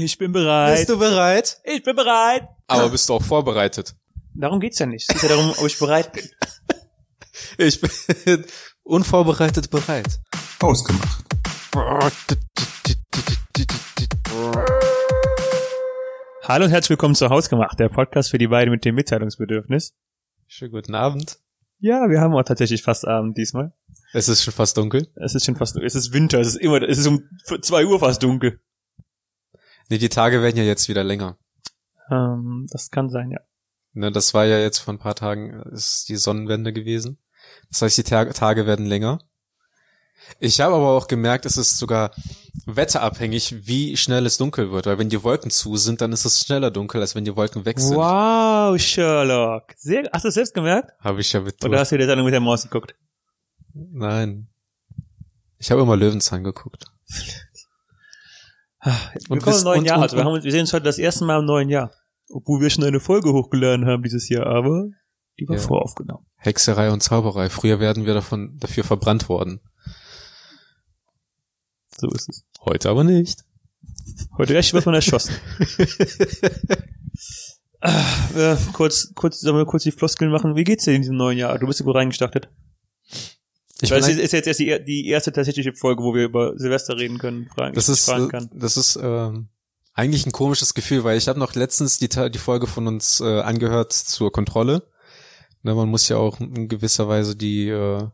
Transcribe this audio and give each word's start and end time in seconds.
Ich 0.00 0.16
bin 0.16 0.30
bereit. 0.30 0.76
Bist 0.76 0.90
du 0.90 0.96
bereit? 0.96 1.60
Ich 1.64 1.82
bin 1.82 1.96
bereit. 1.96 2.46
Aber 2.68 2.88
bist 2.88 3.08
du 3.08 3.14
auch 3.14 3.22
vorbereitet? 3.22 3.96
Darum 4.32 4.60
geht's 4.60 4.78
ja 4.78 4.86
nicht. 4.86 5.10
Es 5.10 5.20
geht 5.20 5.28
ja 5.28 5.36
darum, 5.36 5.52
ob 5.58 5.66
ich 5.66 5.76
bereit 5.76 6.12
bin. 6.12 6.22
Ich 7.58 7.80
bin 7.80 8.44
unvorbereitet 8.84 9.70
bereit. 9.70 10.20
Ausgemacht. 10.60 11.24
Hallo 16.44 16.64
und 16.66 16.70
herzlich 16.70 16.90
willkommen 16.90 17.16
zu 17.16 17.28
Hausgemacht, 17.28 17.80
der 17.80 17.88
Podcast 17.88 18.30
für 18.30 18.38
die 18.38 18.46
beiden 18.46 18.70
mit 18.70 18.84
dem 18.84 18.94
Mitteilungsbedürfnis. 18.94 19.96
Schönen 20.46 20.70
guten 20.70 20.94
Abend. 20.94 21.40
Ja, 21.80 22.08
wir 22.08 22.20
haben 22.20 22.34
auch 22.34 22.44
tatsächlich 22.44 22.82
fast 22.84 23.04
Abend 23.04 23.36
diesmal. 23.36 23.72
Es 24.12 24.28
ist 24.28 24.44
schon 24.44 24.54
fast 24.54 24.76
dunkel. 24.76 25.08
Es 25.16 25.34
ist 25.34 25.44
schon 25.44 25.56
fast, 25.56 25.76
es 25.76 25.96
ist 25.96 26.12
Winter, 26.12 26.38
es 26.38 26.46
ist 26.46 26.56
immer, 26.56 26.82
es 26.82 26.98
ist 26.98 27.08
um 27.08 27.24
zwei 27.62 27.84
Uhr 27.84 27.98
fast 27.98 28.22
dunkel. 28.22 28.60
Nee, 29.88 29.98
die 29.98 30.08
Tage 30.08 30.42
werden 30.42 30.56
ja 30.56 30.64
jetzt 30.64 30.88
wieder 30.88 31.04
länger. 31.04 31.38
Ähm, 32.10 32.66
das 32.70 32.90
kann 32.90 33.08
sein, 33.08 33.30
ja. 33.30 33.40
Ne, 33.92 34.12
das 34.12 34.34
war 34.34 34.44
ja 34.44 34.58
jetzt 34.58 34.78
vor 34.78 34.94
ein 34.94 34.98
paar 34.98 35.14
Tagen, 35.14 35.62
ist 35.72 36.08
die 36.08 36.16
Sonnenwende 36.16 36.72
gewesen. 36.72 37.18
Das 37.70 37.82
heißt, 37.82 37.98
die 37.98 38.02
Tage, 38.02 38.32
Tage 38.32 38.66
werden 38.66 38.86
länger. 38.86 39.20
Ich 40.40 40.60
habe 40.60 40.74
aber 40.74 40.90
auch 40.90 41.08
gemerkt, 41.08 41.46
es 41.46 41.56
ist 41.56 41.78
sogar 41.78 42.12
wetterabhängig, 42.66 43.66
wie 43.66 43.96
schnell 43.96 44.26
es 44.26 44.36
dunkel 44.36 44.70
wird. 44.70 44.86
Weil 44.86 44.98
wenn 44.98 45.08
die 45.08 45.22
Wolken 45.22 45.50
zu 45.50 45.76
sind, 45.76 46.00
dann 46.00 46.12
ist 46.12 46.24
es 46.24 46.40
schneller 46.40 46.70
dunkel, 46.70 47.00
als 47.00 47.14
wenn 47.14 47.24
die 47.24 47.34
Wolken 47.34 47.64
weg 47.64 47.80
sind. 47.80 47.96
Wow, 47.96 48.78
Sherlock. 48.78 49.74
Sehr, 49.76 50.08
hast 50.12 50.24
du 50.24 50.28
es 50.28 50.34
selbst 50.34 50.54
gemerkt? 50.54 50.92
Habe 51.00 51.20
ich 51.20 51.32
ja 51.32 51.40
betont. 51.40 51.70
Oder 51.70 51.80
hast 51.80 51.92
du 51.92 51.98
dir 51.98 52.06
dann 52.06 52.22
mit 52.22 52.34
der 52.34 52.40
Maus 52.40 52.64
geguckt? 52.64 52.94
Nein. 53.72 54.48
Ich 55.58 55.70
habe 55.70 55.82
immer 55.82 55.96
Löwenzahn 55.96 56.44
geguckt. 56.44 56.84
Und 59.28 59.44
im 59.46 59.62
neuen 59.64 59.80
und- 59.80 59.84
Jahr. 59.86 59.96
und- 59.96 60.02
also 60.04 60.16
wir, 60.16 60.24
haben, 60.24 60.42
wir 60.42 60.52
sehen 60.52 60.60
uns 60.60 60.72
heute 60.72 60.84
das 60.84 60.98
erste 60.98 61.24
Mal 61.24 61.40
im 61.40 61.46
neuen 61.46 61.68
Jahr. 61.68 61.92
Obwohl 62.30 62.60
wir 62.60 62.70
schon 62.70 62.84
eine 62.84 63.00
Folge 63.00 63.32
hochgeladen 63.32 63.86
haben 63.86 64.02
dieses 64.02 64.28
Jahr, 64.28 64.46
aber 64.46 64.86
die 65.40 65.48
war 65.48 65.56
Ja. 65.56 65.62
voraufgenommen. 65.62 66.26
Hexerei 66.36 66.90
und 66.90 67.02
Zauberei. 67.02 67.48
Früher 67.48 67.80
werden 67.80 68.06
wir 68.06 68.14
davon 68.14 68.56
dafür 68.58 68.84
verbrannt 68.84 69.28
worden. 69.28 69.60
So 71.96 72.08
ist 72.10 72.28
es. 72.28 72.44
Heute 72.64 72.90
aber 72.90 73.04
nicht. 73.04 73.44
Heute 74.36 74.56
echt 74.56 74.72
wird 74.74 74.86
man 74.86 74.94
erschossen. 74.94 75.34
ah, 77.80 78.04
äh, 78.36 78.56
kurz, 78.72 79.12
kurz, 79.14 79.40
sollen 79.40 79.56
wir 79.56 79.66
kurz 79.66 79.82
die 79.82 79.92
Floskeln 79.92 80.30
machen? 80.30 80.56
Wie 80.56 80.64
geht's 80.64 80.84
dir 80.84 80.94
in 80.94 81.02
diesem 81.02 81.16
neuen 81.16 81.38
Jahr? 81.38 81.58
Du 81.58 81.66
bist 81.66 81.80
ja 81.80 81.86
gut 81.86 81.94
reingestartet. 81.94 82.48
Ich 83.80 83.90
Weil 83.90 84.00
bin 84.00 84.10
es 84.10 84.16
ist, 84.16 84.32
jetzt 84.32 84.46
erst 84.46 84.60
die, 84.60 84.84
die 84.84 85.06
erste 85.06 85.32
tatsächliche 85.32 85.72
Folge, 85.72 86.02
wo 86.02 86.14
wir 86.14 86.24
über 86.24 86.58
Silvester 86.58 86.96
reden 86.96 87.18
können, 87.18 87.48
fragen, 87.54 87.74
das 87.74 87.88
ich 87.88 87.94
ist 87.94 88.06
fragen 88.06 88.26
äh, 88.26 88.28
kann. 88.28 88.50
das 88.52 88.76
ist 88.76 88.98
ähm, 89.00 89.48
eigentlich 89.94 90.26
ein 90.26 90.32
komisches 90.32 90.74
Gefühl, 90.74 91.04
weil 91.04 91.16
ich 91.16 91.28
habe 91.28 91.38
noch 91.38 91.54
letztens 91.54 91.98
die 91.98 92.08
die 92.08 92.38
Folge 92.38 92.66
von 92.66 92.86
uns 92.88 93.20
äh, 93.20 93.40
angehört 93.40 93.92
zur 93.92 94.32
Kontrolle. 94.32 94.82
Ne, 95.62 95.74
man 95.74 95.88
muss 95.88 96.08
ja 96.08 96.16
auch 96.16 96.40
in 96.40 96.68
gewisser 96.68 97.08
Weise 97.08 97.36
die 97.36 97.68
äh, 97.68 98.08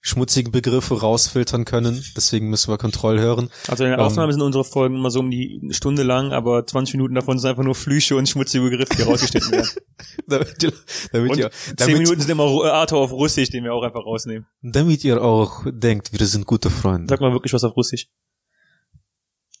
schmutzigen 0.00 0.52
Begriffe 0.52 1.00
rausfiltern 1.00 1.64
können. 1.64 2.04
Deswegen 2.16 2.48
müssen 2.48 2.70
wir 2.70 2.78
Kontroll 2.78 3.18
hören. 3.18 3.50
Also 3.66 3.82
in 3.82 3.90
der 3.90 3.98
ähm, 3.98 4.04
Ausnahme 4.04 4.32
sind 4.32 4.40
unsere 4.42 4.62
Folgen 4.62 4.94
immer 4.94 5.10
so 5.10 5.18
um 5.18 5.30
die 5.32 5.58
eine 5.64 5.74
Stunde 5.74 6.04
lang, 6.04 6.30
aber 6.32 6.64
20 6.64 6.94
Minuten 6.94 7.16
davon 7.16 7.38
sind 7.40 7.50
einfach 7.50 7.64
nur 7.64 7.74
Flüche 7.74 8.14
und 8.14 8.28
schmutzige 8.28 8.62
Begriffe, 8.70 8.94
die 8.96 9.02
rausgeschnitten 9.02 9.50
werden. 9.50 9.68
damit, 10.28 10.62
die, 10.62 10.70
damit, 11.10 11.30
Und 11.32 11.38
ihr, 11.38 11.50
10 11.50 11.74
damit, 11.76 11.98
Minuten 11.98 12.20
sind 12.20 12.30
immer 12.30 12.44
Ru- 12.44 12.64
Arthur 12.70 12.98
auf 13.00 13.10
Russisch, 13.10 13.50
den 13.50 13.64
wir 13.64 13.74
auch 13.74 13.82
einfach 13.82 14.04
rausnehmen. 14.04 14.46
damit 14.62 15.02
ihr 15.02 15.20
auch 15.20 15.64
denkt, 15.66 16.12
wir 16.16 16.24
sind 16.26 16.46
gute 16.46 16.70
Freunde. 16.70 17.08
Sag 17.08 17.20
mal 17.20 17.32
wirklich 17.32 17.52
was 17.52 17.64
auf 17.64 17.76
Russisch. 17.76 18.06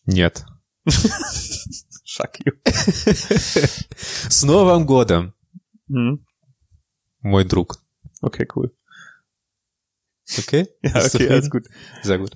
Нет. 0.04 0.44
Fuck 0.88 2.38
you. 2.46 2.52
С 4.28 4.44
Новым 4.44 4.86
годом, 4.86 5.32
Hm. 5.88 6.24
мой 7.22 7.44
друг. 7.44 7.82
Okay, 8.22 8.46
cool. 8.54 8.72
Okay? 10.37 10.67
Ja, 10.83 10.93
Bist 10.93 11.15
okay, 11.15 11.29
alles 11.29 11.49
gut. 11.49 11.67
Sehr 12.01 12.17
gut. 12.17 12.31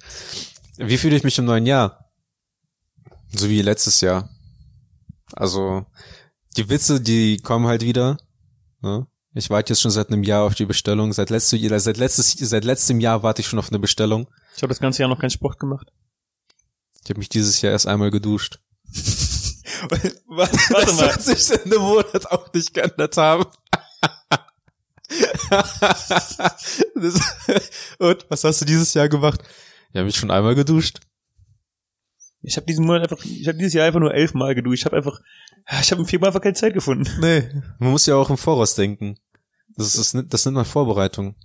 Wie 0.77 0.97
fühle 0.97 1.15
ich 1.15 1.23
mich 1.23 1.37
im 1.37 1.45
neuen 1.45 1.65
Jahr? 1.65 2.11
So 3.29 3.49
wie 3.49 3.61
letztes 3.61 4.01
Jahr. 4.01 4.29
Also, 5.33 5.85
die 6.57 6.69
Witze, 6.69 7.01
die 7.01 7.37
kommen 7.37 7.67
halt 7.67 7.81
wieder. 7.81 8.17
Ne? 8.81 9.07
Ich 9.33 9.49
warte 9.49 9.73
jetzt 9.73 9.81
schon 9.81 9.91
seit 9.91 10.09
einem 10.09 10.23
Jahr 10.23 10.43
auf 10.43 10.55
die 10.55 10.65
Bestellung. 10.65 11.11
Seit, 11.11 11.29
letzte, 11.29 11.57
seit, 11.79 11.97
letztes, 11.97 12.31
seit 12.31 12.63
letztem 12.63 12.99
Jahr 12.99 13.23
warte 13.23 13.41
ich 13.41 13.47
schon 13.47 13.59
auf 13.59 13.69
eine 13.69 13.79
Bestellung. 13.79 14.27
Ich 14.55 14.63
habe 14.63 14.69
das 14.69 14.79
ganze 14.79 15.01
Jahr 15.01 15.09
noch 15.09 15.19
keinen 15.19 15.29
Sport 15.29 15.59
gemacht. 15.59 15.91
Ich 17.03 17.09
habe 17.09 17.19
mich 17.19 17.29
dieses 17.29 17.61
Jahr 17.61 17.73
erst 17.73 17.87
einmal 17.87 18.11
geduscht. 18.11 18.59
Warte, 19.89 20.15
warte 20.27 20.57
das 20.85 20.95
mal. 20.95 21.09
wird 21.09 21.21
sich 21.21 21.51
in 21.51 21.71
einem 21.71 21.81
Monat 21.81 22.31
auch 22.31 22.51
nicht 22.53 22.73
geändert 22.73 23.17
haben. 23.17 23.45
Das, 26.95 27.19
und 27.99 28.25
was 28.29 28.43
hast 28.43 28.61
du 28.61 28.65
dieses 28.65 28.93
Jahr 28.93 29.09
gemacht? 29.09 29.41
Ich 29.89 29.97
habe 29.97 30.05
mich 30.05 30.15
schon 30.15 30.31
einmal 30.31 30.55
geduscht. 30.55 30.99
Ich 32.41 32.57
habe 32.57 32.65
diesen 32.65 32.85
Monat 32.85 33.03
einfach, 33.03 33.23
ich 33.25 33.47
habe 33.47 33.57
dieses 33.57 33.73
Jahr 33.73 33.87
einfach 33.87 33.99
nur 33.99 34.13
elfmal 34.13 34.53
geduscht. 34.53 34.81
Ich 34.81 34.85
habe 34.85 34.97
einfach, 34.97 35.19
ich 35.81 35.91
habe 35.91 36.01
im 36.01 36.07
Februar 36.07 36.27
einfach 36.29 36.41
keine 36.41 36.53
Zeit 36.53 36.73
gefunden. 36.73 37.09
Nee, 37.19 37.49
man 37.79 37.91
muss 37.91 38.05
ja 38.05 38.15
auch 38.15 38.29
im 38.29 38.37
Voraus 38.37 38.75
denken. 38.75 39.17
Das 39.75 39.95
ist 39.95 40.13
das 40.13 40.45
nennt 40.45 40.55
man 40.55 40.65
Vorbereitung. 40.65 41.35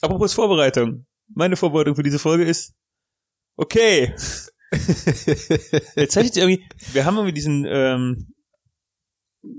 Apropos 0.00 0.32
Vorbereitung. 0.32 1.06
Meine 1.28 1.56
Vorbereitung 1.56 1.94
für 1.94 2.02
diese 2.02 2.18
Folge 2.18 2.44
ist, 2.44 2.74
okay, 3.56 4.14
jetzt 5.96 6.12
zeigt 6.12 6.34
sich 6.34 6.42
irgendwie, 6.42 6.64
wir 6.92 7.04
haben 7.04 7.16
irgendwie 7.16 7.34
diesen, 7.34 7.66
ähm, 7.68 8.32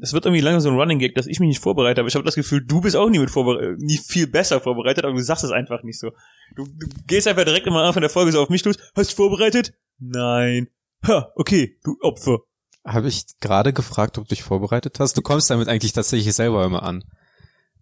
es 0.01 0.13
wird 0.13 0.25
irgendwie 0.25 0.41
langsam 0.41 0.61
so 0.61 0.69
ein 0.69 0.79
Running 0.79 0.99
Gag, 0.99 1.15
dass 1.15 1.27
ich 1.27 1.39
mich 1.39 1.47
nicht 1.47 1.61
vorbereite, 1.61 2.01
aber 2.01 2.07
ich 2.07 2.15
habe 2.15 2.25
das 2.25 2.35
Gefühl, 2.35 2.65
du 2.65 2.81
bist 2.81 2.95
auch 2.95 3.09
nie 3.09 3.19
mit 3.19 3.29
vorbereitet, 3.29 3.79
nie 3.79 3.97
viel 3.97 4.27
besser 4.27 4.59
vorbereitet, 4.59 5.05
aber 5.05 5.13
du 5.13 5.23
sagst 5.23 5.43
es 5.43 5.51
einfach 5.51 5.83
nicht 5.83 5.99
so. 5.99 6.11
Du, 6.55 6.65
du 6.65 6.87
gehst 7.07 7.27
einfach 7.27 7.45
direkt 7.45 7.67
immer 7.67 7.83
Anfang 7.83 8.01
der 8.01 8.09
Folge 8.09 8.31
so 8.31 8.41
auf 8.41 8.49
mich 8.49 8.65
los, 8.65 8.77
hast 8.95 9.11
du 9.11 9.15
vorbereitet? 9.15 9.73
Nein. 9.99 10.67
Ha, 11.07 11.31
okay, 11.35 11.77
du 11.83 11.97
Opfer. 12.01 12.39
Habe 12.85 13.07
ich 13.07 13.25
gerade 13.39 13.73
gefragt, 13.73 14.17
ob 14.17 14.25
du 14.25 14.35
dich 14.35 14.43
vorbereitet 14.43 14.99
hast? 14.99 15.17
Du 15.17 15.21
kommst 15.21 15.49
damit 15.49 15.67
eigentlich 15.67 15.93
tatsächlich 15.93 16.33
selber 16.33 16.65
immer 16.65 16.83
an. 16.83 17.03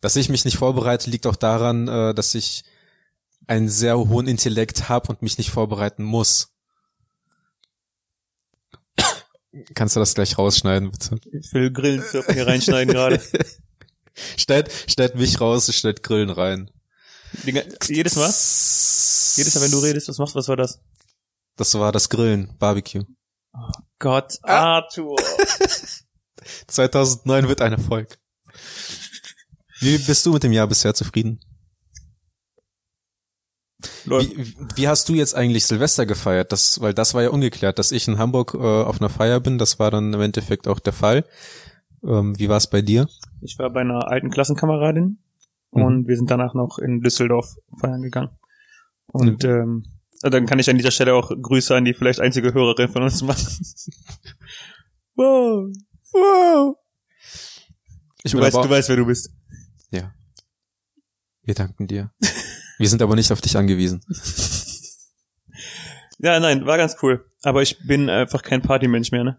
Dass 0.01 0.15
ich 0.15 0.29
mich 0.29 0.45
nicht 0.45 0.57
vorbereite, 0.57 1.09
liegt 1.09 1.25
auch 1.25 1.35
daran, 1.35 1.87
äh, 1.87 2.13
dass 2.13 2.35
ich 2.35 2.63
einen 3.47 3.69
sehr 3.69 3.97
hohen 3.97 4.27
Intellekt 4.27 4.89
habe 4.89 5.09
und 5.09 5.21
mich 5.21 5.37
nicht 5.37 5.49
vorbereiten 5.49 6.03
muss. 6.03 6.53
Kannst 9.73 9.95
du 9.95 9.99
das 9.99 10.13
gleich 10.13 10.37
rausschneiden, 10.37 10.91
bitte? 10.91 11.17
Ich 11.31 11.53
will 11.53 11.71
Grillen 11.71 12.03
hier 12.11 12.47
reinschneiden 12.47 12.93
gerade. 12.93 13.21
Schneid, 14.37 14.71
schneid 14.87 15.15
mich 15.15 15.39
raus, 15.39 15.71
schneid 15.73 16.01
Grillen 16.03 16.29
rein. 16.31 16.71
Jedes 17.87 18.15
Mal? 18.15 18.25
Jedes 18.25 19.55
Mal, 19.55 19.61
wenn 19.61 19.71
du 19.71 19.79
redest, 19.79 20.07
was 20.09 20.17
machst 20.17 20.33
du, 20.33 20.39
was 20.39 20.47
war 20.47 20.55
das? 20.57 20.79
Das 21.55 21.73
war 21.75 21.91
das 21.91 22.09
Grillen, 22.09 22.55
Barbecue. 22.57 23.03
Gott, 23.99 24.39
Ah. 24.43 24.75
Arthur. 24.77 25.15
2009 26.67 27.47
wird 27.47 27.61
ein 27.61 27.73
Erfolg. 27.73 28.17
Wie 29.79 29.97
bist 29.97 30.25
du 30.25 30.33
mit 30.33 30.43
dem 30.43 30.51
Jahr 30.51 30.67
bisher 30.67 30.93
zufrieden? 30.93 31.39
Wie, 34.05 34.55
wie 34.75 34.87
hast 34.87 35.07
du 35.07 35.13
jetzt 35.13 35.35
eigentlich 35.35 35.65
Silvester 35.65 36.05
gefeiert? 36.05 36.51
Das, 36.51 36.81
weil 36.81 36.93
das 36.93 37.13
war 37.13 37.21
ja 37.23 37.29
ungeklärt, 37.29 37.77
dass 37.77 37.91
ich 37.91 38.07
in 38.07 38.17
Hamburg 38.17 38.53
äh, 38.55 38.57
auf 38.57 38.99
einer 38.99 39.09
Feier 39.09 39.39
bin. 39.39 39.57
Das 39.57 39.77
war 39.79 39.91
dann 39.91 40.13
im 40.13 40.21
Endeffekt 40.21 40.67
auch 40.67 40.79
der 40.79 40.93
Fall. 40.93 41.25
Ähm, 42.03 42.37
wie 42.39 42.49
war 42.49 42.57
es 42.57 42.67
bei 42.67 42.81
dir? 42.81 43.07
Ich 43.41 43.57
war 43.59 43.69
bei 43.71 43.81
einer 43.81 44.07
alten 44.07 44.29
Klassenkameradin 44.31 45.19
Mhm. 45.73 45.83
und 45.83 46.07
wir 46.07 46.15
sind 46.15 46.31
danach 46.31 46.53
noch 46.53 46.79
in 46.79 47.01
Düsseldorf 47.01 47.57
feiern 47.77 48.01
gegangen. 48.01 48.29
Und 49.07 49.43
ähm, 49.43 49.83
dann 50.21 50.45
kann 50.45 50.59
ich 50.59 50.69
an 50.69 50.77
dieser 50.77 50.91
Stelle 50.91 51.13
auch 51.13 51.29
Grüße 51.29 51.75
an 51.75 51.83
die 51.83 51.93
vielleicht 51.93 52.21
einzige 52.21 52.53
Hörerin 52.53 52.87
von 52.89 53.03
uns 53.03 53.21
machen. 53.21 53.45
wow. 55.15 55.69
Wow. 56.13 56.77
Ich 58.23 58.31
Du 58.31 58.39
weißt, 58.39 58.55
du 58.55 58.69
weißt, 58.69 58.89
wer 58.89 58.95
du 58.95 59.05
bist. 59.05 59.29
ja. 59.91 60.13
Wir 61.43 61.53
danken 61.53 61.85
dir. 61.87 62.11
Wir 62.77 62.89
sind 62.89 63.01
aber 63.01 63.15
nicht 63.15 63.31
auf 63.31 63.41
dich 63.41 63.57
angewiesen. 63.57 64.01
Ja, 66.19 66.39
nein, 66.39 66.65
war 66.65 66.77
ganz 66.77 66.97
cool. 67.03 67.25
Aber 67.43 67.61
ich 67.61 67.77
bin 67.85 68.09
einfach 68.09 68.41
kein 68.41 68.63
Partymensch 68.63 69.11
mehr, 69.11 69.23
ne? 69.23 69.37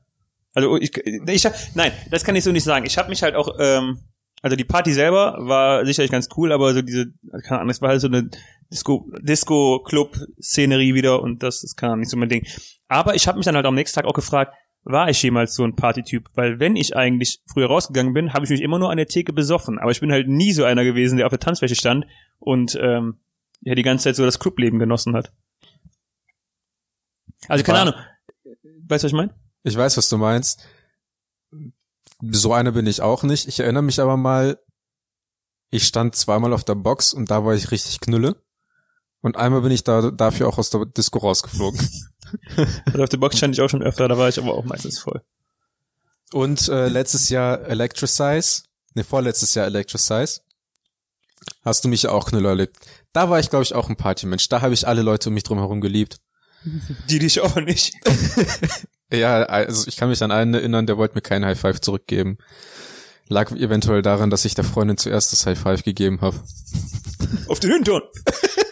Also 0.55 0.76
ich, 0.76 0.96
ich 0.96 1.44
hab- 1.44 1.55
nein, 1.75 1.90
das 2.11 2.23
kann 2.23 2.37
ich 2.37 2.44
so 2.44 2.52
nicht 2.52 2.62
sagen. 2.62 2.87
Ich 2.87 2.96
habe 2.99 3.08
mich 3.08 3.23
halt 3.25 3.35
auch, 3.35 3.56
ähm, 3.58 3.99
also 4.43 4.55
die 4.56 4.62
Party 4.64 4.93
selber 4.93 5.37
war 5.40 5.85
sicherlich 5.85 6.12
ganz 6.12 6.29
cool, 6.37 6.52
aber 6.52 6.73
so 6.75 6.82
diese, 6.82 7.06
keine 7.43 7.58
Ahnung, 7.61 7.70
es 7.70 7.82
war 7.82 7.88
halt 7.88 8.00
so 8.00 8.06
eine 8.06 8.31
Disco, 8.73 9.11
Disco-Club-Szenerie 9.20 10.94
wieder 10.94 11.20
und 11.20 11.43
das 11.43 11.64
ist 11.64 11.76
keine 11.76 11.93
Ahnung, 11.94 12.00
nicht 12.00 12.11
so 12.11 12.17
mein 12.17 12.29
Ding. 12.29 12.46
Aber 12.87 13.14
ich 13.17 13.26
habe 13.26 13.38
mich 13.38 13.44
dann 13.44 13.56
halt 13.56 13.67
am 13.67 13.75
nächsten 13.75 13.96
Tag 13.96 14.05
auch 14.08 14.14
gefragt, 14.14 14.55
war 14.84 15.11
ich 15.11 15.20
jemals 15.23 15.55
so 15.55 15.64
ein 15.64 15.75
Partytyp? 15.75 16.29
Weil 16.34 16.61
wenn 16.61 16.76
ich 16.76 16.94
eigentlich 16.96 17.41
früher 17.52 17.67
rausgegangen 17.67 18.14
bin, 18.14 18.32
habe 18.32 18.44
ich 18.44 18.50
mich 18.50 18.62
immer 18.62 18.79
nur 18.79 18.91
an 18.91 18.96
der 18.96 19.08
Theke 19.08 19.32
besoffen. 19.32 19.79
Aber 19.81 19.91
ich 19.91 20.00
bin 20.00 20.12
halt 20.12 20.29
nie 20.29 20.52
so 20.52 20.62
einer 20.64 20.84
gewesen, 20.84 21.17
der 21.19 21.26
auf 21.26 21.31
der 21.32 21.41
Tanzfläche 21.41 21.75
stand 21.75 22.06
und 22.38 22.79
ähm, 22.81 23.19
ja 23.60 23.75
die 23.75 23.82
ganze 23.82 24.05
Zeit 24.05 24.16
so 24.16 24.25
das 24.25 24.38
Clubleben 24.38 24.78
genossen 24.78 25.14
hat. 25.14 25.32
Also 27.49 27.64
keine 27.64 27.81
Ahnung. 27.81 27.94
Weißt 28.88 29.05
du, 29.05 29.06
was 29.06 29.12
ich 29.12 29.12
meine? 29.12 29.34
Ich 29.62 29.76
weiß, 29.76 29.96
was 29.96 30.08
du 30.08 30.19
meinst. 30.19 30.64
So 32.20 32.52
eine 32.52 32.72
bin 32.72 32.87
ich 32.87 33.00
auch 33.00 33.22
nicht. 33.22 33.46
Ich 33.46 33.60
erinnere 33.60 33.82
mich 33.82 34.00
aber 34.00 34.16
mal, 34.16 34.58
ich 35.70 35.87
stand 35.87 36.16
zweimal 36.16 36.52
auf 36.52 36.64
der 36.64 36.75
Box 36.75 37.12
und 37.12 37.31
da 37.31 37.44
war 37.44 37.55
ich 37.55 37.70
richtig 37.70 38.00
knülle. 38.00 38.43
Und 39.20 39.37
einmal 39.37 39.62
bin 39.62 39.72
ich 39.72 39.84
da 39.84 40.10
dafür 40.10 40.49
auch 40.49 40.58
aus 40.58 40.70
der 40.70 40.87
Disco 40.87 41.19
rausgeflogen. 41.19 41.81
Also 42.84 43.02
auf 43.02 43.08
der 43.08 43.16
Box 43.16 43.38
stand 43.38 43.55
ich 43.55 43.62
auch 43.62 43.70
schon 43.70 43.82
öfter, 43.82 44.06
da 44.06 44.19
war 44.19 44.28
ich 44.28 44.38
aber 44.38 44.52
auch 44.52 44.64
meistens 44.64 44.99
voll. 44.99 45.22
Und 46.34 46.69
äh, 46.69 46.88
letztes 46.88 47.31
Jahr 47.31 47.62
Electricize, 47.62 48.64
ne, 48.94 49.02
vorletztes 49.02 49.55
Jahr 49.55 49.64
Electricize, 49.64 50.43
hast 51.65 51.85
du 51.85 51.89
mich 51.89 52.03
ja 52.03 52.11
auch 52.11 52.27
knüller 52.29 52.50
erlebt. 52.50 52.77
Da 53.12 53.31
war 53.31 53.39
ich, 53.39 53.50
glaube 53.50 53.62
ich, 53.62 53.75
auch 53.75 53.89
ein 53.89 53.97
Partymensch. 53.97 54.49
Da 54.49 54.61
habe 54.61 54.75
ich 54.75 54.87
alle 54.87 55.03
Leute 55.03 55.29
um 55.29 55.35
mich 55.35 55.45
drum 55.45 55.59
herum 55.59 55.81
geliebt. 55.81 56.19
Die 57.09 57.19
dich 57.19 57.41
auch 57.41 57.56
nicht. 57.56 57.95
Ja, 59.12 59.43
also 59.45 59.89
ich 59.89 59.97
kann 59.97 60.11
mich 60.11 60.23
an 60.23 60.31
einen 60.31 60.55
erinnern, 60.55 60.87
der 60.87 60.99
wollte 60.99 61.15
mir 61.15 61.23
keinen 61.23 61.47
High 61.47 61.59
Five 61.59 61.81
zurückgeben. 61.81 62.39
Lag 63.29 63.50
eventuell 63.53 64.03
daran, 64.03 64.31
dass 64.31 64.45
ich 64.45 64.55
der 64.55 64.65
Freundin 64.65 64.99
zuerst 64.99 65.33
das 65.33 65.47
High 65.47 65.59
Five 65.59 65.83
gegeben 65.83 66.21
habe. 66.21 66.37
Auf 67.49 67.61
den 67.61 67.73
Hintern. 67.73 68.03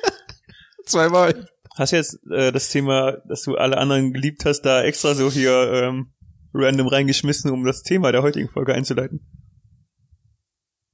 Zweimal. 0.86 1.46
Hast 1.76 1.92
du 1.92 1.96
jetzt 1.96 2.18
äh, 2.30 2.52
das 2.52 2.68
Thema, 2.68 3.18
dass 3.28 3.42
du 3.42 3.54
alle 3.56 3.76
anderen 3.76 4.12
geliebt 4.12 4.44
hast, 4.44 4.62
da 4.62 4.82
extra 4.82 5.14
so 5.14 5.30
hier 5.30 5.72
ähm, 5.72 6.12
random 6.54 6.88
reingeschmissen, 6.88 7.50
um 7.50 7.64
das 7.64 7.82
Thema 7.82 8.12
der 8.12 8.22
heutigen 8.22 8.48
Folge 8.48 8.74
einzuleiten? 8.74 9.20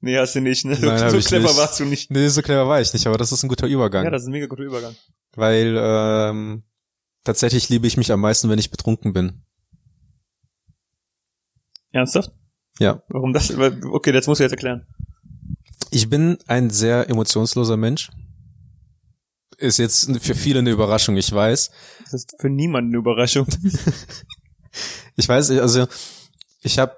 Nee, 0.05 0.19
hast 0.19 0.35
du 0.35 0.41
nicht, 0.41 0.65
ne? 0.65 0.77
Nein, 0.81 1.11
so 1.11 1.19
clever 1.19 1.49
nicht. 1.49 1.57
warst 1.57 1.79
du 1.81 1.85
nicht. 1.85 2.11
Nee, 2.11 2.29
so 2.29 2.43
clever 2.43 2.69
war 2.69 2.81
ich 2.81 2.93
nicht, 2.93 3.07
aber 3.07 3.17
das 3.17 3.31
ist 3.31 3.43
ein 3.45 3.49
guter 3.49 3.69
Übergang. 3.69 4.05
Ja, 4.05 4.11
das 4.11 4.23
ist 4.23 4.29
ein 4.29 4.33
mega 4.33 4.47
guter 4.47 4.65
Übergang. 4.65 4.95
weil 5.37 5.77
ähm, 5.79 6.65
tatsächlich 7.25 7.69
liebe 7.69 7.87
ich 7.87 7.97
mich 7.97 8.11
am 8.11 8.21
meisten, 8.21 8.51
wenn 8.51 8.59
ich 8.59 8.71
betrunken 8.71 9.13
bin. 9.13 9.45
Ernsthaft? 11.93 12.33
Ja. 12.79 13.03
Warum 13.09 13.33
das? 13.33 13.57
Okay, 13.57 14.13
das 14.13 14.27
musst 14.27 14.41
du 14.41 14.45
jetzt 14.45 14.53
erklären. 14.53 14.87
Ich 15.91 16.11
bin 16.11 16.39
ein 16.47 16.71
sehr 16.71 17.09
emotionsloser 17.09 17.77
Mensch. 17.77 18.11
Ist 19.59 19.79
jetzt 19.79 20.11
für 20.21 20.35
viele 20.35 20.59
eine 20.59 20.71
Überraschung, 20.71 21.17
ich 21.17 21.31
weiß. 21.31 21.71
Das 22.05 22.15
ist 22.15 22.35
für 22.41 22.51
niemanden 22.51 22.91
eine 22.91 22.99
Überraschung. 22.99 23.47
Ich 25.17 25.29
weiß, 25.29 25.51
also 25.51 25.87
ich 26.63 26.79
habe 26.79 26.97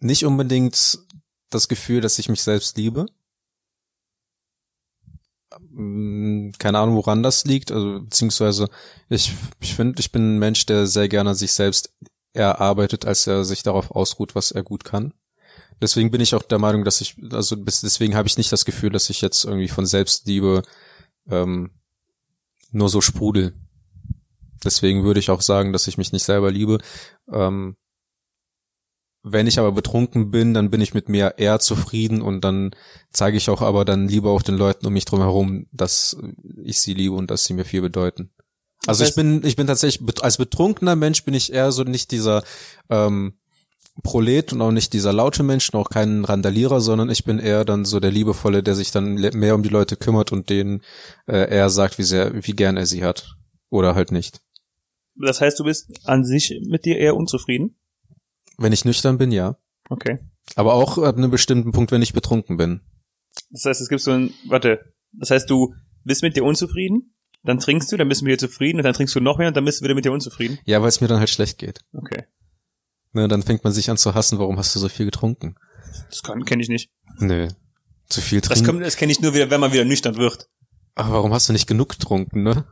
nicht 0.00 0.26
unbedingt 0.26 0.98
das 1.54 1.68
Gefühl, 1.68 2.00
dass 2.00 2.18
ich 2.18 2.28
mich 2.28 2.42
selbst 2.42 2.76
liebe. 2.76 3.06
Mm, 5.70 6.50
Keine 6.58 6.78
Ahnung, 6.78 6.96
woran 6.96 7.22
das 7.22 7.44
liegt. 7.44 7.70
Also 7.72 8.00
beziehungsweise 8.00 8.68
ich, 9.08 9.32
ich 9.60 9.74
finde, 9.74 10.00
ich 10.00 10.12
bin 10.12 10.36
ein 10.36 10.38
Mensch, 10.38 10.66
der 10.66 10.86
sehr 10.86 11.08
gerne 11.08 11.34
sich 11.34 11.52
selbst 11.52 11.92
erarbeitet, 12.32 13.06
als 13.06 13.26
er 13.26 13.44
sich 13.44 13.62
darauf 13.62 13.90
ausruht, 13.90 14.34
was 14.34 14.50
er 14.50 14.62
gut 14.62 14.84
kann. 14.84 15.14
Deswegen 15.80 16.10
bin 16.10 16.20
ich 16.20 16.34
auch 16.34 16.42
der 16.42 16.58
Meinung, 16.58 16.84
dass 16.84 17.00
ich, 17.00 17.16
also 17.32 17.56
deswegen 17.56 18.14
habe 18.14 18.28
ich 18.28 18.36
nicht 18.36 18.52
das 18.52 18.64
Gefühl, 18.64 18.90
dass 18.90 19.10
ich 19.10 19.20
jetzt 19.20 19.44
irgendwie 19.44 19.68
von 19.68 19.86
Selbstliebe 19.86 20.62
ähm, 21.28 21.70
nur 22.70 22.88
so 22.88 23.00
sprudel. 23.00 23.54
Deswegen 24.64 25.04
würde 25.04 25.20
ich 25.20 25.30
auch 25.30 25.42
sagen, 25.42 25.72
dass 25.72 25.86
ich 25.86 25.98
mich 25.98 26.12
nicht 26.12 26.24
selber 26.24 26.50
liebe. 26.50 26.78
Ähm, 27.30 27.76
wenn 29.26 29.46
ich 29.46 29.58
aber 29.58 29.72
betrunken 29.72 30.30
bin, 30.30 30.52
dann 30.52 30.70
bin 30.70 30.82
ich 30.82 30.92
mit 30.92 31.08
mir 31.08 31.34
eher 31.38 31.58
zufrieden 31.58 32.20
und 32.20 32.42
dann 32.42 32.72
zeige 33.10 33.38
ich 33.38 33.48
auch 33.48 33.62
aber 33.62 33.86
dann 33.86 34.06
lieber 34.06 34.30
auch 34.30 34.42
den 34.42 34.56
Leuten 34.56 34.86
um 34.86 34.92
mich 34.92 35.06
drum 35.06 35.20
herum, 35.20 35.66
dass 35.72 36.16
ich 36.62 36.78
sie 36.78 36.92
liebe 36.92 37.14
und 37.14 37.30
dass 37.30 37.44
sie 37.44 37.54
mir 37.54 37.64
viel 37.64 37.80
bedeuten. 37.80 38.30
Also 38.86 39.02
Das 39.02 39.10
ich 39.10 39.16
bin, 39.16 39.42
ich 39.42 39.56
bin 39.56 39.66
tatsächlich, 39.66 40.06
als 40.22 40.36
betrunkener 40.36 40.94
Mensch 40.94 41.24
bin 41.24 41.32
ich 41.32 41.54
eher 41.54 41.72
so 41.72 41.84
nicht 41.84 42.10
dieser 42.10 42.44
ähm, 42.90 43.38
Prolet 44.02 44.52
und 44.52 44.60
auch 44.60 44.72
nicht 44.72 44.92
dieser 44.92 45.14
laute 45.14 45.42
Mensch 45.42 45.70
und 45.70 45.80
auch 45.80 45.88
kein 45.88 46.26
Randalierer, 46.26 46.82
sondern 46.82 47.08
ich 47.08 47.24
bin 47.24 47.38
eher 47.38 47.64
dann 47.64 47.86
so 47.86 48.00
der 48.00 48.10
Liebevolle, 48.10 48.62
der 48.62 48.74
sich 48.74 48.90
dann 48.90 49.14
mehr 49.14 49.54
um 49.54 49.62
die 49.62 49.70
Leute 49.70 49.96
kümmert 49.96 50.32
und 50.32 50.50
denen 50.50 50.82
äh, 51.26 51.50
eher 51.50 51.70
sagt, 51.70 51.96
wie 51.96 52.02
sehr, 52.02 52.46
wie 52.46 52.52
gern 52.52 52.76
er 52.76 52.84
sie 52.84 53.04
hat. 53.04 53.36
Oder 53.70 53.94
halt 53.94 54.12
nicht. 54.12 54.42
Das 55.16 55.40
heißt, 55.40 55.58
du 55.58 55.64
bist 55.64 55.90
an 56.04 56.24
sich 56.24 56.60
mit 56.66 56.84
dir 56.84 56.98
eher 56.98 57.16
unzufrieden? 57.16 57.76
Wenn 58.58 58.72
ich 58.72 58.84
nüchtern 58.84 59.18
bin, 59.18 59.32
ja. 59.32 59.56
Okay. 59.88 60.18
Aber 60.56 60.74
auch 60.74 60.98
ab 60.98 61.16
einem 61.16 61.30
bestimmten 61.30 61.72
Punkt, 61.72 61.90
wenn 61.92 62.02
ich 62.02 62.12
betrunken 62.12 62.56
bin. 62.56 62.80
Das 63.50 63.64
heißt, 63.64 63.80
es 63.80 63.88
gibt 63.88 64.00
so 64.00 64.12
ein, 64.12 64.32
warte, 64.48 64.80
das 65.12 65.30
heißt, 65.30 65.48
du 65.50 65.74
bist 66.04 66.22
mit 66.22 66.36
dir 66.36 66.44
unzufrieden, 66.44 67.14
dann 67.42 67.58
trinkst 67.58 67.90
du, 67.92 67.96
dann 67.96 68.08
bist 68.08 68.20
du 68.20 68.24
mit 68.26 68.32
dir 68.32 68.38
zufrieden 68.48 68.78
und 68.78 68.84
dann 68.84 68.94
trinkst 68.94 69.14
du 69.14 69.20
noch 69.20 69.38
mehr 69.38 69.48
und 69.48 69.56
dann 69.56 69.64
bist 69.64 69.80
du 69.80 69.84
wieder 69.84 69.94
mit 69.94 70.04
dir 70.04 70.12
unzufrieden. 70.12 70.58
Ja, 70.64 70.80
weil 70.80 70.88
es 70.88 71.00
mir 71.00 71.08
dann 71.08 71.18
halt 71.18 71.30
schlecht 71.30 71.58
geht. 71.58 71.80
Okay. 71.92 72.24
Ne, 73.12 73.28
dann 73.28 73.42
fängt 73.42 73.64
man 73.64 73.72
sich 73.72 73.90
an 73.90 73.96
zu 73.96 74.14
hassen, 74.14 74.38
warum 74.38 74.58
hast 74.58 74.74
du 74.74 74.78
so 74.80 74.88
viel 74.88 75.06
getrunken? 75.06 75.56
Das 76.10 76.22
kann, 76.22 76.44
kenne 76.44 76.62
ich 76.62 76.68
nicht. 76.68 76.90
Nö. 77.18 77.48
Zu 78.08 78.20
viel 78.20 78.40
Das, 78.40 78.48
trinken. 78.50 78.66
kommt, 78.66 78.82
das 78.84 78.96
kenne 78.96 79.12
ich 79.12 79.20
nur 79.20 79.34
wieder, 79.34 79.50
wenn 79.50 79.60
man 79.60 79.72
wieder 79.72 79.84
nüchtern 79.84 80.16
wird. 80.16 80.48
Aber 80.94 81.12
warum 81.12 81.32
hast 81.32 81.48
du 81.48 81.52
nicht 81.52 81.66
genug 81.66 81.90
getrunken, 81.90 82.42
ne? 82.42 82.64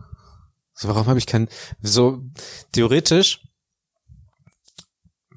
So, 0.75 0.88
warum 0.88 1.06
habe 1.06 1.19
ich 1.19 1.26
kein 1.26 1.49
so 1.81 2.23
theoretisch 2.73 3.40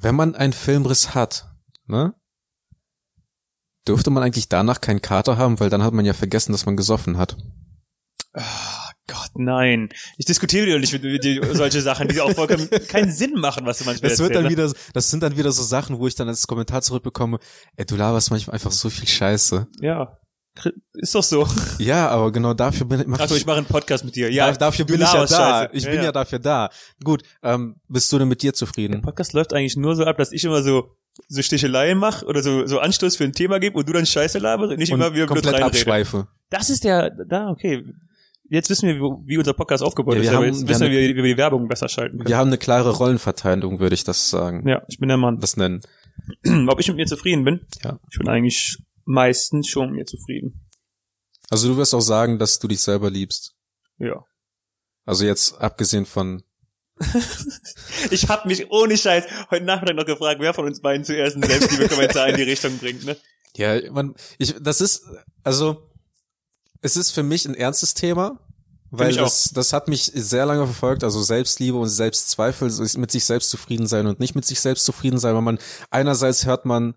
wenn 0.05 0.15
man 0.15 0.35
einen 0.35 0.53
Filmriss 0.53 1.15
hat, 1.15 1.49
ne? 1.87 2.13
Dürfte 3.87 4.11
man 4.11 4.21
eigentlich 4.21 4.49
danach 4.49 4.79
keinen 4.79 5.01
Kater 5.01 5.39
haben, 5.39 5.59
weil 5.59 5.71
dann 5.71 5.81
hat 5.81 5.93
man 5.93 6.05
ja 6.05 6.13
vergessen, 6.13 6.51
dass 6.51 6.67
man 6.67 6.77
gesoffen 6.77 7.17
hat. 7.17 7.37
Ah, 8.33 8.91
Gott, 9.07 9.31
nein. 9.33 9.89
Ich 10.17 10.27
diskutiere 10.27 10.67
wieder 10.67 10.77
nicht 10.77 10.93
mit, 10.93 11.03
mit 11.03 11.23
dir 11.23 11.55
solche 11.55 11.81
Sachen, 11.81 12.07
die 12.07 12.21
auch 12.21 12.31
vollkommen 12.33 12.69
keinen 12.87 13.11
Sinn 13.11 13.33
machen, 13.33 13.65
was 13.65 13.79
du 13.79 13.85
manchmal 13.85 14.11
Das 14.11 14.19
wird 14.19 14.35
dann 14.35 14.45
erzählst. 14.45 14.75
wieder, 14.75 14.91
das 14.93 15.09
sind 15.09 15.23
dann 15.23 15.37
wieder 15.37 15.51
so 15.51 15.63
Sachen, 15.63 15.97
wo 15.97 16.05
ich 16.05 16.13
dann 16.13 16.27
als 16.27 16.45
Kommentar 16.45 16.83
zurückbekomme, 16.83 17.39
ey, 17.75 17.85
du 17.87 17.95
laberst 17.95 18.29
manchmal 18.29 18.53
einfach 18.53 18.71
so 18.71 18.91
viel 18.91 19.07
Scheiße. 19.07 19.67
Ja. 19.79 20.19
Ist 20.93 21.13
doch 21.15 21.23
so. 21.23 21.47
Ja, 21.79 22.07
aber 22.09 22.31
genau 22.31 22.53
dafür 22.53 22.87
bin 22.87 23.03
mach 23.07 23.19
Achso, 23.19 23.35
ich 23.35 23.45
mache 23.45 23.57
einen 23.57 23.65
Podcast 23.65 24.05
mit 24.05 24.15
dir. 24.15 24.31
Ja, 24.31 24.51
da, 24.51 24.57
dafür 24.57 24.85
bin 24.85 24.95
ich 24.95 25.01
ja 25.01 25.13
laberst 25.13 25.33
da. 25.33 25.61
Scheiße. 25.63 25.69
Ich 25.75 25.85
bin 25.85 26.03
ja. 26.03 26.11
dafür 26.11 26.39
da. 26.39 26.69
Gut, 27.03 27.23
ähm, 27.43 27.75
bist 27.89 28.11
du 28.11 28.17
denn 28.19 28.27
mit 28.27 28.41
dir 28.41 28.51
Der 28.51 28.53
zufrieden? 28.55 29.01
Podcast 29.01 29.33
läuft 29.33 29.53
eigentlich 29.53 29.75
nur 29.75 29.95
so 29.95 30.05
ab, 30.05 30.17
dass 30.17 30.31
ich 30.31 30.43
immer 30.45 30.63
so 30.63 30.95
so 31.27 31.41
Sticheleien 31.41 31.97
mache 31.97 32.25
oder 32.25 32.41
so 32.43 32.65
so 32.65 32.79
Anstoß 32.79 33.15
für 33.17 33.23
ein 33.25 33.33
Thema 33.33 33.59
gebe 33.59 33.77
und 33.77 33.87
du 33.87 33.93
dann 33.93 34.05
Scheiße 34.05 34.39
laberst 34.39 34.71
und 34.71 34.79
nicht 34.79 34.91
Und 34.91 34.99
immer 34.99 35.13
wieder 35.13 35.25
blöd 35.27 35.43
komplett 35.43 35.53
reinrede. 35.55 35.77
abschweife. 35.77 36.27
Das 36.49 36.69
ist 36.69 36.83
der, 36.83 37.09
da, 37.09 37.49
okay. 37.49 37.83
Jetzt 38.49 38.69
wissen 38.69 38.87
wir, 38.87 38.95
wie 39.25 39.37
unser 39.37 39.53
Podcast 39.53 39.81
aufgebaut 39.83 40.15
Ja, 40.15 40.21
ist, 40.21 40.27
aber 40.29 40.37
haben- 40.37 40.45
jetzt 40.45 40.67
wissen 40.67 40.91
wir, 40.91 40.91
wie 40.91 41.15
wir 41.15 41.23
die 41.23 41.37
Werbung 41.37 41.67
besser 41.67 41.89
schalten 41.89 42.17
können. 42.17 42.27
Wir 42.29 42.37
haben 42.37 42.47
eine 42.47 42.57
klare 42.59 42.91
Rollenverteilung, 42.91 43.79
würde 43.79 43.95
ich 43.95 44.03
das 44.03 44.29
sagen. 44.29 44.67
Ja, 44.67 44.83
ich 44.87 44.99
bin 44.99 45.07
der 45.09 45.17
Mann. 45.17 45.39
Das 45.39 45.57
nennen. 45.57 45.81
Ob 46.69 46.79
ich 46.79 46.87
mit 46.87 46.97
mir 46.97 47.07
zufrieden 47.07 47.43
bin? 47.43 47.61
Ja. 47.83 47.97
Ich 48.11 48.19
bin 48.19 48.27
eigentlich 48.29 48.77
meistens 49.05 49.67
schon 49.67 49.91
mit 49.91 49.99
mir 49.99 50.05
zufrieden. 50.05 50.67
Also 51.49 51.69
du 51.69 51.77
wirst 51.77 51.93
auch 51.93 52.01
sagen, 52.01 52.39
dass 52.39 52.59
du 52.59 52.67
dich 52.67 52.81
selber 52.81 53.09
liebst. 53.09 53.55
Ja. 53.97 54.25
Also 55.05 55.25
jetzt 55.25 55.59
abgesehen 55.61 56.05
von 56.05 56.43
Ich 58.11 58.29
hab 58.29 58.45
mich 58.45 58.71
ohne 58.71 58.97
Scheiß 58.97 59.25
heute 59.51 59.65
Nachmittag 59.65 59.95
noch 59.95 60.05
gefragt, 60.05 60.39
wer 60.39 60.53
von 60.53 60.65
uns 60.65 60.81
beiden 60.81 61.03
zuerst 61.03 61.35
einen 61.35 61.49
Selbstliebe-Kommentar 61.49 62.29
in 62.29 62.37
die 62.37 62.43
Richtung 62.43 62.77
bringt, 62.77 63.05
ne? 63.05 63.17
Ja, 63.57 63.79
man, 63.89 64.15
ich, 64.37 64.53
das 64.59 64.81
ist, 64.81 65.05
also, 65.41 65.89
es 66.81 66.97
ist 66.97 67.11
für 67.11 67.23
mich 67.23 67.45
ein 67.45 67.55
ernstes 67.55 67.93
Thema, 67.93 68.37
weil 68.91 69.15
das, 69.15 69.51
das 69.53 69.71
hat 69.71 69.87
mich 69.87 70.11
sehr 70.13 70.45
lange 70.45 70.65
verfolgt, 70.65 71.05
also 71.05 71.21
Selbstliebe 71.21 71.77
und 71.77 71.87
Selbstzweifel, 71.87 72.69
mit 72.97 73.11
sich 73.11 73.23
selbst 73.23 73.49
zufrieden 73.51 73.87
sein 73.87 74.07
und 74.07 74.19
nicht 74.19 74.35
mit 74.35 74.43
sich 74.43 74.59
selbst 74.59 74.83
zufrieden 74.83 75.19
sein, 75.19 75.35
weil 75.35 75.41
man, 75.41 75.59
einerseits 75.89 76.45
hört 76.45 76.65
man 76.65 76.95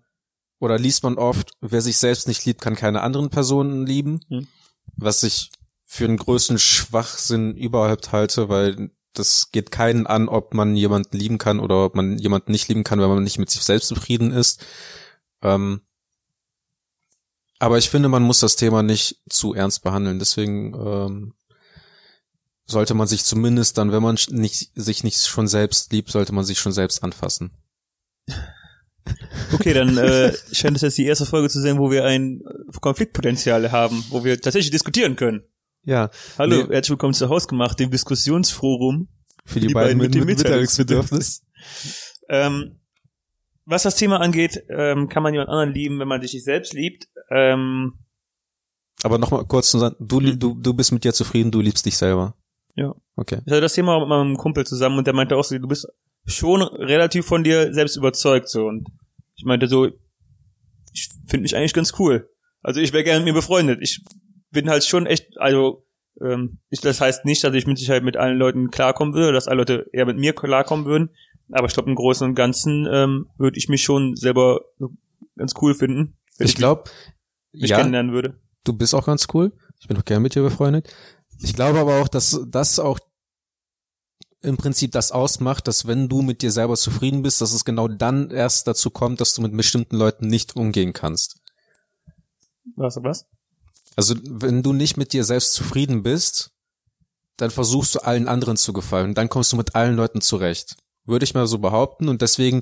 oder 0.59 0.77
liest 0.77 1.03
man 1.03 1.17
oft, 1.17 1.51
wer 1.61 1.81
sich 1.81 1.97
selbst 1.97 2.27
nicht 2.27 2.45
liebt, 2.45 2.61
kann 2.61 2.75
keine 2.75 3.01
anderen 3.01 3.29
Personen 3.29 3.85
lieben, 3.85 4.21
Hm. 4.29 4.47
was 4.95 5.23
ich 5.23 5.51
für 5.85 6.07
den 6.07 6.17
größten 6.17 6.59
Schwachsinn 6.59 7.55
überhaupt 7.55 8.11
halte, 8.11 8.49
weil 8.49 8.91
das 9.13 9.51
geht 9.51 9.71
keinen 9.71 10.05
an, 10.05 10.29
ob 10.29 10.53
man 10.53 10.75
jemanden 10.75 11.17
lieben 11.17 11.39
kann 11.39 11.59
oder 11.59 11.85
ob 11.85 11.95
man 11.95 12.17
jemanden 12.19 12.51
nicht 12.51 12.67
lieben 12.67 12.83
kann, 12.83 12.99
wenn 12.99 13.09
man 13.09 13.23
nicht 13.23 13.39
mit 13.39 13.49
sich 13.49 13.63
selbst 13.63 13.87
zufrieden 13.87 14.31
ist. 14.31 14.63
Ähm, 15.41 15.81
aber 17.57 17.77
ich 17.77 17.89
finde, 17.89 18.07
man 18.07 18.23
muss 18.23 18.39
das 18.39 18.55
Thema 18.55 18.83
nicht 18.83 19.21
zu 19.29 19.53
ernst 19.53 19.83
behandeln. 19.83 20.19
Deswegen 20.19 20.73
ähm, 20.75 21.33
sollte 22.65 22.93
man 22.93 23.07
sich 23.07 23.25
zumindest 23.25 23.77
dann, 23.77 23.91
wenn 23.91 24.03
man 24.03 24.17
nicht, 24.29 24.71
sich 24.75 25.03
nicht 25.03 25.25
schon 25.25 25.47
selbst 25.47 25.91
liebt, 25.91 26.11
sollte 26.11 26.33
man 26.33 26.45
sich 26.45 26.59
schon 26.59 26.71
selbst 26.71 27.03
anfassen. 27.03 27.51
Okay, 29.53 29.73
dann 29.73 29.97
äh, 29.97 30.33
scheint 30.51 30.75
es 30.75 30.81
jetzt 30.83 30.97
die 30.97 31.05
erste 31.05 31.25
Folge 31.25 31.49
zu 31.49 31.59
sein, 31.61 31.77
wo 31.79 31.89
wir 31.91 32.05
ein 32.05 32.41
Konfliktpotenzial 32.81 33.71
haben, 33.71 34.03
wo 34.09 34.23
wir 34.23 34.39
tatsächlich 34.39 34.71
diskutieren 34.71 35.15
können. 35.15 35.43
Ja, 35.83 36.09
Hallo, 36.37 36.57
Nee. 36.67 36.73
herzlich 36.73 36.91
willkommen 36.91 37.13
zu 37.13 37.29
Hausgemacht, 37.29 37.79
dem 37.79 37.89
Diskussionsforum. 37.91 39.07
für 39.45 39.59
die, 39.59 39.67
Die 39.67 39.73
beiden, 39.73 39.97
beiden 39.97 40.01
mit 40.01 40.13
dem 40.15 40.25
mit 40.25 40.37
Mitteilungsbedürfnis. 40.37 41.41
Mitteilungsbedürfnis. 41.41 42.19
Ähm, 42.29 42.79
was 43.65 43.83
das 43.83 43.95
Thema 43.95 44.19
angeht, 44.21 44.63
ähm, 44.69 45.09
kann 45.09 45.23
man 45.23 45.33
jemand 45.33 45.49
anderen 45.49 45.73
lieben, 45.73 45.99
wenn 45.99 46.07
man 46.07 46.21
sich 46.21 46.33
nicht 46.33 46.43
selbst 46.45 46.73
liebt. 46.73 47.07
Ähm, 47.31 47.93
Aber 49.03 49.17
nochmal 49.17 49.45
kurz 49.45 49.71
zu 49.71 49.79
sagen, 49.79 49.95
du, 49.99 50.19
Hm. 50.19 50.37
du, 50.39 50.55
du 50.55 50.73
bist 50.73 50.91
mit 50.91 51.03
dir 51.03 51.13
zufrieden, 51.13 51.51
du 51.51 51.61
liebst 51.61 51.85
dich 51.85 51.97
selber. 51.97 52.35
Ja. 52.75 52.93
Okay. 53.15 53.39
ich 53.45 53.51
hatte 53.51 53.61
das 53.61 53.73
Thema 53.73 53.99
mit 53.99 54.07
meinem 54.09 54.37
Kumpel 54.37 54.65
zusammen 54.65 54.97
und 54.99 55.07
der 55.07 55.13
meinte 55.13 55.35
auch 55.35 55.43
so, 55.43 55.57
du 55.57 55.67
bist 55.67 55.87
schon 56.29 56.61
relativ 56.61 57.25
von 57.25 57.43
dir 57.43 57.73
selbst 57.73 57.97
überzeugt 57.97 58.49
so 58.49 58.65
und 58.65 58.87
ich 59.35 59.45
meinte 59.45 59.67
so, 59.67 59.87
ich 60.93 61.09
finde 61.27 61.43
mich 61.43 61.55
eigentlich 61.55 61.73
ganz 61.73 61.93
cool. 61.99 62.29
Also 62.61 62.81
ich 62.81 62.93
wäre 62.93 63.03
gerne 63.03 63.19
mit 63.19 63.33
mir 63.33 63.39
befreundet. 63.39 63.79
Ich 63.81 64.03
bin 64.51 64.69
halt 64.69 64.83
schon 64.83 65.05
echt, 65.05 65.37
also 65.37 65.85
ähm, 66.21 66.59
ich, 66.69 66.81
das 66.81 66.99
heißt 66.99 67.25
nicht, 67.25 67.43
dass 67.43 67.53
ich 67.53 67.67
mit 67.67 67.77
Sicherheit 67.77 68.03
mit 68.03 68.17
allen 68.17 68.37
Leuten 68.37 68.69
klarkommen 68.69 69.13
würde, 69.13 69.31
dass 69.31 69.47
alle 69.47 69.59
Leute 69.59 69.85
eher 69.93 70.05
mit 70.05 70.17
mir 70.17 70.33
klarkommen 70.33 70.85
würden. 70.85 71.09
Aber 71.51 71.67
ich 71.67 71.73
glaube, 71.73 71.89
im 71.89 71.95
Großen 71.95 72.27
und 72.27 72.35
Ganzen 72.35 72.87
ähm, 72.91 73.27
würde 73.37 73.57
ich 73.57 73.69
mich 73.69 73.83
schon 73.83 74.15
selber 74.15 74.61
ganz 75.37 75.53
cool 75.61 75.73
finden. 75.73 76.17
wenn 76.37 76.47
Ich 76.47 76.55
glaube, 76.55 76.89
mich 77.53 77.69
ja, 77.71 77.77
kennenlernen 77.77 78.11
würde. 78.11 78.35
du 78.65 78.73
bist 78.73 78.93
auch 78.93 79.05
ganz 79.05 79.27
cool. 79.33 79.51
Ich 79.79 79.87
bin 79.87 79.97
auch 79.97 80.05
gerne 80.05 80.21
mit 80.21 80.35
dir 80.35 80.43
befreundet. 80.43 80.93
Ich 81.41 81.55
glaube 81.55 81.79
aber 81.79 82.01
auch, 82.01 82.09
dass 82.09 82.41
das 82.47 82.79
auch 82.79 82.99
im 84.41 84.57
Prinzip 84.57 84.91
das 84.91 85.11
ausmacht, 85.11 85.67
dass 85.67 85.87
wenn 85.87 86.07
du 86.07 86.21
mit 86.21 86.41
dir 86.41 86.51
selber 86.51 86.75
zufrieden 86.77 87.21
bist, 87.21 87.41
dass 87.41 87.51
es 87.51 87.65
genau 87.65 87.87
dann 87.87 88.31
erst 88.31 88.67
dazu 88.67 88.89
kommt, 88.89 89.19
dass 89.19 89.33
du 89.33 89.41
mit 89.41 89.55
bestimmten 89.55 89.97
Leuten 89.97 90.27
nicht 90.27 90.55
umgehen 90.55 90.93
kannst. 90.93 91.41
Was, 92.75 92.97
was? 93.03 93.25
Also 93.95 94.15
wenn 94.23 94.63
du 94.63 94.71
nicht 94.71 94.95
mit 94.95 95.11
dir 95.11 95.25
selbst 95.25 95.53
zufrieden 95.53 96.03
bist, 96.03 96.51
dann 97.37 97.51
versuchst 97.51 97.95
du 97.95 97.99
allen 97.99 98.27
anderen 98.27 98.57
zu 98.57 98.73
gefallen. 98.73 99.13
Dann 99.13 99.29
kommst 99.29 99.51
du 99.51 99.57
mit 99.57 99.75
allen 99.75 99.95
Leuten 99.95 100.21
zurecht. 100.21 100.77
Würde 101.05 101.23
ich 101.23 101.33
mal 101.33 101.47
so 101.47 101.57
behaupten. 101.57 102.07
Und 102.07 102.21
deswegen 102.21 102.61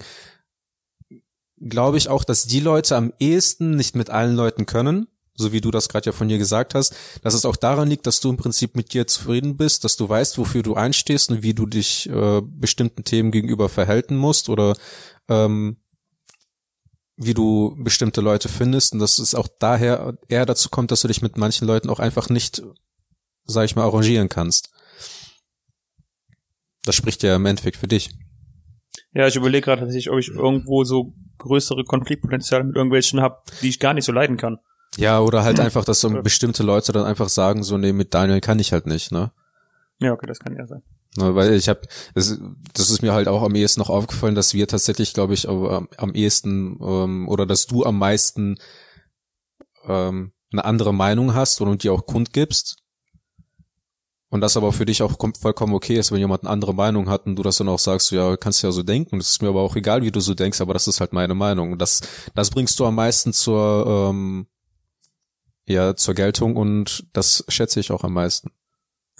glaube 1.60 1.98
ich 1.98 2.10
auch, 2.10 2.24
dass 2.24 2.46
die 2.46 2.60
Leute 2.60 2.96
am 2.96 3.14
ehesten 3.20 3.76
nicht 3.76 3.96
mit 3.96 4.10
allen 4.10 4.36
Leuten 4.36 4.66
können, 4.66 5.08
so 5.38 5.54
wie 5.54 5.62
du 5.62 5.72
das 5.72 5.88
gerade 5.88 6.08
ja 6.08 6.12
von 6.12 6.28
dir 6.28 6.38
gesagt 6.38 6.74
hast, 6.76 6.96
dass 7.22 7.34
es 7.34 7.46
auch 7.46 7.56
daran 7.56 7.88
liegt, 7.88 8.08
dass 8.08 8.20
du 8.20 8.30
im 8.30 8.38
Prinzip 8.38 8.76
mit 8.76 8.94
dir 8.94 9.08
zufrieden 9.08 9.56
bist, 9.56 9.84
dass 9.84 9.96
du 9.96 10.10
weißt, 10.10 10.38
wofür 10.38 10.64
du 10.64 10.74
einstehst 10.74 11.30
und 11.30 11.44
wie 11.44 11.54
du 11.54 11.66
dich 11.66 12.10
äh, 12.10 12.42
bestimmten 12.44 13.04
Themen 13.04 13.32
gegenüber 13.32 13.70
verhalten 13.70 14.18
musst 14.18 14.50
oder 14.50 14.76
ähm, 15.30 15.78
wie 17.18 17.34
du 17.34 17.76
bestimmte 17.80 18.22
Leute 18.22 18.50
findest 18.50 18.94
und 18.94 19.00
dass 19.00 19.20
es 19.20 19.36
auch 19.36 19.48
daher 19.48 20.18
eher 20.28 20.46
dazu 20.46 20.70
kommt, 20.70 20.92
dass 20.92 21.02
du 21.02 21.08
dich 21.08 21.22
mit 21.22 21.38
manchen 21.38 21.68
Leuten 21.68 21.90
auch 21.90 22.00
einfach 22.00 22.30
nicht, 22.30 22.64
sag 23.46 23.66
ich 23.66 23.76
mal, 23.76 23.84
arrangieren 23.84 24.30
kannst. 24.30 24.72
Das 26.84 26.96
spricht 26.96 27.24
ja 27.24 27.36
im 27.36 27.46
Endeffekt 27.46 27.78
für 27.78 27.88
dich. 27.88 28.12
Ja, 29.14 29.28
ich 29.28 29.36
überlege 29.36 29.66
gerade 29.66 29.82
tatsächlich, 29.82 30.12
ob 30.12 30.20
ich 30.20 30.30
irgendwo 30.30 30.84
so 30.84 31.14
größere 31.40 31.84
Konfliktpotenziale 31.84 32.64
mit 32.64 32.76
irgendwelchen 32.76 33.22
habe, 33.22 33.42
die 33.62 33.70
ich 33.70 33.80
gar 33.80 33.94
nicht 33.94 34.06
so 34.06 34.12
leiden 34.12 34.38
kann. 34.38 34.58
Ja, 34.98 35.20
oder 35.20 35.44
halt 35.44 35.60
einfach, 35.60 35.86
dass 35.86 36.02
so 36.02 36.10
bestimmte 36.24 36.64
Leute 36.64 36.92
dann 36.92 37.06
einfach 37.06 37.30
sagen, 37.30 37.64
so, 37.64 37.78
nee, 37.78 37.94
mit 37.94 38.14
Daniel 38.14 38.42
kann 38.42 38.60
ich 38.60 38.74
halt 38.74 38.86
nicht, 38.88 39.12
ne? 39.12 39.32
Ja, 40.00 40.12
okay, 40.14 40.28
das 40.28 40.40
kann 40.40 40.56
ja 40.56 40.66
sein. 40.68 40.84
Ne, 41.18 41.34
Weil 41.34 41.54
ich 41.54 41.70
habe, 41.70 41.82
das, 42.14 42.38
das 42.74 42.90
ist 42.90 43.02
mir 43.02 43.14
halt 43.14 43.28
auch 43.28 43.42
am 43.42 43.56
ehesten 43.56 43.80
noch 43.80 43.90
aufgefallen, 43.90 44.36
dass 44.36 44.54
wir 44.54 44.68
tatsächlich, 44.68 45.14
glaube 45.14 45.34
ich, 45.34 45.48
am, 45.50 45.88
am 45.98 46.14
ehesten 46.14 46.78
ähm, 46.82 47.28
oder 47.30 47.46
dass 47.46 47.66
du 47.66 47.84
am 47.86 47.98
meisten 47.98 48.58
ähm, 49.88 50.34
eine 50.52 50.66
andere 50.66 50.94
Meinung 50.94 51.34
hast 51.34 51.62
und 51.62 51.84
die 51.84 51.90
auch 51.90 52.06
kundgibst. 52.06 52.78
Und 54.30 54.42
das 54.42 54.58
aber 54.58 54.74
für 54.74 54.86
dich 54.86 55.02
auch 55.02 55.14
kom- 55.14 55.40
vollkommen 55.40 55.74
okay 55.74 55.96
ist, 55.96 56.12
wenn 56.12 56.20
jemand 56.20 56.44
eine 56.44 56.50
andere 56.52 56.74
Meinung 56.74 57.10
hat 57.10 57.26
und 57.26 57.38
du 57.38 57.44
das 57.44 57.58
dann 57.58 57.70
auch 57.70 57.80
sagst, 57.80 58.12
ja, 58.12 58.36
kannst 58.36 58.62
ja 58.62 58.72
so 58.72 58.84
denken. 58.84 59.18
Das 59.20 59.30
ist 59.30 59.42
mir 59.42 59.48
aber 59.50 59.62
auch 59.62 59.76
egal, 59.78 60.02
wie 60.02 60.12
du 60.12 60.20
so 60.20 60.34
denkst, 60.34 60.60
aber 60.60 60.74
das 60.74 60.88
ist 60.88 61.00
halt 61.00 61.14
meine 61.14 61.34
Meinung. 61.34 61.72
Und 61.72 61.80
das, 61.82 62.02
das 62.36 62.50
bringst 62.50 62.78
du 62.80 62.86
am 62.86 62.96
meisten 62.96 63.32
zur, 63.32 64.10
ähm, 64.12 64.48
ja, 65.68 65.96
zur 65.96 66.16
Geltung 66.16 66.56
und 66.56 67.08
das 67.14 67.46
schätze 67.48 67.80
ich 67.80 67.92
auch 67.92 68.04
am 68.04 68.14
meisten. 68.14 68.52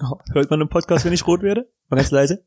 Oh, 0.02 0.18
hört 0.34 0.50
man 0.50 0.62
im 0.62 0.70
Podcast, 0.70 1.06
wenn 1.06 1.14
ich 1.14 1.28
rot 1.28 1.42
werde? 1.42 1.70
Mal 1.90 1.98
ganz 1.98 2.12
leise. 2.12 2.46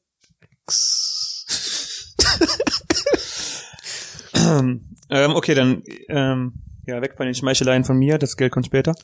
ähm, 5.10 5.34
okay, 5.34 5.54
dann 5.54 5.82
ähm, 6.08 6.62
ja, 6.86 7.02
weg 7.02 7.16
von 7.16 7.26
den 7.26 7.34
Schmeicheleien 7.34 7.84
von 7.84 7.98
mir, 7.98 8.18
das 8.18 8.36
Geld 8.36 8.52
kommt 8.52 8.66
später. 8.66 8.94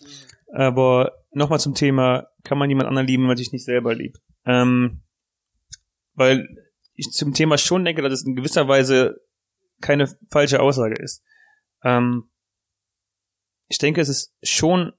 Aber 0.53 1.13
nochmal 1.33 1.61
zum 1.61 1.75
Thema, 1.75 2.29
kann 2.45 2.59
man 2.59 2.69
jemand 2.69 2.89
anderen 2.89 3.07
lieben, 3.07 3.25
wenn 3.25 3.29
man 3.29 3.37
sich 3.37 3.53
nicht 3.53 3.65
selber 3.65 3.95
liebt? 3.95 4.19
Ähm, 4.45 5.03
weil 6.15 6.49
ich 6.95 7.11
zum 7.11 7.35
Thema 7.35 7.59
schon 7.59 7.85
denke, 7.85 8.03
dass 8.03 8.13
es 8.13 8.25
in 8.25 8.37
gewisser 8.37 8.69
Weise 8.69 9.21
keine 9.81 10.09
falsche 10.31 10.61
Aussage 10.61 11.03
ist. 11.03 11.23
Ähm, 11.85 12.31
ich 13.69 13.79
denke, 13.79 14.01
es 14.01 14.09
ist 14.09 14.35
schon 14.43 14.93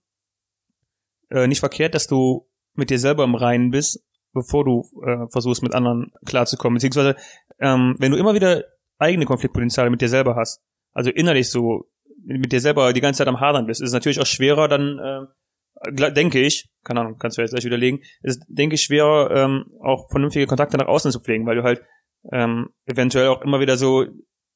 äh, 1.29 1.47
nicht 1.47 1.59
verkehrt, 1.59 1.95
dass 1.95 2.07
du 2.07 2.47
mit 2.73 2.89
dir 2.89 2.99
selber 2.99 3.23
im 3.23 3.35
Reinen 3.35 3.71
bist, 3.71 4.03
bevor 4.33 4.63
du 4.65 4.83
äh, 5.05 5.27
versuchst, 5.31 5.63
mit 5.63 5.73
anderen 5.73 6.11
klarzukommen. 6.25 6.75
Beziehungsweise, 6.75 7.15
ähm, 7.59 7.95
wenn 7.99 8.11
du 8.11 8.17
immer 8.17 8.33
wieder 8.33 8.63
eigene 8.97 9.25
Konfliktpotenziale 9.25 9.89
mit 9.89 10.01
dir 10.01 10.09
selber 10.09 10.35
hast, 10.35 10.61
also 10.93 11.09
innerlich 11.09 11.49
so 11.49 11.89
mit 12.23 12.51
dir 12.51 12.59
selber 12.59 12.93
die 12.93 13.01
ganze 13.01 13.19
Zeit 13.19 13.27
am 13.27 13.39
Hadern 13.39 13.67
bist, 13.67 13.81
ist 13.81 13.89
es 13.89 13.93
natürlich 13.93 14.19
auch 14.19 14.25
schwerer 14.25 14.67
dann, 14.67 14.99
äh, 14.99 16.11
denke 16.11 16.39
ich, 16.39 16.69
keine 16.83 17.01
Ahnung, 17.01 17.17
kannst 17.19 17.37
du 17.37 17.41
jetzt 17.41 17.51
gleich 17.51 17.65
widerlegen, 17.65 18.01
ist, 18.21 18.43
denke 18.47 18.75
ich, 18.75 18.81
schwerer, 18.81 19.31
ähm, 19.31 19.65
auch 19.81 20.09
vernünftige 20.09 20.47
Kontakte 20.47 20.77
nach 20.77 20.87
außen 20.87 21.11
zu 21.11 21.19
pflegen, 21.19 21.45
weil 21.45 21.55
du 21.55 21.63
halt 21.63 21.83
ähm, 22.31 22.69
eventuell 22.85 23.27
auch 23.27 23.41
immer 23.41 23.59
wieder 23.59 23.77
so 23.77 24.05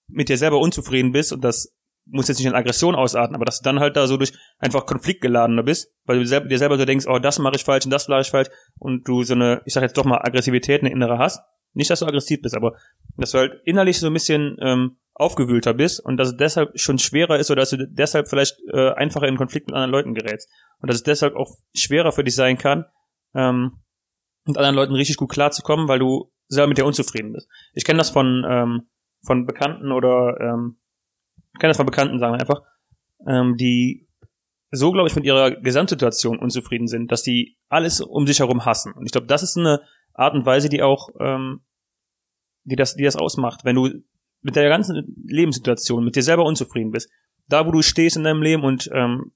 mit 0.08 0.30
dir 0.30 0.38
selber 0.38 0.60
unzufrieden 0.60 1.12
bist 1.12 1.32
und 1.32 1.44
das 1.44 1.74
muss 2.12 2.28
jetzt 2.28 2.38
nicht 2.38 2.48
in 2.48 2.54
Aggression 2.54 2.96
ausarten, 2.96 3.36
aber 3.36 3.46
dass 3.46 3.60
du 3.60 3.64
dann 3.64 3.80
halt 3.80 3.96
da 3.96 4.06
so 4.06 4.18
durch 4.18 4.34
einfach 4.60 4.86
konfliktgeladener 4.86 5.64
bist, 5.64 5.94
weil 6.06 6.24
du 6.24 6.42
dir 6.48 6.58
selber 6.58 6.78
so 6.78 6.86
denkst, 6.86 7.08
oh, 7.08 7.20
das 7.20 7.40
mache 7.40 7.56
ich 7.56 7.64
falsch 7.64 7.86
und 7.86 7.92
das 7.92 8.08
mache 8.08 8.22
ich 8.22 8.30
falsch 8.30 8.50
und 8.80 9.08
du 9.08 9.24
so 9.24 9.34
eine, 9.34 9.62
ich 9.66 9.74
sag 9.74 9.82
jetzt 9.82 9.98
doch 9.98 10.06
mal, 10.06 10.20
Aggressivität, 10.20 10.82
eine 10.82 10.92
innere 10.92 11.18
hast. 11.18 11.42
Nicht, 11.74 11.90
dass 11.90 12.02
du 12.02 12.06
aggressiv 12.06 12.42
bist, 12.42 12.56
aber 12.56 12.76
dass 13.16 13.32
du 13.32 13.38
halt 13.38 13.62
innerlich 13.64 14.00
so 14.00 14.08
ein 14.08 14.14
bisschen 14.14 14.58
ähm, 14.62 14.98
aufgewühlter 15.14 15.74
bist 15.74 16.04
und 16.04 16.18
dass 16.18 16.30
es 16.30 16.38
deshalb 16.38 16.78
schon 16.78 17.00
schwerer 17.00 17.40
ist 17.40 17.50
oder 17.50 17.62
dass 17.62 17.70
du 17.70 17.88
deshalb 17.88 18.28
vielleicht 18.28 18.58
äh, 18.74 18.92
einfacher 18.92 19.28
in 19.28 19.38
Konflikt 19.38 19.68
mit 19.68 19.76
anderen 19.76 19.92
Leuten 19.92 20.14
gerätst. 20.14 20.50
Und 20.80 20.90
dass 20.90 20.98
es 20.98 21.04
deshalb 21.04 21.36
auch 21.36 21.50
schwerer 21.74 22.12
für 22.12 22.24
dich 22.24 22.36
sein 22.36 22.58
kann, 22.58 22.86
ähm, 23.34 23.80
mit 24.46 24.58
anderen 24.58 24.76
Leuten 24.76 24.94
richtig 24.94 25.18
gut 25.18 25.32
klarzukommen, 25.32 25.88
weil 25.88 26.00
du 26.00 26.32
selber 26.48 26.68
mit 26.68 26.78
dir 26.78 26.86
unzufrieden 26.86 27.32
bist. 27.32 27.48
Ich 27.74 27.86
kenne 27.86 28.00
das 28.00 28.10
von, 28.10 28.46
ähm, 28.50 28.90
von 29.26 29.46
Bekannten 29.46 29.92
oder 29.92 30.38
ähm, 30.42 30.81
das 31.60 31.78
von 31.78 31.86
Bekannten, 31.86 32.20
sagen 32.20 32.34
wir 32.34 32.40
einfach, 32.40 32.62
ähm, 33.28 33.56
die 33.58 34.08
so, 34.72 34.92
glaube 34.92 35.10
ich, 35.10 35.16
mit 35.16 35.26
ihrer 35.26 35.52
Gesamtsituation 35.52 36.40
unzufrieden 36.40 36.88
sind, 36.88 37.12
dass 37.12 37.24
die 37.24 37.58
alles 37.68 38.00
um 38.00 38.26
sich 38.26 38.40
herum 38.40 38.66
hassen. 38.66 38.94
Und 38.94 39.06
ich 39.06 39.12
glaube, 39.12 39.28
das 39.28 39.44
ist 39.44 39.58
eine 39.58 39.82
Art 40.14 40.34
und 40.34 40.46
Weise, 40.46 40.70
die 40.70 40.82
auch, 40.82 41.10
ähm, 41.20 41.62
die 42.64 42.78
das, 42.78 42.96
die 42.96 43.04
das 43.04 43.18
ausmacht. 43.18 43.66
Wenn 43.66 43.76
du 43.76 43.90
mit 44.42 44.56
der 44.56 44.70
ganzen 44.70 45.14
Lebenssituation, 45.26 46.06
mit 46.06 46.16
dir 46.16 46.24
selber 46.24 46.46
unzufrieden 46.46 46.92
bist, 46.92 47.10
da 47.48 47.66
wo 47.66 47.72
du 47.72 47.82
stehst 47.82 48.16
in 48.16 48.24
deinem 48.24 48.42
Leben 48.42 48.64
und 48.64 48.90
ähm, 48.94 49.34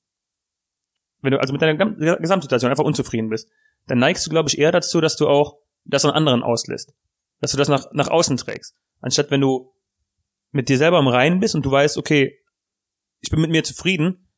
wenn 1.21 1.31
du 1.31 1.39
also 1.39 1.51
mit 1.51 1.61
deiner 1.61 1.75
Gesamtsituation 1.75 2.69
einfach 2.71 2.83
unzufrieden 2.83 3.29
bist, 3.29 3.49
dann 3.87 3.99
neigst 3.99 4.25
du, 4.25 4.29
glaube 4.29 4.47
ich, 4.49 4.57
eher 4.57 4.71
dazu, 4.71 5.01
dass 5.01 5.17
du 5.17 5.27
auch 5.27 5.57
das 5.83 6.05
an 6.05 6.11
anderen 6.11 6.43
auslässt. 6.43 6.93
Dass 7.41 7.51
du 7.51 7.57
das 7.57 7.67
nach, 7.67 7.91
nach 7.91 8.07
außen 8.07 8.37
trägst. 8.37 8.75
Anstatt 9.01 9.31
wenn 9.31 9.41
du 9.41 9.74
mit 10.55 10.69
dir 10.69 10.77
selber 10.77 10.99
im 10.99 11.07
Reinen 11.07 11.41
bist 11.41 11.53
und 11.53 11.65
du 11.65 11.71
weißt, 11.71 11.97
okay, 11.97 12.39
ich 13.19 13.29
bin 13.29 13.41
mit 13.41 13.51
mir 13.51 13.63
zufrieden, 13.63 14.29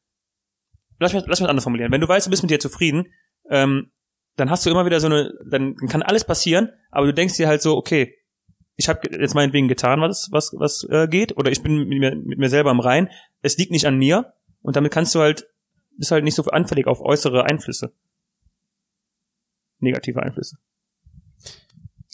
lass 0.99 1.13
mich, 1.13 1.23
lass 1.27 1.39
mich 1.39 1.49
anders 1.49 1.63
formulieren. 1.63 1.91
Wenn 1.91 2.01
du 2.01 2.07
weißt, 2.07 2.25
du 2.25 2.31
bist 2.31 2.41
mit 2.41 2.49
dir 2.49 2.59
zufrieden, 2.59 3.13
ähm, 3.51 3.91
dann 4.35 4.49
hast 4.49 4.65
du 4.65 4.71
immer 4.71 4.85
wieder 4.85 4.99
so 4.99 5.05
eine, 5.05 5.31
dann 5.45 5.75
kann 5.75 6.01
alles 6.01 6.25
passieren, 6.25 6.71
aber 6.89 7.05
du 7.05 7.13
denkst 7.13 7.37
dir 7.37 7.47
halt 7.47 7.61
so, 7.61 7.77
okay, 7.77 8.15
ich 8.75 8.89
habe 8.89 9.01
jetzt 9.11 9.35
meinetwegen 9.35 9.67
getan, 9.67 10.01
was 10.01 10.29
was 10.31 10.53
was 10.57 10.87
äh, 10.89 11.07
geht, 11.07 11.37
oder 11.37 11.51
ich 11.51 11.61
bin 11.61 11.87
mit 11.87 11.99
mir, 11.99 12.15
mit 12.15 12.39
mir 12.39 12.49
selber 12.49 12.71
im 12.71 12.79
Rein. 12.79 13.09
Es 13.41 13.57
liegt 13.57 13.71
nicht 13.71 13.85
an 13.85 13.97
mir 13.97 14.33
und 14.61 14.75
damit 14.75 14.91
kannst 14.91 15.13
du 15.13 15.19
halt 15.19 15.47
bist 15.97 16.11
halt 16.11 16.23
nicht 16.23 16.35
so 16.35 16.43
anfällig 16.43 16.87
auf 16.87 17.01
äußere 17.01 17.45
Einflüsse, 17.45 17.93
negative 19.79 20.21
Einflüsse. 20.21 20.57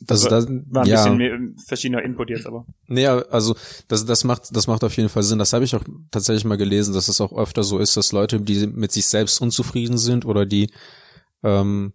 Das, 0.05 0.21
das, 0.21 0.47
War 0.47 0.83
ein 0.83 0.87
ja. 0.87 0.95
bisschen 0.95 1.17
mehr, 1.17 1.39
verschiedener 1.65 2.03
Input 2.03 2.29
jetzt, 2.29 2.45
aber 2.45 2.65
Nee, 2.87 3.07
also 3.07 3.55
das, 3.87 4.05
das 4.05 4.23
macht 4.23 4.55
das 4.55 4.67
macht 4.67 4.83
auf 4.83 4.95
jeden 4.97 5.09
Fall 5.09 5.23
Sinn. 5.23 5.39
Das 5.39 5.53
habe 5.53 5.63
ich 5.65 5.75
auch 5.75 5.83
tatsächlich 6.11 6.45
mal 6.45 6.57
gelesen, 6.57 6.93
dass 6.93 7.07
es 7.07 7.21
auch 7.21 7.33
öfter 7.33 7.63
so 7.63 7.79
ist, 7.79 7.95
dass 7.95 8.11
Leute, 8.11 8.39
die 8.41 8.67
mit 8.67 8.91
sich 8.91 9.05
selbst 9.05 9.41
unzufrieden 9.41 9.97
sind 9.97 10.25
oder 10.25 10.45
die 10.45 10.71
ähm, 11.43 11.93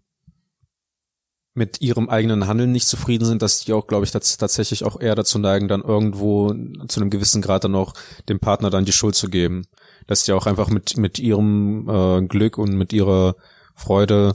mit 1.55 1.81
ihrem 1.81 2.09
eigenen 2.09 2.47
Handeln 2.47 2.73
nicht 2.73 2.87
zufrieden 2.87 3.25
sind, 3.25 3.43
dass 3.43 3.65
die 3.65 3.73
auch, 3.73 3.87
glaube 3.87 4.05
ich, 4.05 4.13
tats 4.13 4.39
tatsächlich 4.39 4.85
auch 4.85 5.01
eher 5.01 5.17
dazu 5.17 5.39
neigen, 5.39 5.69
dann 5.69 5.83
irgendwo 5.83 6.55
zu 6.87 7.01
einem 7.01 7.11
gewissen 7.11 7.43
Grad 7.43 7.65
dann 7.65 7.75
auch 7.75 7.95
dem 8.29 8.39
Partner 8.39 8.71
dann 8.71 8.85
die 8.85 8.93
Schuld 8.93 9.17
zu 9.17 9.29
geben. 9.29 9.67
Dass 10.07 10.25
die 10.25 10.33
auch 10.33 10.47
einfach 10.47 10.71
mit 10.71 10.97
mit 10.97 11.19
ihrem 11.19 11.89
äh, 11.89 12.23
Glück 12.23 12.57
und 12.57 12.73
mit 12.75 12.93
ihrer 12.93 13.35
Freude 13.75 14.33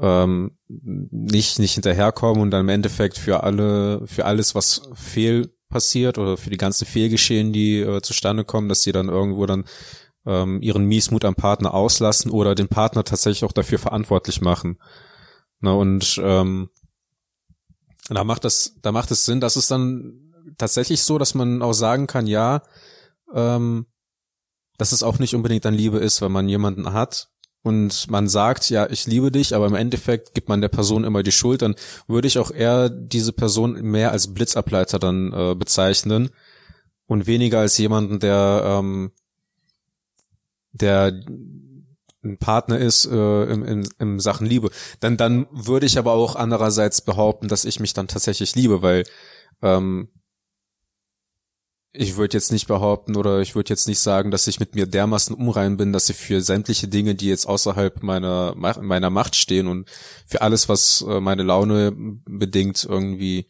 ähm, 0.00 0.58
nicht 0.68 1.58
nicht 1.58 1.74
hinterherkommen 1.74 2.42
und 2.42 2.50
dann 2.50 2.62
im 2.62 2.68
Endeffekt 2.68 3.18
für 3.18 3.42
alle 3.42 4.06
für 4.06 4.24
alles 4.24 4.54
was 4.54 4.82
fehl 4.94 5.52
passiert 5.68 6.18
oder 6.18 6.36
für 6.36 6.50
die 6.50 6.58
ganzen 6.58 6.86
Fehlgeschehen, 6.86 7.52
die 7.52 7.80
äh, 7.80 8.00
zustande 8.02 8.44
kommen, 8.44 8.68
dass 8.68 8.82
sie 8.82 8.92
dann 8.92 9.08
irgendwo 9.08 9.46
dann 9.46 9.64
ähm, 10.24 10.60
ihren 10.62 10.84
Miesmut 10.84 11.24
am 11.24 11.34
Partner 11.34 11.74
auslassen 11.74 12.30
oder 12.30 12.54
den 12.54 12.68
Partner 12.68 13.04
tatsächlich 13.04 13.44
auch 13.44 13.52
dafür 13.52 13.78
verantwortlich 13.78 14.40
machen. 14.40 14.78
Na, 15.60 15.72
und 15.72 16.20
ähm, 16.22 16.68
Da 18.08 18.24
macht 18.24 18.44
das, 18.44 18.76
da 18.82 18.92
macht 18.92 19.10
es 19.10 19.24
Sinn, 19.24 19.40
dass 19.40 19.56
es 19.56 19.66
dann 19.68 20.32
tatsächlich 20.58 21.02
so, 21.02 21.18
dass 21.18 21.34
man 21.34 21.62
auch 21.62 21.72
sagen 21.72 22.06
kann, 22.06 22.26
ja, 22.26 22.62
ähm, 23.34 23.86
dass 24.78 24.92
es 24.92 25.02
auch 25.02 25.18
nicht 25.18 25.34
unbedingt 25.34 25.64
dann 25.64 25.74
Liebe 25.74 25.98
ist, 25.98 26.20
wenn 26.20 26.32
man 26.32 26.48
jemanden 26.48 26.92
hat 26.92 27.30
und 27.66 28.08
man 28.08 28.28
sagt, 28.28 28.70
ja, 28.70 28.88
ich 28.88 29.08
liebe 29.08 29.32
dich, 29.32 29.52
aber 29.52 29.66
im 29.66 29.74
Endeffekt 29.74 30.34
gibt 30.34 30.48
man 30.48 30.60
der 30.60 30.68
Person 30.68 31.02
immer 31.02 31.24
die 31.24 31.32
Schuld, 31.32 31.62
dann 31.62 31.74
würde 32.06 32.28
ich 32.28 32.38
auch 32.38 32.52
eher 32.52 32.88
diese 32.88 33.32
Person 33.32 33.82
mehr 33.82 34.12
als 34.12 34.32
Blitzableiter 34.32 35.00
dann 35.00 35.32
äh, 35.32 35.56
bezeichnen 35.56 36.30
und 37.08 37.26
weniger 37.26 37.58
als 37.58 37.76
jemanden, 37.76 38.20
der 38.20 38.62
ähm, 38.64 39.10
der 40.70 41.12
ein 42.22 42.38
Partner 42.38 42.78
ist 42.78 43.04
äh, 43.06 43.42
im, 43.46 43.64
im, 43.64 43.88
im 43.98 44.20
Sachen 44.20 44.46
Liebe. 44.46 44.70
Dann 45.00 45.16
dann 45.16 45.48
würde 45.50 45.86
ich 45.86 45.98
aber 45.98 46.12
auch 46.12 46.36
andererseits 46.36 47.00
behaupten, 47.00 47.48
dass 47.48 47.64
ich 47.64 47.80
mich 47.80 47.94
dann 47.94 48.06
tatsächlich 48.06 48.54
liebe, 48.54 48.80
weil 48.80 49.02
ähm, 49.60 50.06
ich 51.98 52.16
würde 52.16 52.36
jetzt 52.36 52.52
nicht 52.52 52.66
behaupten 52.66 53.16
oder 53.16 53.40
ich 53.40 53.54
würde 53.54 53.70
jetzt 53.70 53.88
nicht 53.88 54.00
sagen, 54.00 54.30
dass 54.30 54.46
ich 54.46 54.60
mit 54.60 54.74
mir 54.74 54.86
dermaßen 54.86 55.34
umrein 55.34 55.76
bin, 55.76 55.92
dass 55.92 56.08
ich 56.08 56.16
für 56.16 56.40
sämtliche 56.40 56.88
Dinge, 56.88 57.14
die 57.14 57.28
jetzt 57.28 57.46
außerhalb 57.46 58.02
meiner 58.02 58.54
meiner 58.54 59.10
Macht 59.10 59.34
stehen 59.34 59.66
und 59.66 59.88
für 60.26 60.42
alles, 60.42 60.68
was 60.68 61.04
äh, 61.08 61.20
meine 61.20 61.42
Laune 61.42 61.92
bedingt, 61.94 62.84
irgendwie 62.84 63.46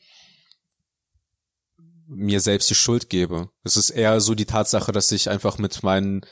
mir 2.08 2.40
selbst 2.40 2.70
die 2.70 2.76
Schuld 2.76 3.10
gebe. 3.10 3.48
Es 3.64 3.76
ist 3.76 3.90
eher 3.90 4.20
so 4.20 4.34
die 4.34 4.46
Tatsache, 4.46 4.92
dass 4.92 5.10
ich 5.10 5.28
einfach 5.28 5.58
mit 5.58 5.82
meinen 5.82 6.24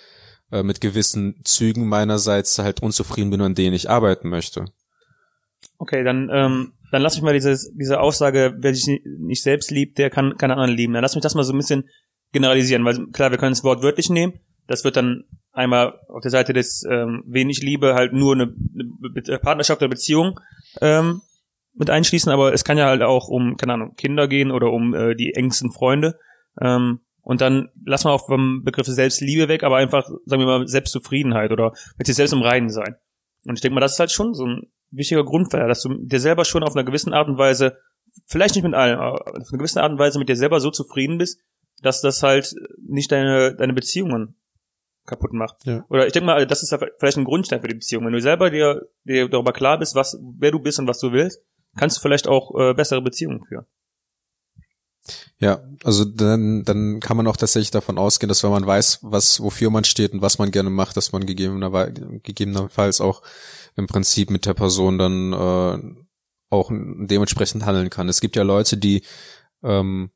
äh, 0.53 0.63
mit 0.63 0.81
gewissen 0.81 1.41
Zügen 1.45 1.89
meinerseits 1.89 2.59
halt 2.59 2.81
unzufrieden 2.81 3.31
bin, 3.31 3.41
an 3.41 3.57
denen 3.57 3.75
ich 3.75 3.91
arbeiten 3.91 4.29
möchte. 4.29 4.67
Okay, 5.79 6.05
dann 6.05 6.31
ähm, 6.33 6.75
dann 6.93 7.03
lass 7.03 7.17
mich 7.17 7.25
mal 7.25 7.35
dieses, 7.35 7.73
diese 7.75 7.99
Aussage, 7.99 8.55
wer 8.59 8.73
sich 8.73 9.01
nicht 9.19 9.43
selbst 9.43 9.73
liebt, 9.73 9.99
der 9.99 10.11
kann 10.11 10.37
keine 10.39 10.53
anderen 10.53 10.77
lieben. 10.77 10.93
Dann 10.93 11.03
lass 11.03 11.17
mich 11.17 11.23
das 11.23 11.35
mal 11.35 11.43
so 11.43 11.53
ein 11.53 11.59
bisschen 11.59 11.89
generalisieren, 12.35 12.85
weil 12.85 13.07
klar, 13.13 13.31
wir 13.31 13.39
können 13.39 13.53
es 13.53 13.65
wortwörtlich 13.65 14.11
nehmen. 14.11 14.35
Das 14.67 14.85
wird 14.85 14.97
dann 14.97 15.25
einmal 15.53 16.01
auf 16.09 16.21
der 16.21 16.31
Seite 16.31 16.53
des 16.53 16.85
ähm, 16.91 17.23
wenig 17.27 17.63
Liebe 17.63 17.95
halt 17.95 18.13
nur 18.13 18.35
eine, 18.35 18.55
eine 18.75 19.39
Partnerschaft 19.39 19.81
oder 19.81 19.89
Beziehung 19.89 20.41
ähm, 20.81 21.23
mit 21.75 21.91
einschließen, 21.91 22.31
aber 22.31 22.53
es 22.53 22.65
kann 22.65 22.79
ja 22.79 22.87
halt 22.87 23.03
auch 23.03 23.29
um, 23.29 23.57
keine 23.57 23.75
Ahnung, 23.75 23.95
Kinder 23.97 24.29
gehen 24.29 24.51
oder 24.51 24.71
um 24.71 24.95
äh, 24.95 25.15
die 25.15 25.35
engsten 25.35 25.71
Freunde. 25.73 26.19
Ähm, 26.61 27.01
und 27.23 27.41
dann 27.41 27.71
lass 27.85 28.05
mal 28.05 28.13
auch 28.13 28.27
vom 28.27 28.63
Begriff 28.65 28.87
Selbstliebe 28.87 29.49
weg, 29.49 29.63
aber 29.63 29.77
einfach, 29.77 30.09
sagen 30.27 30.43
wir 30.43 30.47
mal, 30.47 30.69
Selbstzufriedenheit 30.69 31.53
oder 31.53 31.73
mit 31.97 32.07
sich 32.07 32.17
selbst 32.17 32.33
im 32.33 32.43
Reinen 32.43 32.69
sein. 32.69 32.97
Und 33.47 33.55
ich 33.55 33.61
denke 33.63 33.75
mal, 33.75 33.81
das 33.81 33.93
ist 33.93 34.01
halt 34.01 34.13
schon 34.13 34.35
so 34.35 34.47
ein 34.47 34.63
wichtiger 34.91 35.25
Grundpfeiler, 35.25 35.67
dass 35.67 35.83
du 35.83 35.95
dir 35.95 36.21
selber 36.21 36.45
schon 36.45 36.63
auf 36.63 36.75
einer 36.75 36.85
gewissen 36.85 37.13
Art 37.13 37.29
und 37.29 37.39
Weise, 37.39 37.79
vielleicht 38.27 38.55
nicht 38.55 38.65
mit 38.65 38.75
allem, 38.75 38.99
aber 38.99 39.27
auf 39.27 39.49
einer 39.49 39.59
gewissen 39.59 39.79
Art 39.79 39.93
und 39.93 39.99
Weise 39.99 40.19
mit 40.19 40.29
dir 40.29 40.37
selber 40.37 40.61
so 40.61 40.71
zufrieden 40.71 41.19
bist, 41.19 41.41
dass 41.85 42.01
das 42.01 42.23
halt 42.23 42.55
nicht 42.87 43.13
deine, 43.13 43.55
deine 43.55 43.75
Beziehungen 43.75 44.37
kaputt 45.07 45.33
macht. 45.35 45.65
Ja. 45.65 45.85
Oder 45.91 46.07
ich 46.07 46.13
denke 46.13 46.27
mal, 46.27 46.47
das 46.47 46.63
ist 46.63 46.75
vielleicht 46.99 47.19
ein 47.19 47.25
Grundstein 47.25 47.61
für 47.61 47.69
die 47.69 47.75
Beziehung. 47.75 48.07
Wenn 48.07 48.13
du 48.13 48.21
selber 48.21 48.51
dir, 48.51 48.89
dir 49.05 49.29
darüber 49.29 49.53
klar 49.53 49.79
bist, 49.79 49.95
was, 49.95 50.19
wer 50.39 50.51
du 50.51 50.59
bist 50.59 50.79
und 50.79 50.89
was 50.89 50.99
du 50.99 51.13
willst, 51.13 51.41
kannst 51.77 51.99
du 51.99 52.01
vielleicht 52.01 52.27
auch 52.27 52.59
äh, 52.59 52.75
bessere 52.75 53.03
Beziehungen 53.03 53.45
führen. 53.45 53.67
Ja, 55.39 55.61
also 55.83 56.07
dann, 56.07 56.65
dann 56.65 57.01
kann 57.01 57.19
man 57.19 57.27
auch 57.27 57.37
tatsächlich 57.37 57.71
davon 57.71 57.99
ausgehen, 57.99 58.29
dass 58.29 58.43
wenn 58.43 58.51
man 58.51 58.67
weiß, 58.67 59.01
was, 59.03 59.43
wofür 59.43 59.69
man 59.69 59.85
steht 59.85 60.15
und 60.15 60.23
was 60.23 60.39
man 60.39 60.51
gerne 60.51 60.71
macht, 60.71 60.97
dass 60.97 61.13
man 61.13 61.27
gegebenenfalls 61.27 63.03
auch 63.03 63.21
im 63.77 63.87
Prinzip 63.87 64.31
mit 64.31 64.47
der 64.47 64.55
Person 64.55 64.97
dann 64.97 65.33
äh, 65.35 66.05
auch 66.49 66.71
dementsprechend 66.71 67.67
handeln 67.67 67.91
kann. 67.91 68.09
Es 68.09 68.23
gibt 68.23 68.37
ja 68.37 68.43
Leute, 68.45 68.79
die 68.79 69.03
ähm, 69.63 70.11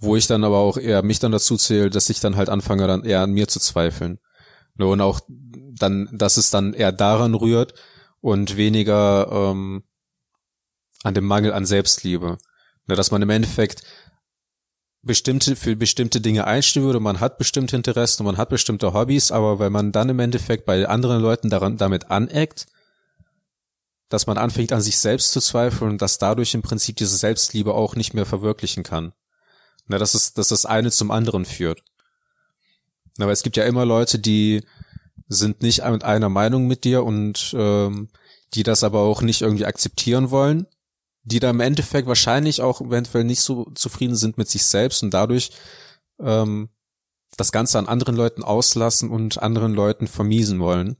wo 0.00 0.16
ich 0.16 0.26
dann 0.26 0.44
aber 0.44 0.58
auch 0.58 0.76
eher 0.76 1.02
mich 1.02 1.18
dann 1.18 1.32
dazu 1.32 1.56
zähle, 1.56 1.90
dass 1.90 2.10
ich 2.10 2.20
dann 2.20 2.36
halt 2.36 2.48
anfange, 2.48 2.86
dann 2.86 3.04
eher 3.04 3.20
an 3.22 3.32
mir 3.32 3.48
zu 3.48 3.60
zweifeln. 3.60 4.18
Ne, 4.76 4.86
und 4.86 5.00
auch 5.00 5.20
dann, 5.28 6.08
dass 6.12 6.36
es 6.36 6.50
dann 6.50 6.72
eher 6.72 6.92
daran 6.92 7.34
rührt 7.34 7.74
und 8.20 8.56
weniger 8.56 9.28
ähm, 9.30 9.82
an 11.02 11.14
dem 11.14 11.24
Mangel 11.24 11.52
an 11.52 11.66
Selbstliebe. 11.66 12.38
Ne, 12.86 12.96
dass 12.96 13.10
man 13.10 13.22
im 13.22 13.30
Endeffekt 13.30 13.82
bestimmte, 15.02 15.56
für 15.56 15.76
bestimmte 15.76 16.20
Dinge 16.20 16.46
einstehen 16.46 16.84
würde, 16.84 17.00
man 17.00 17.20
hat 17.20 17.38
bestimmte 17.38 17.76
Interessen 17.76 18.22
und 18.22 18.26
man 18.26 18.36
hat 18.36 18.50
bestimmte 18.50 18.92
Hobbys, 18.92 19.32
aber 19.32 19.58
wenn 19.58 19.72
man 19.72 19.92
dann 19.92 20.08
im 20.08 20.18
Endeffekt 20.18 20.64
bei 20.64 20.86
anderen 20.88 21.22
Leuten 21.22 21.50
daran, 21.50 21.76
damit 21.76 22.10
aneckt, 22.10 22.66
dass 24.08 24.26
man 24.26 24.38
anfängt 24.38 24.72
an 24.72 24.80
sich 24.80 24.98
selbst 24.98 25.32
zu 25.32 25.40
zweifeln 25.40 25.92
und 25.92 26.02
dass 26.02 26.18
dadurch 26.18 26.54
im 26.54 26.62
Prinzip 26.62 26.96
diese 26.96 27.16
Selbstliebe 27.16 27.74
auch 27.74 27.94
nicht 27.94 28.14
mehr 28.14 28.26
verwirklichen 28.26 28.82
kann. 28.82 29.12
Na, 29.88 29.98
dass 29.98 30.14
es, 30.14 30.34
dass 30.34 30.48
das 30.48 30.66
eine 30.66 30.90
zum 30.90 31.10
anderen 31.10 31.44
führt. 31.44 31.82
Aber 33.18 33.32
es 33.32 33.42
gibt 33.42 33.56
ja 33.56 33.64
immer 33.64 33.84
Leute, 33.84 34.18
die 34.18 34.62
sind 35.28 35.62
nicht 35.62 35.84
mit 35.84 36.04
einer 36.04 36.28
Meinung 36.28 36.66
mit 36.66 36.84
dir 36.84 37.04
und 37.04 37.54
ähm, 37.56 38.08
die 38.54 38.62
das 38.62 38.84
aber 38.84 39.00
auch 39.00 39.22
nicht 39.22 39.42
irgendwie 39.42 39.66
akzeptieren 39.66 40.30
wollen, 40.30 40.66
die 41.22 41.40
da 41.40 41.50
im 41.50 41.60
Endeffekt 41.60 42.08
wahrscheinlich 42.08 42.62
auch 42.62 42.80
eventuell 42.80 43.24
nicht 43.24 43.40
so 43.40 43.70
zufrieden 43.74 44.16
sind 44.16 44.38
mit 44.38 44.48
sich 44.48 44.64
selbst 44.64 45.02
und 45.02 45.12
dadurch 45.12 45.50
ähm, 46.20 46.70
das 47.36 47.52
Ganze 47.52 47.78
an 47.78 47.86
anderen 47.86 48.16
Leuten 48.16 48.42
auslassen 48.42 49.10
und 49.10 49.42
anderen 49.42 49.74
Leuten 49.74 50.06
vermiesen 50.06 50.60
wollen. 50.60 50.96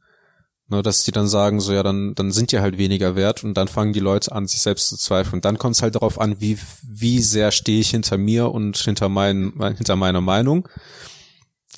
Ne, 0.70 0.82
dass 0.82 1.02
die 1.02 1.12
dann 1.12 1.26
sagen, 1.26 1.60
so 1.60 1.72
ja, 1.72 1.82
dann, 1.82 2.14
dann 2.14 2.30
sind 2.30 2.52
die 2.52 2.60
halt 2.60 2.76
weniger 2.76 3.16
wert 3.16 3.42
und 3.42 3.54
dann 3.54 3.68
fangen 3.68 3.94
die 3.94 4.00
Leute 4.00 4.32
an, 4.32 4.46
sich 4.46 4.60
selbst 4.60 4.88
zu 4.88 4.98
zweifeln. 4.98 5.36
Und 5.36 5.46
dann 5.46 5.56
kommt 5.56 5.76
es 5.76 5.82
halt 5.82 5.94
darauf 5.94 6.20
an, 6.20 6.42
wie, 6.42 6.58
wie 6.82 7.20
sehr 7.20 7.52
stehe 7.52 7.80
ich 7.80 7.90
hinter 7.90 8.18
mir 8.18 8.50
und 8.50 8.76
hinter, 8.76 9.08
mein, 9.08 9.54
hinter 9.76 9.96
meiner 9.96 10.20
Meinung 10.20 10.68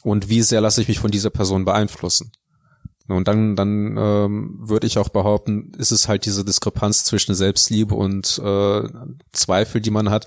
und 0.02 0.28
wie 0.28 0.42
sehr 0.42 0.60
lasse 0.60 0.82
ich 0.82 0.88
mich 0.88 0.98
von 0.98 1.12
dieser 1.12 1.30
Person 1.30 1.64
beeinflussen. 1.64 2.32
Ne, 3.06 3.14
und 3.14 3.28
dann, 3.28 3.54
dann 3.54 3.96
ähm, 3.96 4.58
würde 4.58 4.88
ich 4.88 4.98
auch 4.98 5.08
behaupten, 5.08 5.70
ist 5.78 5.92
es 5.92 6.08
halt 6.08 6.26
diese 6.26 6.44
Diskrepanz 6.44 7.04
zwischen 7.04 7.36
Selbstliebe 7.36 7.94
und 7.94 8.40
äh, 8.44 8.88
Zweifel, 9.30 9.80
die 9.80 9.90
man 9.92 10.10
hat, 10.10 10.26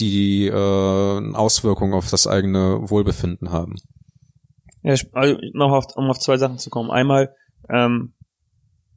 die 0.00 0.46
äh, 0.46 1.34
Auswirkungen 1.34 1.92
auf 1.92 2.08
das 2.08 2.26
eigene 2.26 2.88
Wohlbefinden 2.88 3.50
haben. 3.50 3.74
Ja, 4.82 4.94
also 5.12 5.36
noch 5.52 5.72
auf, 5.72 5.96
um 5.96 6.08
auf 6.08 6.18
zwei 6.20 6.38
Sachen 6.38 6.58
zu 6.58 6.70
kommen. 6.70 6.90
Einmal, 6.90 7.34
ähm, 7.70 8.12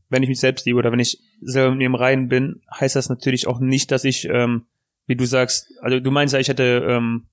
wenn 0.10 0.24
ich 0.24 0.30
mich 0.30 0.40
selbst 0.40 0.66
liebe 0.66 0.78
oder 0.78 0.92
wenn 0.92 1.00
ich 1.00 1.20
selber 1.42 1.72
mit 1.72 1.80
mir 1.80 1.86
im 1.86 1.96
Reinen 1.96 2.28
bin, 2.28 2.62
heißt 2.80 2.96
das 2.96 3.10
natürlich 3.10 3.48
auch 3.48 3.60
nicht, 3.60 3.92
dass 3.92 4.04
ich, 4.04 4.26
ähm, 4.26 4.66
wie 5.08 5.16
du 5.16 5.26
sagst, 5.26 5.72
also 5.82 6.00
du 6.00 6.12
meinst 6.12 6.34
ja, 6.34 6.40
ich 6.40 6.50
hätte, 6.50 6.86
ähm, 6.88 7.28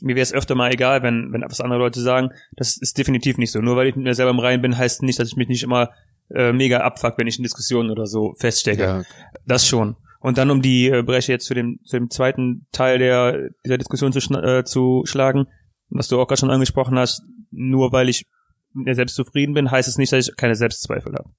mir 0.00 0.14
wäre 0.14 0.22
es 0.22 0.32
öfter 0.32 0.54
mal 0.54 0.72
egal, 0.72 1.02
wenn, 1.02 1.32
wenn 1.32 1.42
was 1.42 1.60
andere 1.60 1.80
Leute 1.80 2.00
sagen. 2.00 2.30
Das 2.54 2.76
ist 2.76 2.98
definitiv 2.98 3.38
nicht 3.38 3.50
so. 3.50 3.60
Nur 3.60 3.76
weil 3.76 3.88
ich 3.88 3.96
mit 3.96 4.04
mir 4.04 4.14
selber 4.14 4.30
im 4.30 4.38
Reinen 4.38 4.62
bin, 4.62 4.78
heißt 4.78 5.02
nicht, 5.02 5.18
dass 5.18 5.28
ich 5.28 5.36
mich 5.36 5.48
nicht 5.48 5.62
immer 5.62 5.90
äh, 6.30 6.52
mega 6.52 6.80
abfuck, 6.80 7.14
wenn 7.16 7.26
ich 7.26 7.38
in 7.38 7.42
Diskussionen 7.42 7.90
oder 7.90 8.06
so 8.06 8.34
feststecke. 8.38 8.82
Ja. 8.82 9.02
Das 9.46 9.66
schon. 9.66 9.96
Und 10.20 10.38
dann, 10.38 10.50
um 10.50 10.62
die 10.62 10.88
äh, 10.88 11.02
Breche 11.02 11.32
jetzt 11.32 11.46
zu 11.46 11.54
dem, 11.54 11.80
zu 11.84 11.96
dem 11.96 12.10
zweiten 12.10 12.66
Teil 12.72 12.98
der, 12.98 13.50
dieser 13.64 13.78
Diskussion 13.78 14.12
zu, 14.12 14.18
äh, 14.34 14.64
zu 14.64 15.02
schlagen, 15.06 15.46
was 15.90 16.08
du 16.08 16.20
auch 16.20 16.28
gerade 16.28 16.40
schon 16.40 16.50
angesprochen 16.50 16.98
hast, 16.98 17.22
nur 17.50 17.92
weil 17.92 18.08
ich 18.08 18.26
mit 18.72 18.86
mir 18.86 18.94
selbst 18.94 19.14
zufrieden 19.14 19.54
bin, 19.54 19.70
heißt 19.70 19.88
es 19.88 19.98
nicht, 19.98 20.12
dass 20.12 20.28
ich 20.28 20.36
keine 20.36 20.54
Selbstzweifel 20.54 21.14
habe. 21.14 21.30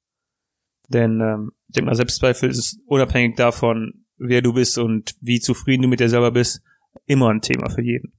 Denn 0.87 1.21
ähm, 1.21 1.51
ich 1.67 1.75
denke 1.75 1.89
mal, 1.89 1.95
Selbstzweifel 1.95 2.49
ist 2.49 2.79
unabhängig 2.85 3.35
davon, 3.35 4.05
wer 4.17 4.41
du 4.41 4.53
bist 4.53 4.77
und 4.77 5.15
wie 5.21 5.39
zufrieden 5.39 5.83
du 5.83 5.87
mit 5.87 5.99
dir 5.99 6.09
selber 6.09 6.31
bist, 6.31 6.61
immer 7.05 7.29
ein 7.29 7.41
Thema 7.41 7.69
für 7.69 7.81
jeden. 7.81 8.13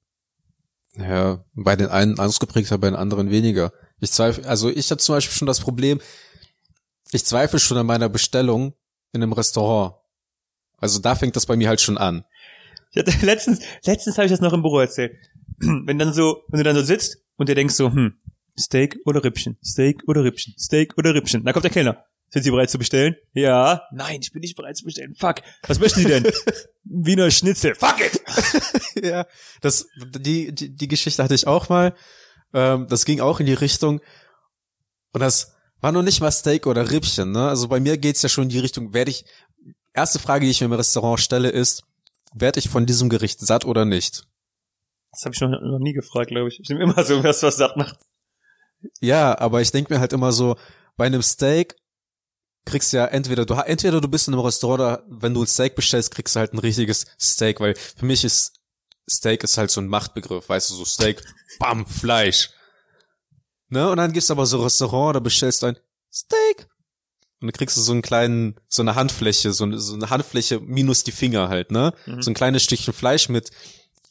Ja, 0.96 1.44
bei 1.55 1.77
den 1.77 1.88
einen 1.88 2.18
ausgeprägter, 2.18 2.79
bei 2.79 2.88
den 2.88 2.96
anderen 2.96 3.31
weniger. 3.31 3.73
Ich 4.01 4.12
zweifle, 4.12 4.46
also 4.46 4.70
ich 4.70 4.90
habe 4.90 5.01
zum 5.01 5.14
Beispiel 5.14 5.37
schon 5.37 5.46
das 5.46 5.61
Problem, 5.61 6.01
ich 7.12 7.25
zweifle 7.25 7.59
schon 7.59 7.77
an 7.77 7.87
meiner 7.87 8.09
Bestellung 8.09 8.75
in 9.12 9.23
einem 9.23 9.33
Restaurant. 9.33 9.94
Also 10.79 11.01
da 11.01 11.14
fängt 11.14 11.37
das 11.37 11.46
bei 11.46 11.57
mir 11.57 11.68
halt 11.68 11.81
schon 11.81 11.99
an. 11.99 12.25
Ich 12.92 12.99
hatte, 12.99 13.12
letztens, 13.27 13.61
letztens 13.85 14.16
habe 14.16 14.27
ich 14.27 14.33
das 14.33 14.40
noch 14.40 14.53
im 14.53 14.62
Büro 14.62 14.81
erzählt. 14.81 15.16
Wenn 15.59 15.99
dann 15.99 16.12
so, 16.12 16.42
wenn 16.49 16.59
du 16.59 16.64
dann 16.64 16.77
so 16.77 16.83
sitzt 16.83 17.18
und 17.37 17.51
dir 17.51 17.55
denkst 17.55 17.75
so, 17.75 17.92
hm, 17.92 18.14
Steak 18.58 18.98
oder 19.04 19.24
Rippchen, 19.24 19.58
Steak 19.64 20.02
oder 20.06 20.24
Rippchen, 20.24 20.54
Steak 20.58 20.96
oder 20.96 21.14
Rippchen. 21.14 21.44
Da 21.44 21.52
kommt 21.52 21.64
der 21.64 21.72
Kellner. 21.72 22.04
Sind 22.32 22.44
Sie 22.44 22.50
bereit 22.50 22.70
zu 22.70 22.78
bestellen? 22.78 23.16
Ja. 23.32 23.82
Nein, 23.90 24.20
ich 24.22 24.32
bin 24.32 24.40
nicht 24.40 24.56
bereit 24.56 24.76
zu 24.76 24.84
bestellen. 24.84 25.14
Fuck. 25.16 25.36
Was 25.66 25.80
möchten 25.80 26.00
Sie 26.00 26.06
denn? 26.06 26.24
Wiener 26.84 27.30
Schnitzel. 27.30 27.74
Fuck 27.74 28.00
it! 28.00 29.04
ja, 29.04 29.26
das, 29.60 29.86
die, 30.16 30.54
die, 30.54 30.74
die 30.74 30.88
Geschichte 30.88 31.24
hatte 31.24 31.34
ich 31.34 31.48
auch 31.48 31.68
mal. 31.68 31.94
Ähm, 32.54 32.86
das 32.88 33.04
ging 33.04 33.20
auch 33.20 33.40
in 33.40 33.46
die 33.46 33.54
Richtung. 33.54 34.00
Und 35.12 35.20
das 35.20 35.54
war 35.80 35.90
noch 35.90 36.02
nicht 36.02 36.20
mal 36.20 36.30
Steak 36.30 36.66
oder 36.66 36.90
Rippchen, 36.90 37.32
ne? 37.32 37.48
Also 37.48 37.66
bei 37.66 37.80
mir 37.80 37.98
geht's 37.98 38.22
ja 38.22 38.28
schon 38.28 38.44
in 38.44 38.50
die 38.50 38.58
Richtung, 38.58 38.94
werde 38.94 39.10
ich, 39.10 39.24
erste 39.92 40.20
Frage, 40.20 40.44
die 40.44 40.50
ich 40.50 40.60
mir 40.60 40.66
im 40.66 40.72
Restaurant 40.72 41.20
stelle, 41.20 41.48
ist, 41.48 41.82
werde 42.32 42.60
ich 42.60 42.68
von 42.68 42.86
diesem 42.86 43.08
Gericht 43.08 43.40
satt 43.40 43.64
oder 43.64 43.84
nicht? 43.84 44.24
Das 45.10 45.24
habe 45.24 45.34
ich 45.34 45.40
noch, 45.40 45.50
noch 45.50 45.80
nie 45.80 45.94
gefragt, 45.94 46.28
glaube 46.28 46.48
ich. 46.48 46.60
Ich 46.60 46.68
nehme 46.68 46.84
immer 46.84 47.02
so, 47.02 47.24
was 47.24 47.42
was 47.42 47.56
satt 47.56 47.76
macht. 47.76 47.98
Ja, 49.00 49.38
aber 49.38 49.60
ich 49.60 49.72
denke 49.72 49.92
mir 49.92 50.00
halt 50.00 50.12
immer 50.12 50.32
so, 50.32 50.56
bei 50.96 51.06
einem 51.06 51.22
Steak 51.22 51.76
kriegst 52.64 52.92
ja 52.92 53.06
entweder 53.06 53.46
du 53.46 53.54
entweder 53.54 54.00
du 54.00 54.08
bist 54.08 54.28
in 54.28 54.34
einem 54.34 54.44
Restaurant, 54.44 54.80
oder 54.80 55.04
wenn 55.08 55.34
du 55.34 55.42
ein 55.42 55.46
Steak 55.46 55.74
bestellst, 55.74 56.14
kriegst 56.14 56.36
du 56.36 56.40
halt 56.40 56.52
ein 56.52 56.58
richtiges 56.58 57.06
Steak, 57.18 57.60
weil 57.60 57.74
für 57.74 58.04
mich 58.04 58.24
ist 58.24 58.60
Steak 59.08 59.42
ist 59.42 59.58
halt 59.58 59.70
so 59.70 59.80
ein 59.80 59.88
Machtbegriff, 59.88 60.48
weißt 60.48 60.70
du, 60.70 60.74
so 60.74 60.84
Steak, 60.84 61.22
bam, 61.58 61.86
Fleisch. 61.86 62.50
Ne? 63.68 63.90
Und 63.90 63.96
dann 63.96 64.12
gibt's 64.12 64.30
aber 64.30 64.46
so 64.46 64.62
Restaurant, 64.62 65.16
da 65.16 65.20
bestellst 65.20 65.62
du 65.62 65.66
ein 65.66 65.78
Steak. 66.12 66.68
Und 67.40 67.46
dann 67.46 67.52
kriegst 67.52 67.76
du 67.76 67.80
so 67.80 67.92
einen 67.92 68.02
kleinen, 68.02 68.60
so 68.68 68.82
eine 68.82 68.94
Handfläche, 68.94 69.52
so 69.52 69.64
eine, 69.64 69.78
so 69.78 69.94
eine 69.94 70.10
Handfläche 70.10 70.60
minus 70.60 71.04
die 71.04 71.12
Finger 71.12 71.48
halt, 71.48 71.70
ne? 71.70 71.94
Mhm. 72.06 72.22
So 72.22 72.30
ein 72.30 72.34
kleines 72.34 72.62
Stückchen 72.62 72.92
Fleisch 72.92 73.28
mit 73.28 73.50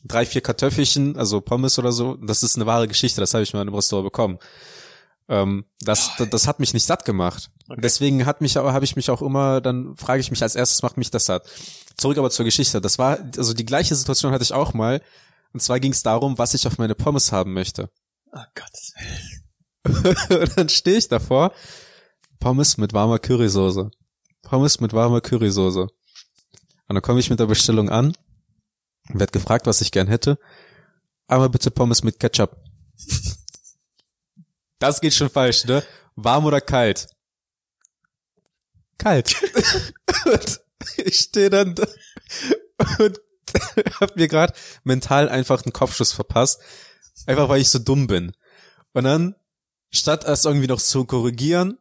drei, 0.03 0.25
vier 0.25 0.41
Kartoffelchen, 0.41 1.17
also 1.17 1.41
Pommes 1.41 1.77
oder 1.79 1.91
so. 1.91 2.15
Das 2.15 2.43
ist 2.43 2.55
eine 2.55 2.65
wahre 2.65 2.87
Geschichte, 2.87 3.21
das 3.21 3.33
habe 3.33 3.43
ich 3.43 3.53
mal 3.53 3.61
in 3.61 3.67
einem 3.67 3.75
Restaurant 3.75 4.05
bekommen. 4.05 4.39
Ähm, 5.27 5.65
das, 5.81 6.11
das, 6.17 6.29
das 6.29 6.47
hat 6.47 6.59
mich 6.59 6.73
nicht 6.73 6.85
satt 6.85 7.05
gemacht. 7.05 7.51
Okay. 7.69 7.81
Deswegen 7.81 8.25
hat 8.25 8.41
mich, 8.41 8.57
habe 8.57 8.85
ich 8.85 8.95
mich 8.95 9.09
auch 9.09 9.21
immer, 9.21 9.61
dann 9.61 9.95
frage 9.95 10.21
ich 10.21 10.31
mich 10.31 10.41
als 10.41 10.55
erstes, 10.55 10.81
macht 10.81 10.97
mich 10.97 11.11
das 11.11 11.25
satt. 11.25 11.47
Zurück 11.97 12.17
aber 12.17 12.31
zur 12.31 12.45
Geschichte. 12.45 12.81
Das 12.81 12.97
war, 12.97 13.19
also 13.37 13.53
die 13.53 13.65
gleiche 13.65 13.95
Situation 13.95 14.31
hatte 14.31 14.43
ich 14.43 14.53
auch 14.53 14.73
mal. 14.73 15.01
Und 15.53 15.61
zwar 15.61 15.79
ging 15.79 15.91
es 15.91 16.03
darum, 16.03 16.37
was 16.37 16.53
ich 16.53 16.65
auf 16.65 16.77
meine 16.77 16.95
Pommes 16.95 17.31
haben 17.31 17.53
möchte. 17.53 17.89
Oh 18.33 18.39
Gott. 18.55 20.29
und 20.29 20.57
dann 20.57 20.69
stehe 20.69 20.97
ich 20.97 21.07
davor, 21.07 21.53
Pommes 22.39 22.77
mit 22.77 22.93
warmer 22.93 23.19
Currysoße. 23.19 23.89
Pommes 24.41 24.79
mit 24.79 24.93
warmer 24.93 25.21
Currysoße. 25.21 25.81
Und 25.81 26.95
dann 26.95 27.01
komme 27.01 27.19
ich 27.19 27.29
mit 27.29 27.39
der 27.39 27.45
Bestellung 27.45 27.89
an, 27.89 28.13
werd 29.09 29.31
gefragt, 29.31 29.65
was 29.65 29.81
ich 29.81 29.91
gern 29.91 30.07
hätte. 30.07 30.37
Einmal 31.27 31.49
bitte 31.49 31.71
Pommes 31.71 32.03
mit 32.03 32.19
Ketchup. 32.19 32.57
Das 34.79 35.01
geht 35.01 35.13
schon 35.13 35.29
falsch, 35.29 35.65
ne? 35.65 35.83
Warm 36.15 36.45
oder 36.45 36.61
kalt? 36.61 37.07
Kalt. 38.97 39.35
und 40.25 40.61
ich 40.97 41.19
stehe 41.19 41.49
dann 41.49 41.75
da 41.75 41.87
und 42.99 43.19
hab 43.99 44.15
mir 44.15 44.27
gerade 44.27 44.53
mental 44.83 45.29
einfach 45.29 45.63
einen 45.63 45.73
Kopfschuss 45.73 46.13
verpasst. 46.13 46.61
Einfach 47.25 47.49
weil 47.49 47.61
ich 47.61 47.69
so 47.69 47.79
dumm 47.79 48.07
bin. 48.07 48.31
Und 48.93 49.03
dann, 49.03 49.35
statt 49.91 50.23
es 50.23 50.45
irgendwie 50.45 50.67
noch 50.67 50.81
zu 50.81 51.05
korrigieren, 51.05 51.77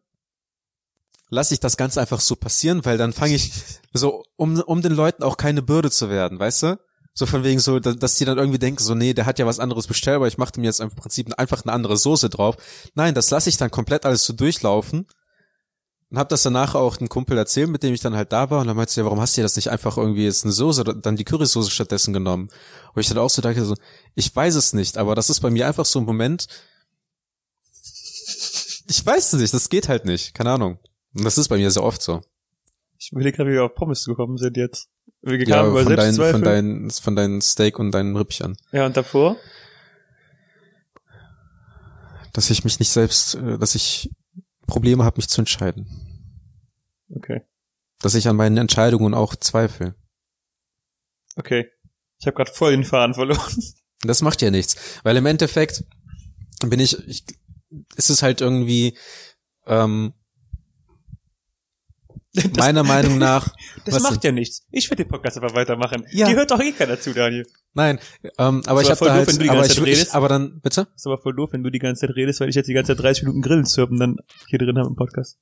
lasse 1.31 1.55
ich 1.55 1.61
das 1.61 1.77
Ganze 1.77 2.01
einfach 2.01 2.21
so 2.21 2.37
passieren, 2.37 2.85
weil 2.85 2.99
dann 2.99 3.13
fange 3.13 3.35
ich 3.35 3.53
so, 3.93 4.25
um, 4.37 4.61
um 4.63 4.83
den 4.83 4.93
Leuten 4.93 5.23
auch 5.23 5.37
keine 5.37 5.63
Bürde 5.63 5.91
zu 5.91 6.11
werden, 6.11 6.39
weißt 6.39 6.63
du? 6.65 6.81
So 7.19 7.27
von 7.27 7.43
wegen 7.43 7.59
so, 7.59 7.81
da- 7.81 7.95
dass 7.95 8.15
die 8.15 8.25
dann 8.25 8.39
irgendwie 8.39 8.61
denken, 8.61 8.81
so, 8.81 8.95
nee, 8.95 9.13
der 9.13 9.27
hat 9.27 9.41
ja 9.41 9.47
was 9.47 9.59
anderes 9.59 9.89
bestellt, 9.89 10.15
aber 10.15 10.29
ich 10.29 10.39
mache 10.39 10.53
ihm 10.57 10.63
jetzt 10.63 10.79
im 10.79 10.91
Prinzip 10.91 11.37
einfach 11.37 11.65
eine 11.65 11.73
andere 11.73 11.97
Soße 11.97 12.29
drauf. 12.29 12.57
Nein, 12.95 13.13
das 13.13 13.29
lasse 13.31 13.49
ich 13.49 13.57
dann 13.57 13.73
komplett 13.73 14.07
alles 14.07 14.23
so 14.23 14.33
durchlaufen 14.33 15.05
und 16.11 16.17
habe 16.17 16.29
das 16.29 16.45
danach 16.45 16.77
auch 16.77 16.99
einem 16.99 17.09
Kumpel 17.09 17.37
erzählt, 17.37 17.71
mit 17.71 17.83
dem 17.83 17.93
ich 17.93 18.01
dann 18.03 18.15
halt 18.15 18.31
da 18.31 18.51
war 18.51 18.61
und 18.61 18.69
dann 18.69 18.77
meinte 18.77 18.93
er, 18.93 18.99
ja, 18.99 19.05
warum 19.07 19.21
hast 19.21 19.37
du 19.37 19.43
das 19.43 19.57
nicht 19.57 19.69
einfach 19.69 19.97
irgendwie 19.97 20.27
jetzt 20.27 20.45
eine 20.45 20.53
Soße, 20.53 20.83
oder 20.83 20.95
dann 20.95 21.17
die 21.17 21.25
Currysoße 21.25 21.73
stattdessen 21.73 22.13
genommen? 22.13 22.51
Wo 22.95 23.01
ich 23.01 23.09
dann 23.09 23.19
auch 23.19 23.31
so 23.31 23.43
dachte, 23.43 23.65
so, 23.65 23.75
ich 24.15 24.37
weiß 24.37 24.55
es 24.55 24.73
nicht, 24.73 24.97
aber 24.97 25.17
das 25.17 25.29
ist 25.29 25.41
bei 25.41 25.51
mir 25.51 25.67
einfach 25.67 25.87
so 25.87 25.99
ein 25.99 26.05
Moment, 26.05 26.47
ich 28.89 29.05
weiß 29.05 29.33
es 29.33 29.41
nicht, 29.41 29.53
das 29.53 29.71
geht 29.71 29.89
halt 29.89 30.05
nicht, 30.05 30.35
keine 30.35 30.53
Ahnung. 30.53 30.79
Und 31.15 31.25
das 31.25 31.37
ist 31.37 31.49
bei 31.49 31.57
mir 31.57 31.73
sehr 31.73 31.83
oft 31.83 32.01
so. 32.01 32.21
Ich 32.97 33.11
will 33.13 33.33
gerade, 33.33 33.51
wie 33.51 33.55
wir 33.55 33.65
auf 33.65 33.75
Pommes 33.75 34.05
gekommen 34.05 34.39
sind 34.39 34.57
jetzt. 34.57 34.89
Wir 35.23 35.39
Ja, 35.47 35.57
kamen 35.57 35.71
über 35.71 35.83
von 35.83 35.97
Selbstzweifel. 35.97 36.33
von 36.33 36.43
deinen, 36.43 36.91
von 36.91 37.17
deinen 37.17 37.41
Steak 37.41 37.79
und 37.79 37.91
deinen 37.93 38.17
Rippchen. 38.17 38.57
ja, 38.73 38.87
und 38.87 38.97
davor? 38.97 39.37
Dass 42.33 42.51
ich 42.51 42.65
mich 42.65 42.79
nicht 42.79 42.91
selbst, 42.91 43.35
äh, 43.35 43.59
dass 43.59 43.75
ich 43.75 44.11
Probleme 44.67 45.05
habe, 45.05 45.17
mich 45.17 45.29
zu 45.29 45.41
entscheiden. 45.41 45.87
Okay. 47.15 47.43
Dass 48.01 48.15
ich 48.15 48.29
an 48.29 48.37
meinen 48.37 48.59
Entscheidungen 48.59 49.15
auch 49.15 49.35
zweifle. 49.35 49.95
Okay. 51.37 51.67
Ich 52.21 52.27
habe 52.27 52.37
gerade 52.37 52.53
voll 52.53 52.73
den 52.73 52.85
Faden 52.85 53.15
verloren. 53.15 53.63
Das 54.03 54.23
macht 54.23 54.41
ja 54.43 54.53
nichts, 54.53 54.77
weil 55.03 55.17
im 55.17 55.27
Endeffekt 55.27 55.83
bin 56.65 56.79
ich, 56.79 56.97
ich 57.09 57.25
ist 57.97 58.11
es 58.11 58.23
halt 58.23 58.41
irgendwie 58.41 58.97
ähm, 59.67 60.15
Das, 62.35 62.45
meiner 62.57 62.85
Meinung 62.85 63.19
nach. 63.19 63.55
das 63.85 64.03
macht 64.03 64.23
ja 64.23 64.33
nichts. 64.33 64.67
Ich 64.71 64.91
werde 64.91 65.05
den 65.05 65.11
Podcast 65.11 65.39
einfach 65.39 65.55
weitermachen. 65.55 66.05
Ja. 66.11 66.29
Die 66.29 66.37
hört 66.37 66.51
doch 66.51 66.61
eh 66.61 66.73
keiner 66.73 67.01
zu, 67.01 67.15
Daniel. 67.15 67.47
Nein, 67.75 67.99
ähm, 68.39 68.63
aber 68.67 68.83
ich 68.83 68.89
habe 68.89 68.97
voll 68.97 69.09
da 69.09 69.17
doof, 69.19 69.27
halt, 69.27 69.29
wenn 69.29 69.37
du 69.37 69.43
die 69.45 69.51
aber 69.51 69.61
ganze 69.61 69.73
ich, 69.73 69.79
Zeit 69.79 69.89
ich, 69.89 69.95
redest. 69.95 70.15
aber 70.15 70.29
dann 70.29 70.61
bitte. 70.61 70.89
ist 70.95 71.07
aber 71.07 71.19
voll 71.19 71.35
doof, 71.35 71.51
wenn 71.53 71.63
du 71.63 71.71
die 71.71 71.79
ganze 71.79 72.07
Zeit 72.07 72.17
redest, 72.17 72.41
weil 72.41 72.49
ich 72.49 72.55
jetzt 72.55 72.67
die 72.67 72.75
ganze 72.75 72.95
Zeit 72.95 73.03
30 73.03 73.25
Minuten 73.25 73.43
Grillen 73.43 73.65
zirpen 73.65 73.99
dann 73.99 74.17
hier 74.49 74.59
drin 74.59 74.77
habe 74.79 74.89
im 74.89 74.97
Podcast. 74.97 75.39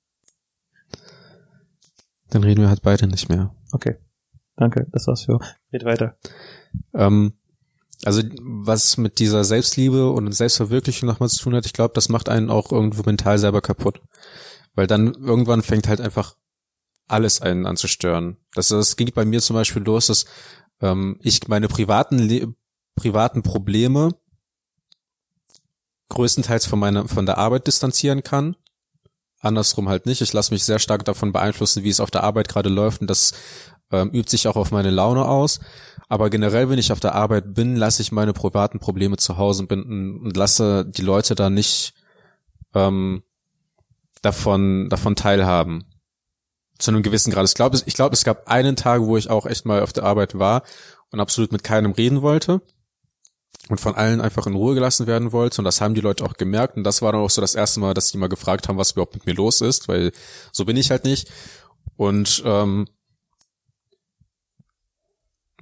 Dann 2.30 2.44
reden 2.44 2.60
wir 2.60 2.68
halt 2.68 2.82
beide 2.82 3.06
nicht 3.06 3.28
mehr. 3.28 3.54
Okay. 3.72 3.96
Danke, 4.56 4.86
das 4.90 5.06
war's 5.06 5.24
für. 5.24 5.38
Red 5.72 5.84
weiter. 5.84 6.16
Ähm, 6.94 7.34
also 8.04 8.22
was 8.40 8.96
mit 8.96 9.18
dieser 9.18 9.44
Selbstliebe 9.44 10.10
und 10.10 10.30
Selbstverwirklichung 10.32 11.08
nochmal 11.08 11.28
zu 11.28 11.42
tun 11.42 11.54
hat, 11.54 11.66
ich 11.66 11.72
glaube, 11.72 11.94
das 11.94 12.08
macht 12.08 12.28
einen 12.28 12.50
auch 12.50 12.72
irgendwo 12.72 13.02
mental 13.04 13.38
selber 13.38 13.60
kaputt. 13.60 14.00
Weil 14.74 14.86
dann 14.86 15.14
irgendwann 15.14 15.62
fängt 15.62 15.88
halt 15.88 16.00
einfach 16.00 16.36
alles 17.06 17.40
einen 17.40 17.66
an 17.66 17.76
zu 17.76 17.88
stören. 17.88 18.36
Das, 18.54 18.68
das 18.68 18.96
ging 18.96 19.10
bei 19.14 19.24
mir 19.24 19.40
zum 19.40 19.54
Beispiel 19.54 19.82
los, 19.82 20.06
dass 20.06 20.26
ähm, 20.80 21.18
ich 21.22 21.48
meine 21.48 21.68
privaten 21.68 22.18
Le 22.18 22.54
privaten 22.94 23.42
Probleme 23.42 24.14
größtenteils 26.08 26.66
von 26.66 26.78
meiner 26.78 27.08
von 27.08 27.26
der 27.26 27.38
Arbeit 27.38 27.66
distanzieren 27.66 28.22
kann. 28.22 28.56
Andersrum 29.40 29.88
halt 29.88 30.06
nicht. 30.06 30.22
Ich 30.22 30.32
lasse 30.32 30.52
mich 30.52 30.64
sehr 30.64 30.78
stark 30.78 31.04
davon 31.04 31.32
beeinflussen, 31.32 31.84
wie 31.84 31.90
es 31.90 32.00
auf 32.00 32.10
der 32.10 32.24
Arbeit 32.24 32.48
gerade 32.48 32.70
läuft 32.70 33.02
und 33.02 33.08
das 33.08 33.32
ähm, 33.92 34.10
übt 34.10 34.30
sich 34.30 34.48
auch 34.48 34.56
auf 34.56 34.70
meine 34.70 34.90
Laune 34.90 35.26
aus. 35.26 35.60
Aber 36.08 36.30
generell, 36.30 36.70
wenn 36.70 36.78
ich 36.78 36.92
auf 36.92 37.00
der 37.00 37.14
Arbeit 37.14 37.54
bin, 37.54 37.76
lasse 37.76 38.02
ich 38.02 38.12
meine 38.12 38.32
privaten 38.32 38.78
Probleme 38.78 39.16
zu 39.16 39.36
Hause 39.36 39.66
binden 39.66 40.20
und 40.20 40.36
lasse 40.36 40.84
die 40.86 41.02
Leute 41.02 41.34
da 41.34 41.50
nicht 41.50 41.94
ähm, 42.74 43.22
davon, 44.22 44.88
davon 44.88 45.16
teilhaben. 45.16 45.84
Zu 46.78 46.90
einem 46.90 47.02
gewissen 47.02 47.32
Grad. 47.32 47.46
Ich 47.46 47.54
glaube, 47.54 47.80
ich 47.84 47.94
glaube, 47.94 48.14
es 48.14 48.24
gab 48.24 48.48
einen 48.48 48.76
Tag, 48.76 49.02
wo 49.02 49.16
ich 49.16 49.30
auch 49.30 49.46
echt 49.46 49.64
mal 49.64 49.82
auf 49.82 49.92
der 49.92 50.04
Arbeit 50.04 50.38
war 50.38 50.62
und 51.10 51.20
absolut 51.20 51.52
mit 51.52 51.64
keinem 51.64 51.92
reden 51.92 52.22
wollte 52.22 52.60
und 53.68 53.80
von 53.80 53.94
allen 53.94 54.20
einfach 54.20 54.46
in 54.46 54.54
Ruhe 54.54 54.74
gelassen 54.74 55.06
werden 55.06 55.32
wollte. 55.32 55.60
Und 55.60 55.64
das 55.64 55.80
haben 55.80 55.94
die 55.94 56.00
Leute 56.00 56.24
auch 56.24 56.34
gemerkt. 56.34 56.76
Und 56.76 56.84
das 56.84 57.02
war 57.02 57.12
dann 57.12 57.20
auch 57.20 57.30
so 57.30 57.40
das 57.40 57.54
erste 57.54 57.80
Mal, 57.80 57.94
dass 57.94 58.10
die 58.10 58.18
mal 58.18 58.28
gefragt 58.28 58.68
haben, 58.68 58.78
was 58.78 58.92
überhaupt 58.92 59.14
mit 59.14 59.26
mir 59.26 59.34
los 59.34 59.60
ist, 59.60 59.88
weil 59.88 60.12
so 60.52 60.64
bin 60.64 60.76
ich 60.76 60.90
halt 60.90 61.04
nicht. 61.04 61.28
Und 61.96 62.42
ähm, 62.44 62.86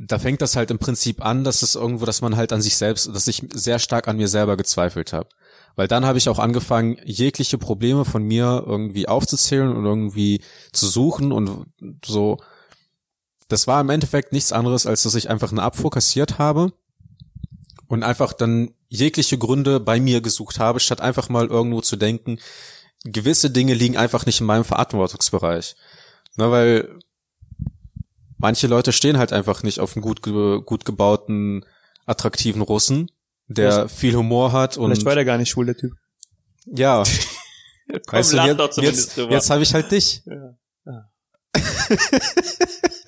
da 0.01 0.19
fängt 0.19 0.43
das 0.43 0.57
halt 0.57 0.71
im 0.71 0.79
Prinzip 0.79 1.25
an, 1.25 1.45
dass 1.45 1.63
es 1.63 1.77
irgendwo, 1.77 2.05
dass 2.05 2.21
man 2.21 2.37
halt 2.37 2.53
an 2.53 2.61
sich 2.61 2.77
selbst, 2.77 3.09
dass 3.15 3.29
ich 3.29 3.47
sehr 3.53 3.79
stark 3.79 4.09
an 4.09 4.17
mir 4.17 4.29
selber 4.29 4.57
gezweifelt 4.57 5.13
habe. 5.13 5.29
Weil 5.77 5.89
dann 5.89 6.05
habe 6.05 6.19
ich 6.19 6.29
auch 6.29 6.39
angefangen, 6.39 6.99
jegliche 7.05 7.59
Probleme 7.59 8.05
von 8.05 8.23
mir 8.23 8.63
irgendwie 8.67 9.09
aufzuzählen 9.09 9.75
und 9.75 9.85
irgendwie 9.85 10.41
zu 10.73 10.87
suchen 10.87 11.33
und 11.33 11.67
so. 12.05 12.39
Das 13.49 13.67
war 13.67 13.81
im 13.81 13.91
Endeffekt 13.91 14.33
nichts 14.33 14.53
anderes, 14.53 14.87
als 14.87 15.03
dass 15.03 15.15
ich 15.15 15.29
einfach 15.29 15.51
eine 15.51 15.63
Abfuhr 15.63 15.91
kassiert 15.91 16.39
habe 16.39 16.73
und 17.89 18.03
einfach 18.03 18.33
dann 18.33 18.71
jegliche 18.89 19.37
Gründe 19.37 19.81
bei 19.81 20.01
mir 20.01 20.21
gesucht 20.21 20.59
habe, 20.59 20.81
statt 20.81 21.01
einfach 21.01 21.29
mal 21.29 21.47
irgendwo 21.47 21.81
zu 21.81 21.97
denken, 21.97 22.39
gewisse 23.05 23.51
Dinge 23.51 23.75
liegen 23.75 23.97
einfach 23.97 24.27
nicht 24.27 24.41
in 24.41 24.47
meinem 24.47 24.65
Verantwortungsbereich. 24.65 25.77
Na, 26.37 26.51
weil 26.51 26.99
manche 28.39 28.67
Leute 28.67 28.93
stehen 28.93 29.19
halt 29.19 29.33
einfach 29.33 29.63
nicht 29.63 29.81
auf 29.81 29.97
einen 29.97 30.03
gut, 30.03 30.23
gut 30.23 30.85
gebauten, 30.85 31.65
attraktiven 32.07 32.63
Russen, 32.63 33.11
der 33.49 33.89
viel 33.89 34.15
Humor 34.15 34.53
hat 34.53 34.77
und 34.77 34.91
Vielleicht 34.91 35.05
war 35.07 35.15
der 35.15 35.25
gar 35.25 35.39
nicht 35.39 35.51
schwul, 35.51 35.67
der 35.67 35.77
Typ. 35.77 35.93
ja, 36.67 37.03
Komm, 38.07 38.19
weißt 38.19 38.33
du, 38.33 38.37
jetzt, 38.39 38.59
doch 38.59 38.71
zumindest 38.71 39.07
jetzt, 39.07 39.17
drüber. 39.19 39.33
jetzt 39.33 39.51
habe 39.51 39.63
ich 39.63 39.75
halt 39.75 39.91
dich. 39.91 40.23
Ja. 40.25 40.57
ja. 40.87 41.11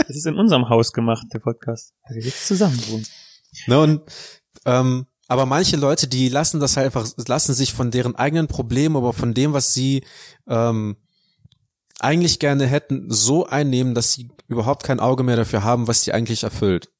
Das 0.06 0.16
ist 0.16 0.26
in 0.26 0.36
unserem 0.36 0.68
Haus 0.68 0.92
gemacht, 0.92 1.26
der 1.32 1.38
Podcast. 1.38 1.94
Weil 2.06 2.16
wir 2.16 2.24
jetzt 2.24 2.46
zusammen 2.46 2.78
wohnen. 2.88 3.06
Ne, 3.66 3.80
und 3.80 4.02
ähm, 4.64 5.06
aber 5.28 5.46
manche 5.46 5.76
Leute, 5.76 6.06
die 6.06 6.28
lassen 6.28 6.60
das 6.60 6.76
halt 6.76 6.86
einfach, 6.86 7.08
lassen 7.26 7.54
sich 7.54 7.72
von 7.72 7.90
deren 7.90 8.14
eigenen 8.14 8.46
Problemen, 8.46 8.96
aber 8.96 9.12
von 9.12 9.34
dem, 9.34 9.52
was 9.52 9.74
sie 9.74 10.04
ähm, 10.46 10.96
eigentlich 11.98 12.38
gerne 12.38 12.66
hätten, 12.66 13.10
so 13.10 13.46
einnehmen, 13.46 13.94
dass 13.94 14.12
sie 14.12 14.28
überhaupt 14.46 14.84
kein 14.84 15.00
Auge 15.00 15.24
mehr 15.24 15.36
dafür 15.36 15.64
haben, 15.64 15.88
was 15.88 16.02
sie 16.02 16.12
eigentlich 16.12 16.44
erfüllt. 16.44 16.90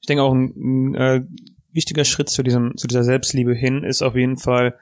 Ich 0.00 0.06
denke 0.08 0.22
auch 0.22 0.32
ein, 0.32 0.52
ein 0.56 0.94
äh, 0.94 1.22
wichtiger 1.72 2.04
Schritt 2.04 2.28
zu 2.28 2.42
diesem, 2.42 2.76
zu 2.76 2.86
dieser 2.86 3.04
Selbstliebe 3.04 3.54
hin 3.54 3.82
ist 3.84 4.02
auf 4.02 4.14
jeden 4.14 4.36
Fall 4.36 4.78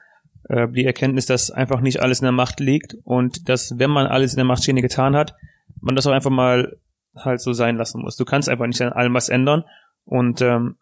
äh, 0.49 0.67
die 0.67 0.85
Erkenntnis, 0.85 1.25
dass 1.25 1.51
einfach 1.51 1.81
nicht 1.81 2.01
alles 2.01 2.19
in 2.19 2.25
der 2.25 2.31
Macht 2.31 2.59
liegt 2.59 2.95
und 3.03 3.49
dass, 3.49 3.77
wenn 3.79 3.89
man 3.89 4.07
alles 4.07 4.33
in 4.33 4.37
der 4.37 4.45
Macht 4.45 4.63
Stehende 4.63 4.81
getan 4.81 5.15
hat, 5.15 5.35
man 5.79 5.95
das 5.95 6.07
auch 6.07 6.11
einfach 6.11 6.29
mal 6.29 6.77
halt 7.15 7.41
so 7.41 7.53
sein 7.53 7.77
lassen 7.77 8.01
muss. 8.01 8.15
Du 8.15 8.25
kannst 8.25 8.49
einfach 8.49 8.67
nicht 8.67 8.81
an 8.81 8.93
allem 8.93 9.13
was 9.13 9.29
ändern 9.29 9.63
und 10.05 10.41
ähm, 10.41 10.77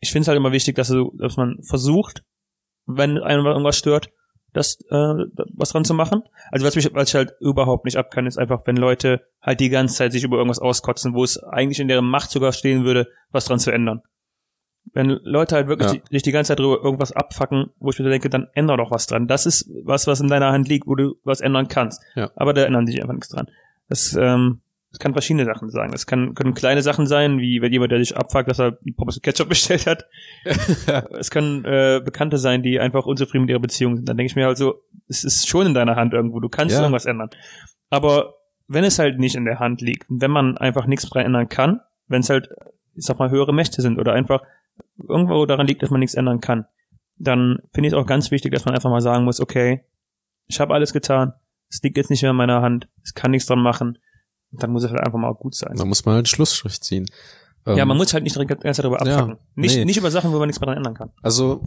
ich 0.00 0.12
finde 0.12 0.22
es 0.22 0.28
halt 0.28 0.36
immer 0.36 0.52
wichtig, 0.52 0.76
dass, 0.76 0.88
du, 0.88 1.12
dass 1.18 1.36
man 1.36 1.62
versucht, 1.62 2.24
wenn 2.86 3.18
einem 3.18 3.46
irgendwas 3.46 3.78
stört, 3.78 4.10
das 4.52 4.78
äh, 4.90 5.24
was 5.54 5.70
dran 5.70 5.84
zu 5.84 5.94
machen. 5.94 6.22
Also 6.50 6.64
was 6.64 6.76
mich, 6.76 6.94
was 6.94 7.08
ich 7.08 7.14
halt 7.14 7.32
überhaupt 7.40 7.84
nicht 7.84 7.96
abkann, 7.96 8.26
ist 8.26 8.38
einfach, 8.38 8.62
wenn 8.66 8.76
Leute 8.76 9.22
halt 9.42 9.60
die 9.60 9.68
ganze 9.68 9.96
Zeit 9.96 10.12
sich 10.12 10.22
über 10.22 10.36
irgendwas 10.36 10.60
auskotzen, 10.60 11.14
wo 11.14 11.24
es 11.24 11.42
eigentlich 11.42 11.80
in 11.80 11.88
deren 11.88 12.06
Macht 12.06 12.30
sogar 12.30 12.52
stehen 12.52 12.84
würde, 12.84 13.08
was 13.30 13.46
dran 13.46 13.58
zu 13.58 13.72
ändern. 13.72 14.02
Wenn 14.94 15.08
Leute 15.24 15.56
halt 15.56 15.66
wirklich 15.68 15.92
Ja. 15.92 16.00
sich 16.10 16.22
die 16.22 16.32
ganze 16.32 16.48
Zeit 16.48 16.60
darüber 16.60 16.82
irgendwas 16.82 17.12
abfacken, 17.12 17.70
wo 17.80 17.90
ich 17.90 17.98
mir 17.98 18.08
denke, 18.08 18.30
dann 18.30 18.46
änder 18.54 18.76
doch 18.76 18.90
was 18.90 19.06
dran. 19.06 19.26
Das 19.26 19.44
ist 19.44 19.68
was, 19.82 20.06
was 20.06 20.20
in 20.20 20.28
deiner 20.28 20.52
Hand 20.52 20.68
liegt, 20.68 20.86
wo 20.86 20.94
du 20.94 21.16
was 21.24 21.40
ändern 21.40 21.68
kannst. 21.68 22.00
Ja. 22.14 22.30
Aber 22.36 22.54
da 22.54 22.62
ändern 22.64 22.86
sich 22.86 23.00
einfach 23.02 23.12
nichts 23.14 23.28
dran. 23.28 23.48
Das, 23.88 24.16
ähm, 24.18 24.60
das 24.90 25.00
kann 25.00 25.12
verschiedene 25.12 25.44
Sachen 25.44 25.68
sein. 25.70 25.90
Das 25.90 26.06
kann, 26.06 26.34
können 26.36 26.54
kleine 26.54 26.80
Sachen 26.80 27.08
sein, 27.08 27.40
wie 27.40 27.60
wenn 27.60 27.72
jemand, 27.72 27.90
der 27.90 27.98
sich 27.98 28.16
abfuckt, 28.16 28.48
dass 28.48 28.60
er 28.60 28.78
Pommes 28.96 29.16
mit 29.16 29.24
Ketchup 29.24 29.48
bestellt 29.50 29.86
hat. 29.88 30.04
es 31.18 31.30
können 31.32 31.64
äh, 31.64 32.00
Bekannte 32.04 32.38
sein, 32.38 32.62
die 32.62 32.78
einfach 32.78 33.04
unzufrieden 33.04 33.42
mit 33.46 33.50
ihrer 33.50 33.60
Beziehung 33.60 33.96
sind. 33.96 34.08
Dann 34.08 34.16
denke 34.16 34.30
ich 34.30 34.36
mir 34.36 34.46
halt 34.46 34.56
so, 34.56 34.82
es 35.08 35.24
ist 35.24 35.48
schon 35.48 35.66
in 35.66 35.74
deiner 35.74 35.96
Hand 35.96 36.12
irgendwo. 36.14 36.38
Du 36.38 36.48
kannst 36.48 36.74
Ja. 36.76 36.82
irgendwas 36.82 37.04
ändern. 37.06 37.30
Aber 37.90 38.34
wenn 38.68 38.84
es 38.84 38.98
halt 39.00 39.18
nicht 39.18 39.34
in 39.34 39.44
der 39.44 39.58
Hand 39.58 39.80
liegt, 39.80 40.08
und 40.08 40.22
wenn 40.22 40.30
man 40.30 40.56
einfach 40.56 40.86
nichts 40.86 41.08
dran 41.10 41.26
ändern 41.26 41.48
kann, 41.48 41.80
wenn 42.06 42.20
es 42.20 42.30
halt, 42.30 42.48
ich 42.94 43.04
sag 43.04 43.18
mal, 43.18 43.30
höhere 43.30 43.52
Mächte 43.52 43.82
sind 43.82 43.98
oder 43.98 44.12
einfach 44.12 44.42
irgendwo 45.08 45.46
daran 45.46 45.66
liegt, 45.66 45.82
dass 45.82 45.90
man 45.90 46.00
nichts 46.00 46.14
ändern 46.14 46.40
kann, 46.40 46.66
dann 47.16 47.58
finde 47.72 47.88
ich 47.88 47.92
es 47.94 47.98
auch 47.98 48.06
ganz 48.06 48.30
wichtig, 48.30 48.52
dass 48.52 48.64
man 48.64 48.74
einfach 48.74 48.90
mal 48.90 49.00
sagen 49.00 49.24
muss, 49.24 49.40
okay, 49.40 49.84
ich 50.46 50.60
habe 50.60 50.74
alles 50.74 50.92
getan, 50.92 51.32
es 51.68 51.80
liegt 51.82 51.96
jetzt 51.96 52.10
nicht 52.10 52.22
mehr 52.22 52.30
in 52.32 52.36
meiner 52.36 52.62
Hand, 52.62 52.88
es 53.02 53.14
kann 53.14 53.30
nichts 53.30 53.46
dran 53.46 53.60
machen, 53.62 53.98
und 54.52 54.62
dann 54.62 54.70
muss 54.70 54.84
es 54.84 54.90
halt 54.90 55.00
einfach 55.00 55.18
mal 55.18 55.30
auch 55.30 55.38
gut 55.38 55.54
sein. 55.54 55.74
Da 55.76 55.84
muss 55.84 56.04
man 56.04 56.14
halt 56.14 56.20
einen 56.20 56.26
Schlussstrich 56.26 56.80
ziehen. 56.80 57.06
ja, 57.66 57.76
Ähm, 57.78 57.88
man 57.88 57.96
muss 57.96 58.12
halt 58.14 58.22
nicht 58.22 58.36
die 58.36 58.46
ganze 58.46 58.62
Zeit 58.62 58.78
darüber 58.84 59.04
Ja, 59.04 59.14
abfacken. 59.16 59.38
nicht, 59.56 59.76
nee. 59.76 59.84
nicht 59.84 59.96
über 59.96 60.10
Sachen, 60.12 60.32
wo 60.32 60.38
man 60.38 60.46
nichts 60.46 60.60
mehr 60.60 60.66
dran 60.66 60.76
ändern 60.76 60.94
kann. 60.94 61.10
Also 61.22 61.64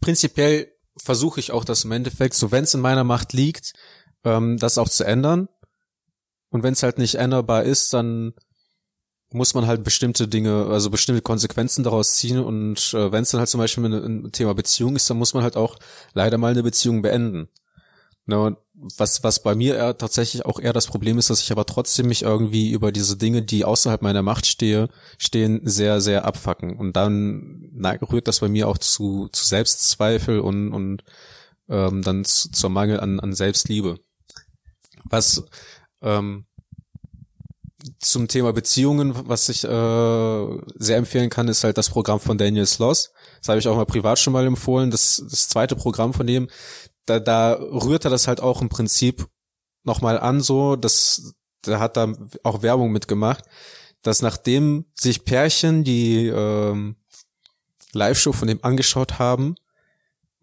prinzipiell 0.00 0.68
versuche 0.98 1.40
ich 1.40 1.52
auch 1.52 1.64
das 1.64 1.84
im 1.84 1.92
Endeffekt, 1.92 2.34
so 2.34 2.52
wenn 2.52 2.64
es 2.64 2.74
in 2.74 2.80
meiner 2.80 3.04
Macht 3.04 3.32
liegt, 3.32 3.72
ähm, 4.24 4.56
das 4.58 4.76
auch 4.78 4.88
zu 4.88 5.04
ändern. 5.04 5.48
Und 6.50 6.62
wenn 6.62 6.72
es 6.74 6.82
halt 6.82 6.98
nicht 6.98 7.14
änderbar 7.16 7.64
ist, 7.64 7.92
dann 7.92 8.34
muss 9.36 9.54
man 9.54 9.66
halt 9.66 9.84
bestimmte 9.84 10.26
Dinge, 10.26 10.66
also 10.66 10.90
bestimmte 10.90 11.22
Konsequenzen 11.22 11.84
daraus 11.84 12.12
ziehen. 12.12 12.40
Und 12.40 12.92
äh, 12.94 13.12
wenn 13.12 13.22
es 13.22 13.30
dann 13.30 13.38
halt 13.40 13.48
zum 13.48 13.60
Beispiel 13.60 13.84
ein, 13.84 14.26
ein 14.26 14.32
Thema 14.32 14.54
Beziehung 14.54 14.96
ist, 14.96 15.08
dann 15.08 15.18
muss 15.18 15.34
man 15.34 15.42
halt 15.42 15.56
auch 15.56 15.78
leider 16.14 16.38
mal 16.38 16.52
eine 16.52 16.62
Beziehung 16.62 17.02
beenden. 17.02 17.48
Ne, 18.28 18.40
und 18.40 18.58
was, 18.74 19.22
was 19.22 19.40
bei 19.40 19.54
mir 19.54 19.76
eher 19.76 19.96
tatsächlich 19.96 20.44
auch 20.44 20.58
eher 20.58 20.72
das 20.72 20.88
Problem 20.88 21.16
ist, 21.16 21.30
dass 21.30 21.40
ich 21.40 21.52
aber 21.52 21.64
trotzdem 21.64 22.08
mich 22.08 22.22
irgendwie 22.22 22.72
über 22.72 22.90
diese 22.90 23.16
Dinge, 23.16 23.42
die 23.42 23.64
außerhalb 23.64 24.02
meiner 24.02 24.22
Macht 24.22 24.46
stehe, 24.46 24.88
stehen, 25.16 25.60
sehr, 25.62 26.00
sehr 26.00 26.24
abfacken. 26.24 26.76
Und 26.76 26.96
dann 26.96 27.70
neig- 27.72 28.02
rührt 28.10 28.26
das 28.26 28.40
bei 28.40 28.48
mir 28.48 28.66
auch 28.66 28.78
zu, 28.78 29.28
zu 29.30 29.44
Selbstzweifel 29.44 30.40
und, 30.40 30.72
und 30.72 31.04
ähm, 31.68 32.02
dann 32.02 32.24
zu, 32.24 32.50
zur 32.50 32.70
Mangel 32.70 32.98
an, 32.98 33.20
an 33.20 33.32
Selbstliebe. 33.32 34.00
Was 35.04 35.44
ähm, 36.02 36.45
zum 38.00 38.28
Thema 38.28 38.52
Beziehungen, 38.52 39.28
was 39.28 39.48
ich 39.48 39.64
äh, 39.64 39.68
sehr 40.74 40.96
empfehlen 40.96 41.30
kann, 41.30 41.48
ist 41.48 41.64
halt 41.64 41.78
das 41.78 41.90
Programm 41.90 42.20
von 42.20 42.38
Daniel 42.38 42.66
Sloss. 42.66 43.12
Das 43.40 43.48
habe 43.48 43.58
ich 43.58 43.68
auch 43.68 43.76
mal 43.76 43.86
privat 43.86 44.18
schon 44.18 44.32
mal 44.32 44.46
empfohlen. 44.46 44.90
Das, 44.90 45.22
das 45.28 45.48
zweite 45.48 45.76
Programm 45.76 46.12
von 46.14 46.26
dem, 46.26 46.48
da, 47.06 47.20
da 47.20 47.52
rührt 47.52 48.04
er 48.04 48.10
das 48.10 48.28
halt 48.28 48.40
auch 48.40 48.60
im 48.62 48.68
Prinzip 48.68 49.26
nochmal 49.84 50.18
an, 50.18 50.40
so, 50.40 50.76
dass 50.76 51.34
da 51.62 51.80
hat 51.80 51.96
da 51.96 52.12
auch 52.42 52.62
Werbung 52.62 52.92
mitgemacht, 52.92 53.44
dass 54.02 54.22
nachdem 54.22 54.86
sich 54.94 55.24
Pärchen 55.24 55.84
die 55.84 56.26
ähm, 56.26 56.96
Live-Show 57.92 58.32
von 58.32 58.48
dem 58.48 58.62
angeschaut 58.62 59.18
haben, 59.18 59.56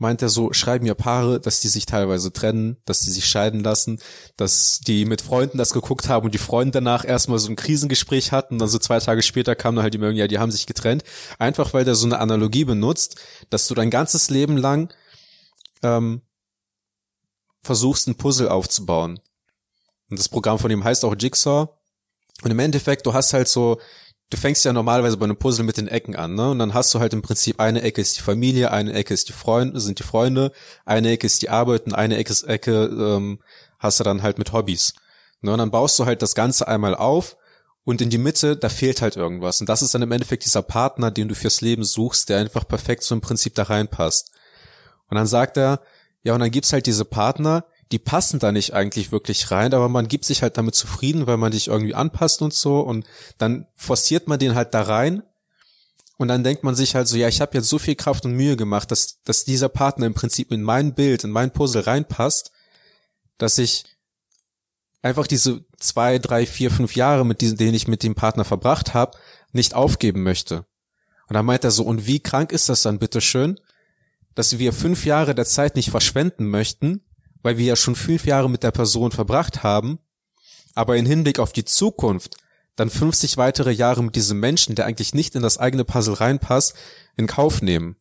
meint 0.04 0.22
er 0.22 0.28
so, 0.28 0.52
schreiben 0.52 0.86
ja 0.86 0.96
Paare, 0.96 1.40
dass 1.40 1.62
die 1.62 1.70
sich 1.70 1.86
teilweise 1.86 2.34
trennen, 2.34 2.76
dass 2.84 3.00
die 3.00 3.10
sich 3.10 3.26
scheiden 3.26 3.64
lassen, 3.64 4.00
dass 4.36 4.82
die 4.82 5.06
mit 5.06 5.22
Freunden 5.22 5.58
das 5.58 5.72
geguckt 5.72 6.10
haben 6.10 6.26
und 6.26 6.34
die 6.34 6.40
Freunde 6.40 6.74
danach 6.74 7.06
erstmal 7.06 7.40
so 7.40 7.50
ein 7.50 7.56
Krisengespräch 7.56 8.34
hatten 8.34 8.56
und 8.56 8.60
dann 8.60 8.68
so 8.68 8.80
zwei 8.80 9.00
Tage 9.00 9.22
später 9.22 9.56
kam 9.56 9.76
dann 9.76 9.84
halt 9.84 9.94
die 9.94 9.98
Meldung, 9.98 10.18
ja, 10.18 10.28
die 10.28 10.40
haben 10.40 10.52
sich 10.52 10.68
getrennt. 10.68 11.06
Einfach 11.40 11.74
weil 11.74 11.86
der 11.86 11.96
so 11.96 12.06
eine 12.06 12.20
Analogie 12.20 12.66
benutzt, 12.66 13.16
dass 13.50 13.66
du 13.68 13.76
dein 13.76 13.90
ganzes 13.90 14.30
Leben 14.30 14.58
lang 14.58 14.94
ähm, 15.84 16.22
versuchst, 17.62 18.08
ein 18.08 18.16
Puzzle 18.16 18.50
aufzubauen. 18.50 19.22
Und 20.10 20.20
das 20.20 20.28
Programm 20.28 20.60
von 20.60 20.70
ihm 20.70 20.84
heißt 20.84 21.06
auch 21.06 21.16
Jigsaw. 21.18 21.70
Und 22.44 22.52
im 22.52 22.60
Endeffekt, 22.60 23.06
du 23.06 23.14
hast 23.14 23.32
halt 23.32 23.48
so, 23.48 23.80
du 24.30 24.38
fängst 24.38 24.66
ja 24.66 24.74
normalerweise 24.74 25.18
bei 25.18 25.26
einem 25.26 25.38
Puzzle 25.38 25.66
mit 25.66 25.78
den 25.78 25.88
Ecken 25.88 26.16
an, 26.16 26.36
ne? 26.36 26.52
Und 26.52 26.60
dann 26.60 26.74
hast 26.74 26.94
du 26.94 27.00
halt 27.00 27.14
im 27.14 27.22
Prinzip 27.22 27.60
eine 27.60 27.82
Ecke 27.82 28.02
ist 28.02 28.18
die 28.18 28.22
Familie, 28.22 28.72
eine 28.72 28.94
Ecke 28.94 29.14
ist 29.14 29.30
die 29.30 29.34
Freunde, 29.34 29.80
sind 29.80 30.00
die 30.00 30.04
Freunde, 30.04 30.52
eine 30.86 31.12
Ecke 31.12 31.28
ist 31.28 31.42
die 31.42 31.50
Arbeit 31.50 31.86
und 31.86 31.94
eine 31.94 32.18
Ecke, 32.18 32.32
ist 32.32 32.44
Ecke 32.44 32.86
ähm, 32.86 33.40
hast 33.80 34.00
du 34.00 34.04
dann 34.04 34.24
halt 34.24 34.38
mit 34.38 34.54
Hobbys. 34.54 34.94
Ne? 35.42 35.52
Und 35.52 35.60
dann 35.60 35.72
baust 35.72 36.00
du 36.00 36.06
halt 36.06 36.22
das 36.22 36.36
Ganze 36.36 36.68
einmal 36.68 36.96
auf 36.96 37.38
und 37.84 38.02
in 38.02 38.10
die 38.10 38.18
Mitte, 38.18 38.56
da 38.56 38.70
fehlt 38.70 39.02
halt 39.02 39.18
irgendwas. 39.18 39.60
Und 39.60 39.68
das 39.68 39.82
ist 39.82 39.94
dann 39.94 40.02
im 40.02 40.12
Endeffekt 40.12 40.46
dieser 40.46 40.62
Partner, 40.62 41.12
den 41.12 41.28
du 41.28 41.36
fürs 41.36 41.62
Leben 41.62 41.84
suchst, 41.84 42.30
der 42.30 42.40
einfach 42.40 42.68
perfekt 42.68 43.04
so 43.04 43.14
im 43.14 43.22
Prinzip 43.22 43.56
da 43.56 43.64
reinpasst. 43.64 44.32
Und 45.10 45.16
dann 45.16 45.28
sagt 45.28 45.58
er, 45.58 45.82
ja, 46.24 46.34
und 46.34 46.40
dann 46.40 46.52
gibt's 46.52 46.72
halt 46.72 46.86
diese 46.86 47.06
Partner, 47.06 47.66
die 47.94 48.00
passen 48.00 48.40
da 48.40 48.52
nicht 48.52 48.74
eigentlich 48.74 49.12
wirklich 49.12 49.52
rein, 49.52 49.72
aber 49.72 49.88
man 49.88 50.08
gibt 50.08 50.26
sich 50.26 50.42
halt 50.42 50.58
damit 50.58 50.74
zufrieden, 50.74 51.28
weil 51.28 51.38
man 51.38 51.52
dich 51.52 51.68
irgendwie 51.68 51.94
anpasst 51.94 52.42
und 52.42 52.52
so 52.52 52.80
und 52.80 53.06
dann 53.38 53.68
forciert 53.76 54.28
man 54.28 54.40
den 54.40 54.56
halt 54.56 54.74
da 54.74 54.82
rein 54.82 55.22
und 56.18 56.28
dann 56.28 56.44
denkt 56.44 56.64
man 56.64 56.74
sich 56.74 56.96
halt 56.96 57.08
so, 57.08 57.18
ja, 57.18 57.28
ich 57.28 57.40
habe 57.40 57.56
jetzt 57.56 57.70
so 57.70 57.78
viel 57.78 57.94
Kraft 57.94 58.26
und 58.26 58.34
Mühe 58.34 58.58
gemacht, 58.58 58.90
dass, 58.90 59.22
dass 59.22 59.46
dieser 59.46 59.70
Partner 59.70 60.08
im 60.08 60.16
Prinzip 60.16 60.52
in 60.52 60.64
mein 60.64 60.96
Bild, 60.96 61.24
in 61.24 61.30
mein 61.30 61.52
Puzzle 61.52 61.84
reinpasst, 61.84 62.52
dass 63.38 63.60
ich 63.60 63.84
einfach 65.04 65.28
diese 65.28 65.64
zwei, 65.78 66.18
drei, 66.18 66.48
vier, 66.48 66.72
fünf 66.72 66.96
Jahre, 66.96 67.28
mit 67.28 67.42
diesen, 67.42 67.58
denen 67.58 67.76
ich 67.76 67.88
mit 67.88 68.02
dem 68.02 68.16
Partner 68.16 68.44
verbracht 68.44 68.96
habe, 68.96 69.20
nicht 69.52 69.76
aufgeben 69.76 70.24
möchte. 70.24 70.66
Und 71.28 71.36
dann 71.36 71.46
meint 71.46 71.64
er 71.64 71.70
so, 71.72 71.84
und 71.84 72.08
wie 72.08 72.20
krank 72.20 72.52
ist 72.52 72.70
das 72.70 72.82
dann 72.82 72.98
bitteschön, 72.98 73.60
dass 74.34 74.58
wir 74.58 74.74
fünf 74.74 75.06
Jahre 75.06 75.36
der 75.36 75.46
Zeit 75.46 75.76
nicht 75.76 75.92
verschwenden 75.92 76.50
möchten, 76.50 77.04
weil 77.44 77.58
wir 77.58 77.66
ja 77.66 77.76
schon 77.76 77.96
fünf 77.96 78.26
Jahre 78.26 78.50
mit 78.50 78.64
der 78.64 78.72
Person 78.72 79.12
verbracht 79.12 79.62
haben, 79.62 80.00
aber 80.74 80.98
in 80.98 81.06
Hinblick 81.06 81.40
auf 81.40 81.54
die 81.54 81.66
Zukunft 81.66 82.38
dann 82.76 82.90
50 82.90 83.38
weitere 83.38 83.72
Jahre 83.72 84.04
mit 84.04 84.16
diesem 84.16 84.40
Menschen, 84.40 84.74
der 84.74 84.86
eigentlich 84.86 85.14
nicht 85.14 85.36
in 85.36 85.44
das 85.44 85.60
eigene 85.60 85.86
Puzzle 85.86 86.16
reinpasst, 86.16 86.76
in 87.16 87.28
Kauf 87.28 87.62
nehmen. 87.62 87.98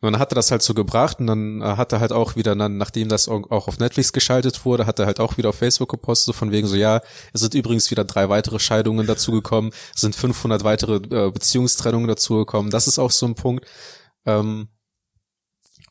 Und 0.00 0.12
dann 0.12 0.20
hat 0.20 0.32
er 0.32 0.34
das 0.34 0.50
halt 0.50 0.60
so 0.60 0.74
gebracht 0.74 1.18
und 1.18 1.26
dann 1.28 1.62
äh, 1.62 1.76
hat 1.76 1.92
er 1.92 2.00
halt 2.00 2.12
auch 2.12 2.36
wieder, 2.36 2.54
dann, 2.54 2.76
nachdem 2.76 3.08
das 3.08 3.26
auch 3.26 3.48
auf 3.48 3.78
Netflix 3.78 4.12
geschaltet 4.12 4.66
wurde, 4.66 4.84
hat 4.84 4.98
er 4.98 5.06
halt 5.06 5.18
auch 5.18 5.38
wieder 5.38 5.48
auf 5.48 5.54
Facebook 5.54 5.88
gepostet, 5.88 6.26
so 6.26 6.32
von 6.34 6.50
wegen 6.50 6.66
so, 6.66 6.76
ja, 6.76 7.00
es 7.32 7.40
sind 7.40 7.54
übrigens 7.54 7.90
wieder 7.90 8.04
drei 8.04 8.28
weitere 8.28 8.58
Scheidungen 8.58 9.06
dazugekommen, 9.06 9.72
es 9.94 10.02
sind 10.02 10.14
500 10.14 10.62
weitere 10.62 10.96
äh, 10.96 11.30
Beziehungstrennungen 11.30 12.06
dazugekommen. 12.06 12.70
Das 12.70 12.86
ist 12.86 12.98
auch 12.98 13.10
so 13.10 13.24
ein 13.24 13.34
Punkt, 13.34 13.64
ähm, 14.26 14.68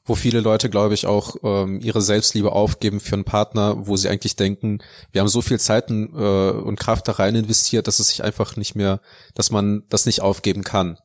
wo 0.05 0.15
viele 0.15 0.41
Leute, 0.41 0.69
glaube 0.69 0.93
ich, 0.93 1.05
auch 1.05 1.37
ähm, 1.43 1.79
ihre 1.79 2.01
Selbstliebe 2.01 2.51
aufgeben 2.51 2.99
für 2.99 3.13
einen 3.13 3.23
Partner, 3.23 3.87
wo 3.87 3.95
sie 3.95 4.09
eigentlich 4.09 4.35
denken, 4.35 4.79
wir 5.11 5.21
haben 5.21 5.29
so 5.29 5.41
viel 5.41 5.59
Zeit 5.59 5.89
äh, 5.89 5.93
und 5.93 6.79
Kraft 6.79 7.07
da 7.07 7.13
rein 7.13 7.35
investiert, 7.35 7.87
dass 7.87 7.99
es 7.99 8.09
sich 8.09 8.23
einfach 8.23 8.57
nicht 8.57 8.75
mehr, 8.75 8.99
dass 9.33 9.49
man 9.49 9.83
das 9.89 10.05
nicht 10.05 10.21
aufgeben 10.21 10.63
kann. 10.63 10.97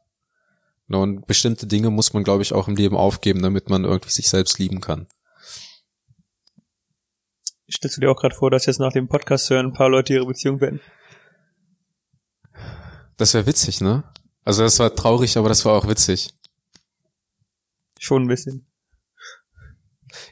Ne, 0.88 0.98
Und 0.98 1.26
bestimmte 1.26 1.66
Dinge 1.66 1.90
muss 1.90 2.12
man, 2.12 2.24
glaube 2.24 2.42
ich, 2.42 2.52
auch 2.52 2.66
im 2.66 2.74
Leben 2.74 2.96
aufgeben, 2.96 3.42
damit 3.42 3.70
man 3.70 3.84
irgendwie 3.84 4.10
sich 4.10 4.28
selbst 4.28 4.58
lieben 4.58 4.80
kann. 4.80 5.06
Stellst 7.70 7.98
du 7.98 8.00
dir 8.00 8.10
auch 8.10 8.16
gerade 8.16 8.34
vor, 8.34 8.50
dass 8.50 8.66
jetzt 8.66 8.80
nach 8.80 8.92
dem 8.92 9.08
Podcast 9.08 9.50
hören 9.50 9.66
ein 9.66 9.72
paar 9.74 9.90
Leute 9.90 10.14
ihre 10.14 10.26
Beziehung 10.26 10.58
beenden? 10.58 10.80
Das 13.18 13.34
wäre 13.34 13.46
witzig, 13.46 13.80
ne? 13.80 14.04
Also 14.44 14.62
das 14.62 14.78
war 14.78 14.94
traurig, 14.94 15.36
aber 15.36 15.50
das 15.50 15.64
war 15.66 15.74
auch 15.74 15.86
witzig. 15.86 16.30
Schon 17.98 18.22
ein 18.22 18.28
bisschen. 18.28 18.64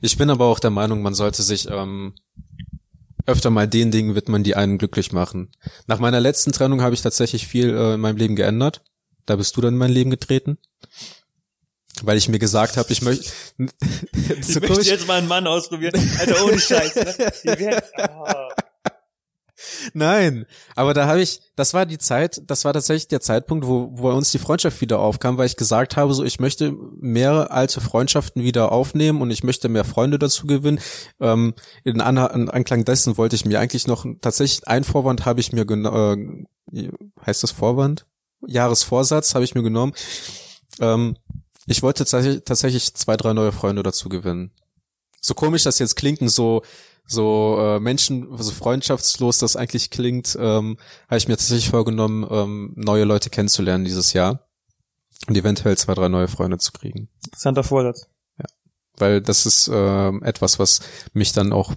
Ich 0.01 0.17
bin 0.17 0.31
aber 0.31 0.47
auch 0.47 0.59
der 0.59 0.71
Meinung, 0.71 1.03
man 1.03 1.15
sollte 1.15 1.43
sich 1.43 1.69
ähm, 1.71 2.15
öfter 3.27 3.51
mal 3.51 3.69
den 3.69 3.91
Dingen 3.91 4.15
widmen, 4.15 4.45
die 4.45 4.57
einen 4.57 4.79
glücklich 4.79 5.13
machen. 5.13 5.51
Nach 5.87 5.99
meiner 5.99 6.21
letzten 6.21 6.53
Trennung 6.53 6.81
habe 6.83 6.95
ich 6.95 7.03
tatsächlich 7.03 7.47
viel 7.47 7.71
äh, 7.71 7.95
in 7.95 8.01
meinem 8.01 8.17
Leben 8.17 8.37
geändert. 8.37 8.83
Da 9.27 9.37
bist 9.37 9.57
du 9.57 9.61
dann 9.61 9.75
in 9.75 9.79
mein 9.79 9.91
Leben 9.91 10.11
getreten. 10.11 10.59
Weil 12.03 12.19
ich 12.19 12.29
mir 12.29 12.39
gesagt 12.39 12.77
habe, 12.77 12.93
ich 12.93 13.03
möchte. 13.03 13.31
Ich 13.59 14.61
möchte 14.61 14.83
jetzt 14.83 15.09
mal 15.09 15.19
einen 15.19 15.29
Mann 15.29 15.47
ausprobieren. 15.47 15.95
Alter, 16.19 16.45
ohne 16.45 16.59
Scheiß. 16.59 16.95
Ne? 17.45 17.83
Nein, 19.95 20.47
aber 20.75 20.93
da 20.93 21.07
habe 21.07 21.21
ich, 21.21 21.41
das 21.57 21.73
war 21.73 21.87
die 21.87 21.99
Zeit, 21.99 22.43
das 22.47 22.65
war 22.65 22.73
tatsächlich 22.73 23.09
der 23.09 23.21
Zeitpunkt, 23.21 23.67
wo, 23.67 23.91
wo 23.93 24.03
bei 24.03 24.13
uns 24.13 24.31
die 24.31 24.39
Freundschaft 24.39 24.81
wieder 24.81 24.99
aufkam, 24.99 25.39
weil 25.39 25.47
ich 25.47 25.57
gesagt 25.57 25.97
habe, 25.97 26.13
so 26.13 26.25
ich 26.25 26.41
möchte 26.41 26.73
mehr 27.01 27.51
alte 27.51 27.81
Freundschaften 27.81 28.43
wieder 28.43 28.73
aufnehmen 28.73 29.23
und 29.23 29.31
ich 29.31 29.45
möchte 29.45 29.69
mehr 29.69 29.85
Freunde 29.85 30.19
dazu 30.19 30.47
gewinnen. 30.47 30.81
Ähm, 31.21 31.55
in, 31.85 32.01
An 32.01 32.17
in 32.17 32.51
Anklang 32.51 32.85
dessen 32.85 33.17
wollte 33.17 33.37
ich 33.37 33.45
mir 33.45 33.61
eigentlich 33.61 33.87
noch 33.87 34.05
tatsächlich 34.21 34.69
ein 34.69 34.85
Vorwand 34.85 35.25
habe 35.25 35.41
ich 35.41 35.53
mir 35.53 35.65
genommen, 35.65 36.47
äh, 36.73 36.91
heißt 37.25 37.43
das 37.43 37.51
Vorwand? 37.51 38.07
Jahresvorsatz 38.47 39.35
habe 39.35 39.45
ich 39.45 39.55
mir 39.55 39.63
genommen. 39.63 39.95
Ähm, 40.81 41.17
ich 41.67 41.83
wollte 41.83 42.05
tatsächlich 42.05 42.95
zwei, 42.95 43.17
drei 43.17 43.33
neue 43.33 43.53
Freunde 43.53 43.83
dazu 43.83 44.09
gewinnen. 44.09 44.53
So 45.27 45.35
komisch 45.35 45.65
das 45.65 45.81
jetzt 45.81 45.97
klingt 45.97 46.21
und 46.21 46.29
so 46.29 46.63
so 47.09 47.57
äh, 47.59 47.81
Menschen, 47.81 48.29
so 48.37 48.53
freundschaftslos 48.53 49.39
das 49.39 49.57
eigentlich 49.57 49.91
klingt, 49.91 50.37
ähm, 50.41 50.77
habe 51.09 51.19
ich 51.19 51.27
mir 51.27 51.37
tatsächlich 51.37 51.71
vorgenommen, 51.71 52.27
ähm, 52.31 52.73
neue 52.77 53.05
Leute 53.05 53.31
kennenzulernen 53.31 53.85
dieses 53.85 54.13
Jahr 54.13 54.49
und 55.27 55.37
eventuell 55.37 55.77
zwei, 55.77 55.95
drei 55.95 56.09
neue 56.09 56.29
Freunde 56.29 56.59
zu 56.59 56.71
kriegen. 56.71 57.09
Interessanter 57.25 57.65
Vorsatz. 57.65 58.09
Ja, 58.39 58.45
weil 58.99 59.21
das 59.21 59.47
ist 59.47 59.69
ähm, 59.73 60.23
etwas, 60.23 60.61
was 60.61 60.81
mich 61.13 61.33
dann 61.33 61.53
auch 61.53 61.75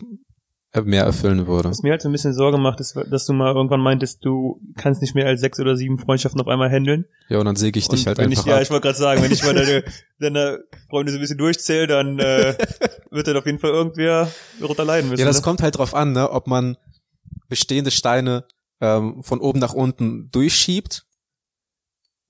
mehr 0.84 1.04
erfüllen 1.04 1.48
würde. 1.48 1.70
Was 1.70 1.82
mir 1.82 1.92
halt 1.92 2.02
so 2.02 2.10
ein 2.10 2.12
bisschen 2.12 2.34
Sorge 2.34 2.58
macht, 2.58 2.80
ist, 2.80 2.96
dass 3.10 3.26
du 3.26 3.34
mal 3.34 3.54
irgendwann 3.56 3.82
meintest, 3.82 4.24
du 4.24 4.62
kannst 4.78 5.02
nicht 5.02 5.16
mehr 5.16 5.26
als 5.26 5.42
sechs 5.42 5.60
oder 5.60 5.76
sieben 5.76 5.98
Freundschaften 5.98 6.40
auf 6.40 6.48
einmal 6.48 6.70
handeln. 6.70 7.06
Ja, 7.28 7.40
und 7.40 7.46
dann 7.46 7.56
säge 7.56 7.80
ich 7.80 7.88
dich 7.88 8.02
Und 8.02 8.08
halt 8.08 8.18
wenn 8.20 8.30
einfach 8.30 8.44
ich, 8.44 8.48
Ja, 8.48 8.58
ab. 8.58 8.62
ich 8.62 8.70
wollte 8.70 8.84
gerade 8.84 8.98
sagen, 8.98 9.24
wenn 9.24 9.32
ich 9.32 9.44
mal 9.44 9.56
deine, 9.56 9.84
deine 10.20 10.64
Freunde 10.90 11.12
so 11.12 11.18
ein 11.18 11.22
bisschen 11.22 11.38
durchzähle, 11.40 11.88
dann 11.88 12.20
äh, 12.20 12.56
wird 13.10 13.28
dann 13.28 13.38
auf 13.38 13.46
jeden 13.46 13.60
Fall 13.60 13.72
irgendwer 13.72 14.32
darunter 14.60 14.86
leiden 14.86 15.10
müssen. 15.10 15.22
Ja, 15.22 15.26
das 15.26 15.38
ne? 15.38 15.44
kommt 15.44 15.62
halt 15.62 15.78
drauf 15.78 15.96
an, 15.96 16.12
ne, 16.12 16.30
ob 16.30 16.46
man 16.46 16.78
bestehende 17.48 17.90
Steine 17.90 18.46
ähm, 18.80 19.24
von 19.24 19.40
oben 19.40 19.60
nach 19.60 19.74
unten 19.74 20.30
durchschiebt 20.32 21.06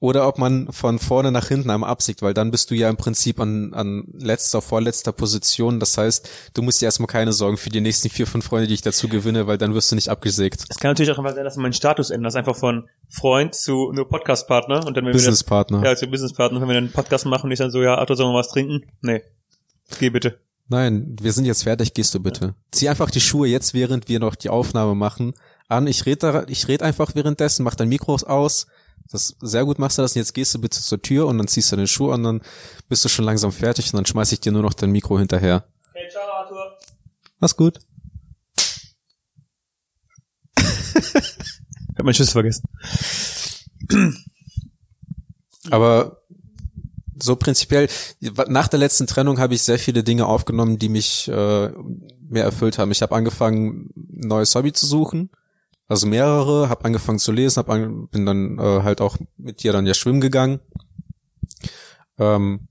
oder 0.01 0.27
ob 0.27 0.37
man 0.37 0.71
von 0.71 0.97
vorne 0.97 1.31
nach 1.31 1.47
hinten 1.49 1.69
einmal 1.69 1.89
absiegt, 1.89 2.21
weil 2.21 2.33
dann 2.33 2.51
bist 2.51 2.71
du 2.71 2.75
ja 2.75 2.89
im 2.89 2.95
Prinzip 2.95 3.39
an, 3.39 3.73
an 3.73 4.05
letzter, 4.13 4.61
vorletzter 4.61 5.11
Position. 5.11 5.79
Das 5.79 5.97
heißt, 5.97 6.29
du 6.53 6.61
musst 6.61 6.81
dir 6.81 6.85
erstmal 6.85 7.07
keine 7.07 7.33
Sorgen 7.33 7.57
für 7.57 7.69
die 7.69 7.81
nächsten 7.81 8.09
vier, 8.09 8.25
fünf 8.25 8.45
Freunde, 8.45 8.67
die 8.67 8.75
ich 8.75 8.81
dazu 8.81 9.09
gewinne, 9.09 9.45
weil 9.45 9.57
dann 9.57 9.73
wirst 9.73 9.91
du 9.91 9.95
nicht 9.95 10.07
abgesägt. 10.07 10.63
Es 10.69 10.77
kann 10.77 10.91
natürlich 10.91 11.11
auch 11.11 11.17
einfach 11.17 11.35
sein, 11.35 11.43
dass 11.43 11.55
du 11.55 11.61
meinen 11.61 11.73
Status 11.73 12.11
änderst, 12.11 12.37
einfach 12.37 12.55
von 12.55 12.87
Freund 13.09 13.53
zu 13.55 13.91
nur 13.91 14.07
Podcast-Partner 14.07 14.85
und 14.87 14.95
dann 14.95 15.05
wenn 15.05 15.11
Businesspartner. 15.11 15.83
ja, 15.83 15.95
zu 15.95 16.07
Business-Partner, 16.07 16.61
wenn 16.61 16.67
wir 16.69 16.75
dann 16.75 16.85
einen 16.85 16.93
Podcast 16.93 17.25
machen 17.25 17.47
und 17.47 17.51
ich 17.51 17.59
dann 17.59 17.71
so, 17.71 17.81
ja, 17.81 17.95
Arthur, 17.95 18.15
sollen 18.15 18.31
wir 18.31 18.39
was 18.39 18.49
trinken? 18.49 18.83
Nee. 19.01 19.21
Geh 19.99 20.09
bitte. 20.09 20.39
Nein, 20.69 21.17
wir 21.19 21.33
sind 21.33 21.45
jetzt 21.45 21.63
fertig, 21.63 21.93
gehst 21.95 22.13
du 22.13 22.19
bitte. 22.19 22.53
Zieh 22.71 22.89
einfach 22.89 23.09
die 23.09 23.19
Schuhe 23.19 23.47
jetzt, 23.47 23.73
während 23.73 24.07
wir 24.07 24.19
noch 24.19 24.35
die 24.35 24.49
Aufnahme 24.49 24.93
machen, 24.93 25.33
an. 25.67 25.87
Ich 25.87 26.05
red 26.05 26.23
da, 26.23 26.45
ich 26.47 26.67
red 26.67 26.83
einfach 26.83 27.15
währenddessen, 27.15 27.63
mach 27.63 27.75
dein 27.75 27.89
Mikro 27.89 28.15
aus. 28.15 28.67
Das 29.11 29.35
sehr 29.41 29.65
gut 29.65 29.79
machst 29.79 29.97
du 29.97 30.03
das 30.03 30.15
und 30.15 30.19
jetzt 30.19 30.33
gehst 30.33 30.53
du 30.53 30.61
bitte 30.61 30.79
zur 30.79 31.01
Tür 31.01 31.25
und 31.27 31.37
dann 31.39 31.47
ziehst 31.47 31.71
du 31.71 31.75
deine 31.75 31.87
Schuhe 31.87 32.13
an, 32.13 32.23
dann 32.23 32.41
bist 32.89 33.03
du 33.03 33.09
schon 33.09 33.25
langsam 33.25 33.51
fertig 33.51 33.87
und 33.87 33.97
dann 33.97 34.05
schmeiß 34.05 34.31
ich 34.31 34.39
dir 34.39 34.51
nur 34.51 34.61
noch 34.61 34.73
dein 34.73 34.91
Mikro 34.91 35.17
hinterher. 35.17 35.67
Hey, 35.93 36.07
ciao, 36.11 36.23
Arthur. 36.31 36.77
Mach's 37.39 37.55
gut. 37.55 37.79
Ich 40.57 40.65
hab 41.97 42.05
meinen 42.05 42.13
Schiss 42.13 42.31
vergessen. 42.31 42.63
Aber 45.71 46.21
so 47.21 47.35
prinzipiell, 47.35 47.89
nach 48.47 48.67
der 48.67 48.79
letzten 48.79 49.07
Trennung 49.07 49.39
habe 49.39 49.53
ich 49.53 49.63
sehr 49.63 49.79
viele 49.79 50.03
Dinge 50.03 50.25
aufgenommen, 50.25 50.79
die 50.79 50.89
mich 50.89 51.27
äh, 51.27 51.71
mehr 52.29 52.43
erfüllt 52.43 52.77
haben. 52.77 52.91
Ich 52.91 53.01
habe 53.01 53.15
angefangen, 53.15 53.89
ein 53.95 54.27
neues 54.27 54.55
Hobby 54.55 54.71
zu 54.71 54.85
suchen. 54.85 55.29
Also 55.89 56.07
mehrere, 56.07 56.69
habe 56.69 56.85
angefangen 56.85 57.17
zu 57.17 57.31
lesen, 57.31 57.57
hab 57.57 57.69
an, 57.69 58.07
bin 58.09 58.25
dann 58.25 58.59
äh, 58.59 58.83
halt 58.83 59.01
auch 59.01 59.17
mit 59.37 59.63
dir 59.63 59.73
dann 59.73 59.87
ja 59.87 59.95
schwimmen 59.95 60.21
gegangen. 60.21 60.59
Ähm, 62.19 62.67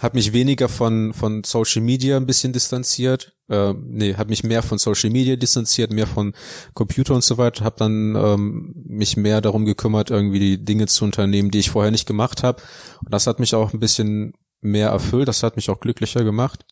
habe 0.00 0.16
mich 0.16 0.32
weniger 0.32 0.68
von 0.68 1.12
von 1.12 1.44
Social 1.44 1.82
Media 1.82 2.16
ein 2.16 2.26
bisschen 2.26 2.52
distanziert. 2.52 3.36
Äh, 3.48 3.74
nee, 3.74 4.14
habe 4.14 4.30
mich 4.30 4.42
mehr 4.42 4.62
von 4.62 4.78
Social 4.78 5.10
Media 5.10 5.36
distanziert, 5.36 5.92
mehr 5.92 6.08
von 6.08 6.34
Computer 6.74 7.14
und 7.14 7.22
so 7.22 7.38
weiter. 7.38 7.64
Habe 7.64 7.76
dann 7.78 8.16
ähm, 8.16 8.74
mich 8.88 9.16
mehr 9.16 9.40
darum 9.40 9.64
gekümmert, 9.64 10.10
irgendwie 10.10 10.40
die 10.40 10.64
Dinge 10.64 10.88
zu 10.88 11.04
unternehmen, 11.04 11.52
die 11.52 11.60
ich 11.60 11.70
vorher 11.70 11.92
nicht 11.92 12.06
gemacht 12.06 12.42
habe. 12.42 12.60
Und 13.04 13.12
das 13.14 13.28
hat 13.28 13.38
mich 13.38 13.54
auch 13.54 13.72
ein 13.72 13.80
bisschen 13.80 14.32
mehr 14.60 14.88
erfüllt. 14.88 15.28
Das 15.28 15.44
hat 15.44 15.54
mich 15.54 15.70
auch 15.70 15.78
glücklicher 15.78 16.24
gemacht. 16.24 16.64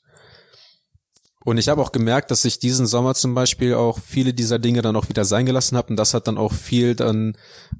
Und 1.44 1.56
ich 1.56 1.68
habe 1.68 1.80
auch 1.80 1.92
gemerkt, 1.92 2.30
dass 2.30 2.44
ich 2.44 2.58
diesen 2.58 2.86
Sommer 2.86 3.14
zum 3.14 3.34
Beispiel 3.34 3.74
auch 3.74 3.98
viele 3.98 4.34
dieser 4.34 4.58
Dinge 4.58 4.82
dann 4.82 4.96
auch 4.96 5.08
wieder 5.08 5.24
sein 5.24 5.46
gelassen 5.46 5.76
habe. 5.76 5.88
Und 5.88 5.96
das 5.96 6.12
hat 6.12 6.26
dann 6.26 6.36
auch 6.36 6.52
viel 6.52 6.94
dann 6.94 7.36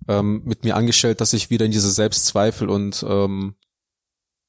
ähm, 0.09 0.43
mit 0.45 0.65
mir 0.65 0.77
angestellt, 0.77 1.21
dass 1.21 1.35
ich 1.35 1.51
wieder 1.51 1.67
in 1.67 1.73
diese 1.73 1.91
Selbstzweifel 1.91 2.71
und 2.71 3.05
ähm, 3.07 3.55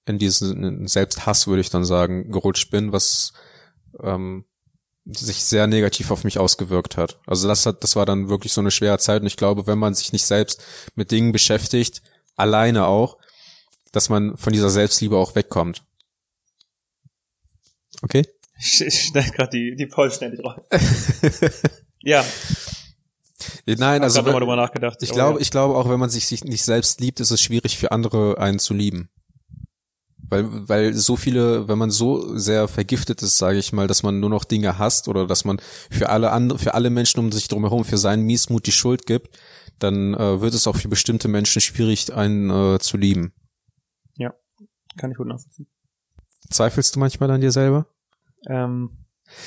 in 0.06 0.17
diesen 0.17 0.88
Selbsthass, 0.88 1.47
würde 1.47 1.62
ich 1.62 1.69
dann 1.69 1.84
sagen, 1.84 2.32
gerutscht 2.32 2.71
bin, 2.71 2.93
was 2.93 3.34
ähm, 4.02 4.45
sich 5.06 5.43
sehr 5.43 5.67
negativ 5.67 6.10
auf 6.12 6.24
mich 6.24 6.39
ausgewirkt 6.39 6.95
hat. 6.95 7.19
Also 7.26 7.47
das 7.47 7.65
hat, 7.65 7.84
das 7.84 7.95
war 7.95 8.06
dann 8.06 8.30
wirklich 8.30 8.54
so 8.54 8.62
eine 8.62 8.71
schwere 8.71 8.97
Zeit. 9.00 9.21
Und 9.21 9.28
ich 9.28 9.38
glaube, 9.38 9.67
wenn 9.67 9.80
man 9.80 9.93
sich 9.93 10.13
nicht 10.13 10.26
selbst 10.26 10.63
mit 10.95 11.12
Dingen 11.12 11.34
beschäftigt, 11.34 12.02
alleine 12.36 12.86
auch, 12.86 13.17
dass 13.91 14.10
man 14.10 14.38
von 14.38 14.54
dieser 14.54 14.69
Selbstliebe 14.69 15.17
auch 15.17 15.36
wegkommt. 15.36 15.84
Okay? 18.02 18.24
Ich, 18.62 18.80
ich 18.82 19.08
schneide 19.08 19.32
gerade 19.32 19.50
die, 19.50 19.76
die 19.76 19.88
vollständig 19.88 20.43
raus. 20.45 20.62
ja, 22.00 22.24
Nein, 23.65 24.04
also 24.04 24.19
also 24.19 24.21
nochmal 24.21 24.41
drüber 24.41 24.56
nachgedacht. 24.56 24.97
ich 25.02 25.10
Aber 25.10 25.15
glaube, 25.17 25.39
ja. 25.39 25.41
ich 25.41 25.52
glaube 25.52 25.76
auch, 25.76 25.89
wenn 25.89 26.00
man 26.00 26.10
sich, 26.10 26.28
sich 26.28 26.43
nicht 26.43 26.63
selbst 26.63 27.02
liebt, 27.02 27.19
ist 27.19 27.32
es 27.32 27.41
schwierig 27.41 27.78
für 27.78 27.91
andere 27.91 28.38
einen 28.38 28.60
zu 28.60 28.74
lieben. 28.74 29.10
Weil, 30.17 30.45
weil 30.69 30.93
so 30.93 31.17
viele, 31.17 31.67
wenn 31.67 31.78
man 31.78 31.91
so 31.91 32.38
sehr 32.38 32.67
vergiftet 32.67 33.21
ist, 33.21 33.38
sage 33.38 33.58
ich 33.58 33.74
mal, 33.74 33.88
dass 33.88 34.04
man 34.04 34.19
nur 34.19 34.30
noch 34.30 34.45
Dinge 34.45 34.78
hasst 34.78 35.08
oder 35.08 35.28
dass 35.28 35.43
man 35.43 35.60
für 35.89 36.10
alle 36.10 36.32
andere, 36.32 36.58
für 36.58 36.74
alle 36.74 36.89
Menschen 36.89 37.19
um 37.19 37.32
sich 37.32 37.47
drumherum 37.47 37.84
für 37.84 37.97
seinen 37.97 38.24
Miesmut 38.24 38.65
die 38.65 38.71
Schuld 38.71 39.06
gibt, 39.06 39.38
dann 39.80 40.13
äh, 40.13 40.39
wird 40.39 40.54
es 40.54 40.67
auch 40.67 40.78
für 40.78 40.88
bestimmte 40.88 41.28
Menschen 41.28 41.62
schwierig, 41.62 42.13
einen 42.13 42.50
äh, 42.50 42.80
zu 42.80 42.97
lieben. 42.97 43.34
kann 44.97 45.12
ich 45.12 45.17
gut 45.17 45.28
nachvollziehen. 45.28 45.67
Zweifelst 46.50 46.95
du 46.95 47.00
manchmal 47.00 47.32
an 47.32 47.41
dir 47.41 47.52
selber? 47.52 47.88
Ähm, 48.47 48.97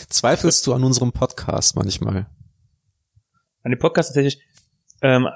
Zweifelst 0.08 0.66
du 0.66 0.74
an 0.74 0.84
unserem 0.84 1.12
Podcast 1.12 1.76
manchmal? 1.76 2.26
an 3.62 3.70
dem 3.70 3.78
Podcast 3.78 4.10
tatsächlich, 4.10 4.42
ähm, 5.00 5.26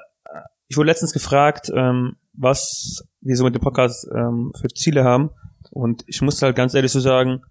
ich 0.69 0.77
wurde 0.77 0.89
letztens 0.89 1.15
gefragt, 1.15 1.71
ähm, 1.75 2.17
was 2.35 3.03
wir 3.23 3.37
so 3.37 3.45
mit 3.45 3.55
dem 3.55 3.63
Podcast 3.63 4.07
ähm, 4.15 4.53
für 4.61 4.69
Ziele 4.69 5.03
haben. 5.03 5.31
Und 5.71 6.05
ich 6.07 6.21
musste 6.21 6.45
halt 6.47 6.55
ganz 6.57 6.75
ehrlich 6.75 6.93
so 6.93 7.01
sagen, 7.01 7.43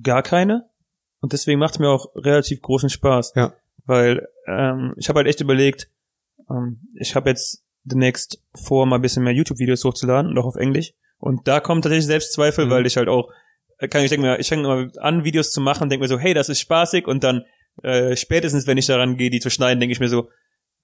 gar 0.00 0.22
keine. 0.22 0.68
Und 1.20 1.32
deswegen 1.32 1.58
macht 1.58 1.74
es 1.74 1.78
mir 1.80 1.88
auch 1.88 2.06
relativ 2.14 2.62
großen 2.62 2.88
Spaß. 2.88 3.32
Ja. 3.34 3.52
Weil 3.84 4.28
ähm, 4.46 4.94
ich 4.96 5.08
habe 5.08 5.18
halt 5.18 5.26
echt 5.26 5.40
überlegt, 5.40 5.90
ähm, 6.48 6.80
ich 6.94 7.16
habe 7.16 7.28
jetzt 7.30 7.64
demnächst 7.82 8.40
vor, 8.54 8.86
mal 8.86 8.96
ein 8.96 9.02
bisschen 9.02 9.24
mehr 9.24 9.34
YouTube-Videos 9.34 9.84
hochzuladen 9.84 10.30
und 10.30 10.38
auch 10.38 10.46
auf 10.46 10.56
Englisch. 10.56 10.94
Und 11.18 11.48
da 11.48 11.58
kommen 11.58 11.82
tatsächlich 11.82 12.06
Selbstzweifel, 12.06 12.66
Mhm. 12.66 12.70
weil 12.70 12.86
ich 12.86 12.96
halt 12.96 13.08
auch, 13.08 13.28
kann 13.88 14.02
ich 14.02 14.10
denke 14.10 14.26
mir, 14.26 14.38
ich 14.38 14.48
fange 14.48 14.62
mal 14.62 14.92
an, 14.98 15.24
Videos 15.24 15.52
zu 15.52 15.60
machen, 15.60 15.88
denke 15.88 16.04
mir 16.04 16.08
so, 16.08 16.18
hey, 16.18 16.34
das 16.34 16.48
ist 16.48 16.60
spaßig 16.60 17.06
und 17.06 17.24
dann 17.24 17.44
äh, 17.82 18.16
spätestens, 18.16 18.66
wenn 18.66 18.78
ich 18.78 18.86
daran 18.86 19.16
gehe, 19.16 19.30
die 19.30 19.40
zu 19.40 19.50
schneiden, 19.50 19.80
denke 19.80 19.92
ich 19.92 20.00
mir 20.00 20.08
so, 20.08 20.28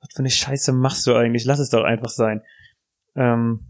was 0.00 0.09
für 0.14 0.20
eine 0.20 0.30
Scheiße 0.30 0.72
machst 0.72 1.06
du 1.06 1.14
eigentlich? 1.14 1.44
Lass 1.44 1.59
es 1.59 1.70
doch 1.70 1.85
einfach 1.85 2.11
sein. 2.11 2.42
Ähm, 3.14 3.66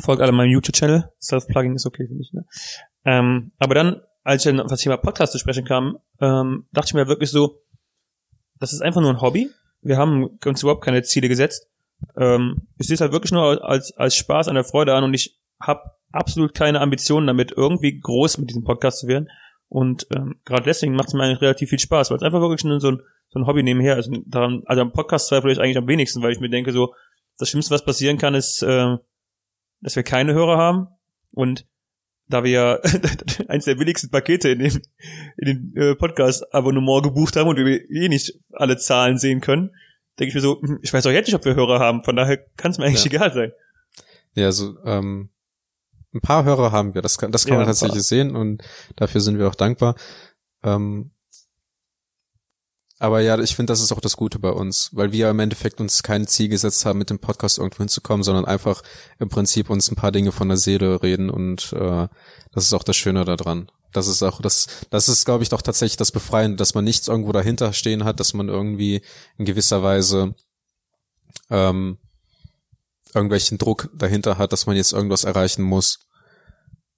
folgt 0.00 0.22
alle 0.22 0.32
meinem 0.32 0.50
YouTube-Channel. 0.50 1.10
Self-Plugging 1.20 1.74
ist 1.74 1.86
okay, 1.86 2.06
finde 2.06 2.22
ich. 2.22 2.32
Ne? 2.32 2.44
Ähm, 3.04 3.52
aber 3.58 3.74
dann, 3.74 4.02
als 4.22 4.44
ich 4.44 4.50
dann 4.50 4.60
auf 4.60 4.70
das 4.70 4.80
Thema 4.80 4.96
Podcast 4.96 5.32
zu 5.32 5.38
sprechen 5.38 5.64
kam, 5.64 5.98
ähm, 6.20 6.66
dachte 6.72 6.88
ich 6.88 6.94
mir 6.94 7.06
wirklich 7.06 7.30
so, 7.30 7.60
das 8.58 8.72
ist 8.72 8.82
einfach 8.82 9.00
nur 9.00 9.10
ein 9.10 9.20
Hobby. 9.20 9.50
Wir 9.82 9.96
haben 9.96 10.38
uns 10.44 10.62
überhaupt 10.62 10.84
keine 10.84 11.02
Ziele 11.02 11.28
gesetzt. 11.28 11.68
Ähm, 12.16 12.68
ich 12.78 12.86
sehe 12.86 12.94
es 12.94 13.00
halt 13.00 13.12
wirklich 13.12 13.32
nur 13.32 13.64
als, 13.64 13.92
als 13.96 14.16
Spaß 14.16 14.48
an 14.48 14.54
der 14.54 14.64
Freude 14.64 14.94
an 14.94 15.04
und 15.04 15.14
ich 15.14 15.38
habe 15.60 15.82
absolut 16.14 16.54
keine 16.54 16.80
Ambitionen 16.80 17.26
damit, 17.26 17.52
irgendwie 17.52 17.98
groß 17.98 18.38
mit 18.38 18.50
diesem 18.50 18.64
Podcast 18.64 19.00
zu 19.00 19.08
werden. 19.08 19.28
Und 19.68 20.06
ähm, 20.14 20.36
gerade 20.44 20.64
deswegen 20.64 20.94
macht 20.94 21.08
es 21.08 21.14
mir 21.14 21.24
eigentlich 21.24 21.40
relativ 21.40 21.70
viel 21.70 21.78
Spaß, 21.78 22.10
weil 22.10 22.18
es 22.18 22.22
einfach 22.22 22.40
wirklich 22.40 22.64
nur 22.64 22.80
so 22.80 22.92
ein, 22.92 23.00
so 23.30 23.40
ein 23.40 23.46
Hobby 23.46 23.62
nebenher 23.62 23.98
ist. 23.98 24.08
Und 24.08 24.24
daran, 24.26 24.62
also 24.66 24.82
am 24.82 24.92
Podcast 24.92 25.28
zweifle 25.28 25.50
ich 25.52 25.58
eigentlich 25.58 25.78
am 25.78 25.88
wenigsten, 25.88 26.22
weil 26.22 26.32
ich 26.32 26.40
mir 26.40 26.50
denke, 26.50 26.72
so, 26.72 26.94
das 27.38 27.48
Schlimmste, 27.48 27.74
was 27.74 27.84
passieren 27.84 28.18
kann, 28.18 28.34
ist, 28.34 28.62
äh, 28.62 28.96
dass 29.80 29.96
wir 29.96 30.02
keine 30.04 30.34
Hörer 30.34 30.56
haben. 30.56 30.88
Und 31.32 31.66
da 32.28 32.44
wir 32.44 32.50
ja 32.50 32.78
eins 33.48 33.64
der 33.64 33.74
billigsten 33.74 34.10
Pakete 34.10 34.50
in 34.50 34.60
dem, 34.60 34.82
in 35.36 35.46
dem 35.46 35.72
äh, 35.76 35.94
Podcast-Abonnement 35.96 37.02
gebucht 37.02 37.36
haben 37.36 37.48
und 37.48 37.56
wir 37.56 37.90
eh 37.90 38.08
nicht 38.08 38.38
alle 38.52 38.76
Zahlen 38.76 39.18
sehen 39.18 39.40
können, 39.40 39.70
denke 40.18 40.28
ich 40.28 40.34
mir 40.34 40.40
so, 40.40 40.60
hm, 40.62 40.78
ich 40.82 40.92
weiß 40.92 41.04
auch 41.06 41.10
jetzt 41.10 41.26
nicht, 41.26 41.34
ob 41.34 41.44
wir 41.44 41.56
Hörer 41.56 41.80
haben, 41.80 42.04
von 42.04 42.14
daher 42.16 42.38
kann 42.56 42.70
es 42.70 42.78
mir 42.78 42.84
eigentlich 42.84 43.04
Ja. 43.04 43.10
egal 43.10 43.32
sein. 43.32 43.52
Ja, 44.34 44.46
also 44.46 44.76
ähm, 44.84 45.30
ein 46.14 46.20
paar 46.20 46.44
Hörer 46.44 46.72
haben 46.72 46.94
wir, 46.94 47.02
das 47.02 47.18
kann, 47.18 47.32
das 47.32 47.46
kann 47.46 47.54
Ja, 47.54 47.58
man 47.58 47.66
tatsächlich 47.66 47.96
paar. 47.98 48.02
sehen 48.04 48.36
und 48.36 48.62
dafür 48.96 49.20
sind 49.20 49.38
wir 49.38 49.48
auch 49.48 49.54
dankbar. 49.54 49.96
Ähm, 50.62 51.10
aber 52.98 53.20
ja, 53.20 53.38
ich 53.38 53.56
finde, 53.56 53.72
das 53.72 53.80
ist 53.82 53.92
auch 53.92 54.00
das 54.00 54.16
Gute 54.16 54.38
bei 54.38 54.50
uns, 54.50 54.90
weil 54.92 55.12
wir 55.12 55.28
im 55.28 55.40
Endeffekt 55.40 55.80
uns 55.80 56.02
kein 56.02 56.26
Ziel 56.26 56.48
gesetzt 56.48 56.86
haben, 56.86 56.98
mit 56.98 57.10
dem 57.10 57.18
Podcast 57.18 57.58
irgendwo 57.58 57.78
hinzukommen, 57.78 58.22
sondern 58.22 58.44
einfach 58.44 58.82
im 59.18 59.28
Prinzip 59.28 59.68
uns 59.68 59.90
ein 59.90 59.96
paar 59.96 60.12
Dinge 60.12 60.32
von 60.32 60.48
der 60.48 60.56
Seele 60.56 61.02
reden 61.02 61.28
und 61.28 61.72
äh, 61.72 62.08
das 62.52 62.64
ist 62.64 62.72
auch 62.72 62.84
das 62.84 62.96
Schöne 62.96 63.24
daran. 63.24 63.70
Das 63.92 64.06
ist 64.06 64.22
auch 64.22 64.40
das, 64.40 64.66
das 64.90 65.08
ist, 65.08 65.24
glaube 65.24 65.42
ich, 65.42 65.48
doch 65.50 65.62
tatsächlich 65.62 65.96
das 65.96 66.12
Befreiende, 66.12 66.56
dass 66.56 66.74
man 66.74 66.84
nichts 66.84 67.08
irgendwo 67.08 67.32
dahinter 67.32 67.72
stehen 67.72 68.04
hat, 68.04 68.20
dass 68.20 68.32
man 68.32 68.48
irgendwie 68.48 69.02
in 69.38 69.44
gewisser 69.44 69.82
Weise 69.82 70.34
ähm, 71.50 71.98
irgendwelchen 73.14 73.58
Druck 73.58 73.90
dahinter 73.94 74.38
hat, 74.38 74.52
dass 74.52 74.66
man 74.66 74.76
jetzt 74.76 74.92
irgendwas 74.92 75.24
erreichen 75.24 75.62
muss. 75.62 76.00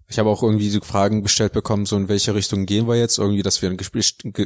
Ich 0.09 0.19
habe 0.19 0.31
auch 0.31 0.43
irgendwie 0.43 0.71
so 0.71 0.81
Fragen 0.81 1.23
gestellt 1.23 1.53
bekommen, 1.53 1.85
so 1.85 1.97
in 1.97 2.09
welche 2.09 2.35
Richtung 2.35 2.64
gehen 2.64 2.87
wir 2.87 2.97
jetzt, 2.97 3.19
irgendwie, 3.19 3.43
dass 3.43 3.61
wir 3.61 3.71
ein, 3.71 3.79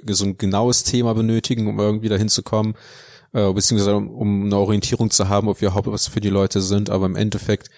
so 0.09 0.25
ein 0.25 0.39
genaues 0.39 0.85
Thema 0.85 1.15
benötigen, 1.15 1.69
um 1.69 1.79
irgendwie 1.79 2.09
dahin 2.09 2.31
zu 2.31 2.43
kommen, 2.43 2.75
äh, 3.33 3.53
beziehungsweise 3.53 3.95
um, 3.97 4.09
um 4.09 4.45
eine 4.47 4.57
Orientierung 4.57 5.11
zu 5.11 5.29
haben, 5.29 5.49
ob 5.49 5.61
wir 5.61 5.69
überhaupt 5.69 5.89
was 5.89 6.09
für 6.09 6.21
die 6.21 6.31
Leute 6.31 6.63
sind, 6.63 6.89
aber 6.89 7.07
im 7.07 7.17
Endeffekt 7.17 7.69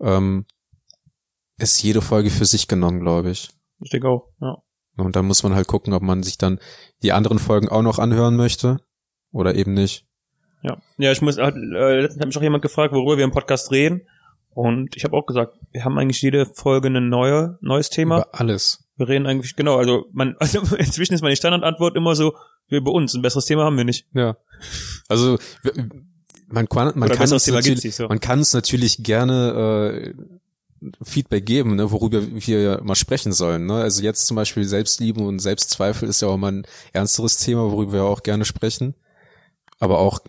ähm, 0.00 0.46
ist 1.58 1.82
jede 1.82 2.00
Folge 2.00 2.30
für 2.30 2.46
sich 2.46 2.68
genommen, 2.68 3.00
glaube 3.00 3.30
ich. 3.30 3.50
Ich 3.80 3.90
denke 3.90 4.08
auch, 4.08 4.30
ja. 4.40 4.56
Und 4.96 5.14
dann 5.14 5.26
muss 5.26 5.42
man 5.42 5.54
halt 5.54 5.68
gucken, 5.68 5.92
ob 5.92 6.02
man 6.02 6.22
sich 6.22 6.38
dann 6.38 6.58
die 7.02 7.12
anderen 7.12 7.38
Folgen 7.38 7.68
auch 7.68 7.82
noch 7.82 7.98
anhören 7.98 8.36
möchte 8.36 8.80
oder 9.30 9.54
eben 9.54 9.74
nicht. 9.74 10.06
Ja, 10.62 10.78
ja, 10.98 11.12
ich 11.12 11.22
muss, 11.22 11.36
äh, 11.36 11.50
letztens 11.50 12.20
hat 12.20 12.26
mich 12.26 12.38
auch 12.38 12.42
jemand 12.42 12.62
gefragt, 12.62 12.92
worüber 12.92 13.16
wir 13.16 13.24
im 13.24 13.30
Podcast 13.30 13.70
reden. 13.70 14.02
Und 14.50 14.96
ich 14.96 15.04
habe 15.04 15.14
auch 15.16 15.26
gesagt, 15.26 15.58
wir 15.70 15.84
haben 15.84 15.98
eigentlich 15.98 16.22
jede 16.22 16.46
Folge 16.46 16.88
ein 16.88 17.08
neue, 17.08 17.58
neues 17.60 17.90
Thema. 17.90 18.16
Über 18.22 18.28
alles. 18.32 18.84
Wir 18.96 19.08
reden 19.08 19.26
eigentlich, 19.26 19.54
genau, 19.54 19.76
also 19.76 20.06
man, 20.12 20.34
also 20.40 20.60
inzwischen 20.76 21.14
ist 21.14 21.22
meine 21.22 21.36
Standardantwort 21.36 21.96
immer 21.96 22.14
so, 22.14 22.34
wir 22.68 22.78
über 22.78 22.92
uns, 22.92 23.14
ein 23.14 23.22
besseres 23.22 23.44
Thema 23.44 23.64
haben 23.64 23.76
wir 23.76 23.84
nicht. 23.84 24.06
Ja. 24.14 24.36
Also 25.08 25.38
man 26.48 26.68
kann, 26.68 26.98
man 26.98 27.08
Oder 27.08 27.16
kann 27.16 27.24
es 27.30 27.46
natürlich, 27.46 27.84
nicht, 27.84 27.96
so. 27.96 28.08
man 28.08 28.20
kann 28.20 28.40
es 28.40 28.54
natürlich 28.54 29.02
gerne 29.02 30.14
äh, 30.14 30.14
Feedback 31.02 31.44
geben, 31.44 31.76
ne, 31.76 31.90
worüber 31.90 32.22
wir 32.22 32.60
ja 32.60 32.80
mal 32.82 32.94
sprechen 32.94 33.32
sollen. 33.32 33.66
Ne? 33.66 33.74
Also 33.74 34.02
jetzt 34.02 34.26
zum 34.26 34.36
Beispiel 34.36 34.64
Selbstliebe 34.64 35.20
und 35.20 35.38
Selbstzweifel 35.38 36.08
ist 36.08 36.22
ja 36.22 36.28
auch 36.28 36.36
mal 36.36 36.52
ein 36.52 36.66
ernsteres 36.92 37.36
Thema, 37.38 37.70
worüber 37.70 37.92
wir 37.92 38.04
auch 38.04 38.22
gerne 38.22 38.44
sprechen. 38.44 38.94
Aber 39.78 39.98
auch 39.98 40.20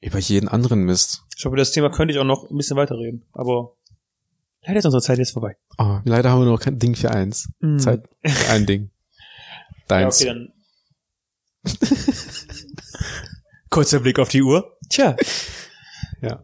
über 0.00 0.18
jeden 0.18 0.48
anderen 0.48 0.80
Mist. 0.84 1.22
Ich 1.36 1.44
hoffe, 1.44 1.56
das 1.56 1.72
Thema 1.72 1.90
könnte 1.90 2.12
ich 2.12 2.20
auch 2.20 2.24
noch 2.24 2.50
ein 2.50 2.56
bisschen 2.56 2.76
weiterreden. 2.76 3.24
Aber 3.32 3.76
leider 4.62 4.78
ist 4.78 4.84
unsere 4.84 5.02
Zeit 5.02 5.18
jetzt 5.18 5.32
vorbei. 5.32 5.56
Oh, 5.78 5.98
leider 6.04 6.30
haben 6.30 6.40
wir 6.40 6.46
noch 6.46 6.60
kein 6.60 6.78
Ding 6.78 6.94
für 6.94 7.10
eins. 7.10 7.48
Mm. 7.60 7.78
Zeit 7.78 8.08
für 8.24 8.50
ein 8.50 8.66
Ding. 8.66 8.90
Ja, 9.88 10.00
Deins. 10.00 10.20
okay, 10.20 10.26
dann. 10.26 10.52
Kurzer 13.70 14.00
Blick 14.00 14.18
auf 14.18 14.28
die 14.28 14.42
Uhr. 14.42 14.76
Tja. 14.88 15.16
Ja. 16.22 16.42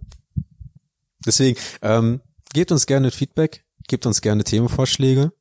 Deswegen, 1.27 1.59
ähm, 1.81 2.21
gebt 2.53 2.71
uns 2.71 2.87
gerne 2.87 3.11
Feedback, 3.11 3.65
gebt 3.89 4.05
uns 4.07 4.21
gerne 4.21 4.45
Themenvorschläge 4.45 5.33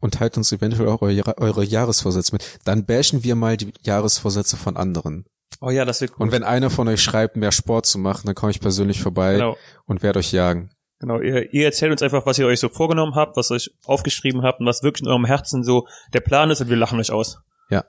und 0.00 0.14
teilt 0.14 0.36
uns 0.38 0.50
eventuell 0.50 0.88
auch 0.88 1.02
eure, 1.02 1.36
eure 1.38 1.62
Jahresvorsätze 1.62 2.32
mit. 2.32 2.58
Dann 2.64 2.86
bashen 2.86 3.22
wir 3.22 3.34
mal 3.34 3.56
die 3.58 3.72
Jahresvorsätze 3.82 4.56
von 4.56 4.76
anderen. 4.76 5.26
Oh 5.60 5.70
ja, 5.70 5.84
das 5.84 6.00
wird 6.00 6.12
cool. 6.12 6.24
Und 6.24 6.32
wenn 6.32 6.42
einer 6.42 6.70
von 6.70 6.88
euch 6.88 7.02
schreibt, 7.02 7.36
mehr 7.36 7.52
Sport 7.52 7.86
zu 7.86 7.98
machen, 7.98 8.26
dann 8.26 8.34
komme 8.34 8.50
ich 8.50 8.60
persönlich 8.60 9.00
vorbei 9.00 9.34
genau. 9.34 9.56
und 9.86 10.02
werde 10.02 10.18
euch 10.18 10.32
jagen. 10.32 10.70
Genau, 10.98 11.20
ihr, 11.20 11.52
ihr 11.52 11.66
erzählt 11.66 11.92
uns 11.92 12.02
einfach, 12.02 12.24
was 12.24 12.38
ihr 12.38 12.46
euch 12.46 12.60
so 12.60 12.68
vorgenommen 12.68 13.14
habt, 13.14 13.36
was 13.36 13.50
ihr 13.50 13.56
euch 13.56 13.70
aufgeschrieben 13.84 14.42
habt 14.42 14.60
und 14.60 14.66
was 14.66 14.82
wirklich 14.82 15.02
in 15.02 15.08
eurem 15.08 15.26
Herzen 15.26 15.62
so 15.62 15.86
der 16.12 16.20
Plan 16.20 16.50
ist 16.50 16.60
und 16.60 16.70
wir 16.70 16.76
lachen 16.76 16.98
euch 16.98 17.10
aus. 17.10 17.40
Ja. 17.70 17.84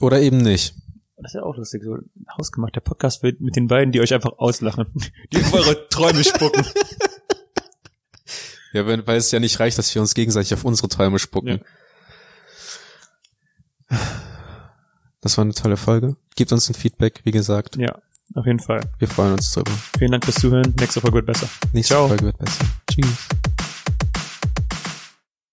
Oder 0.00 0.20
eben 0.20 0.38
nicht. 0.38 0.74
Das 1.16 1.32
ist 1.32 1.34
ja 1.34 1.42
auch 1.42 1.56
lustig, 1.56 1.82
so 1.84 1.96
ein 1.96 2.10
hausgemachter 2.38 2.80
Podcast 2.80 3.22
wird 3.22 3.40
mit 3.42 3.54
den 3.54 3.66
beiden, 3.66 3.92
die 3.92 4.00
euch 4.00 4.14
einfach 4.14 4.38
auslachen, 4.38 4.86
die 5.32 5.38
auf 5.38 5.52
eure 5.52 5.88
Träume 5.88 6.24
spucken. 6.24 6.64
Ja, 8.72 8.86
wenn, 8.86 9.06
weil 9.06 9.16
es 9.16 9.30
ja 9.30 9.40
nicht 9.40 9.58
reicht, 9.58 9.78
dass 9.78 9.94
wir 9.94 10.00
uns 10.00 10.14
gegenseitig 10.14 10.54
auf 10.54 10.64
unsere 10.64 10.88
Träume 10.88 11.18
spucken. 11.18 11.60
Das 15.20 15.36
war 15.36 15.44
eine 15.44 15.54
tolle 15.54 15.76
Folge. 15.76 16.16
Gebt 16.36 16.52
uns 16.52 16.68
ein 16.68 16.74
Feedback, 16.74 17.20
wie 17.24 17.30
gesagt. 17.30 17.76
Ja, 17.76 17.98
auf 18.34 18.46
jeden 18.46 18.60
Fall. 18.60 18.80
Wir 18.98 19.08
freuen 19.08 19.32
uns 19.32 19.52
drüber. 19.52 19.72
Vielen 19.98 20.12
Dank 20.12 20.24
fürs 20.24 20.36
Zuhören. 20.36 20.74
Nächste 20.78 21.00
Folge 21.00 21.16
wird 21.16 21.26
besser. 21.26 21.48
Nächste 21.72 21.94
Ciao. 21.94 22.08
Folge 22.08 22.26
wird 22.26 22.38
besser. 22.38 22.64
Tschüss. 22.90 23.28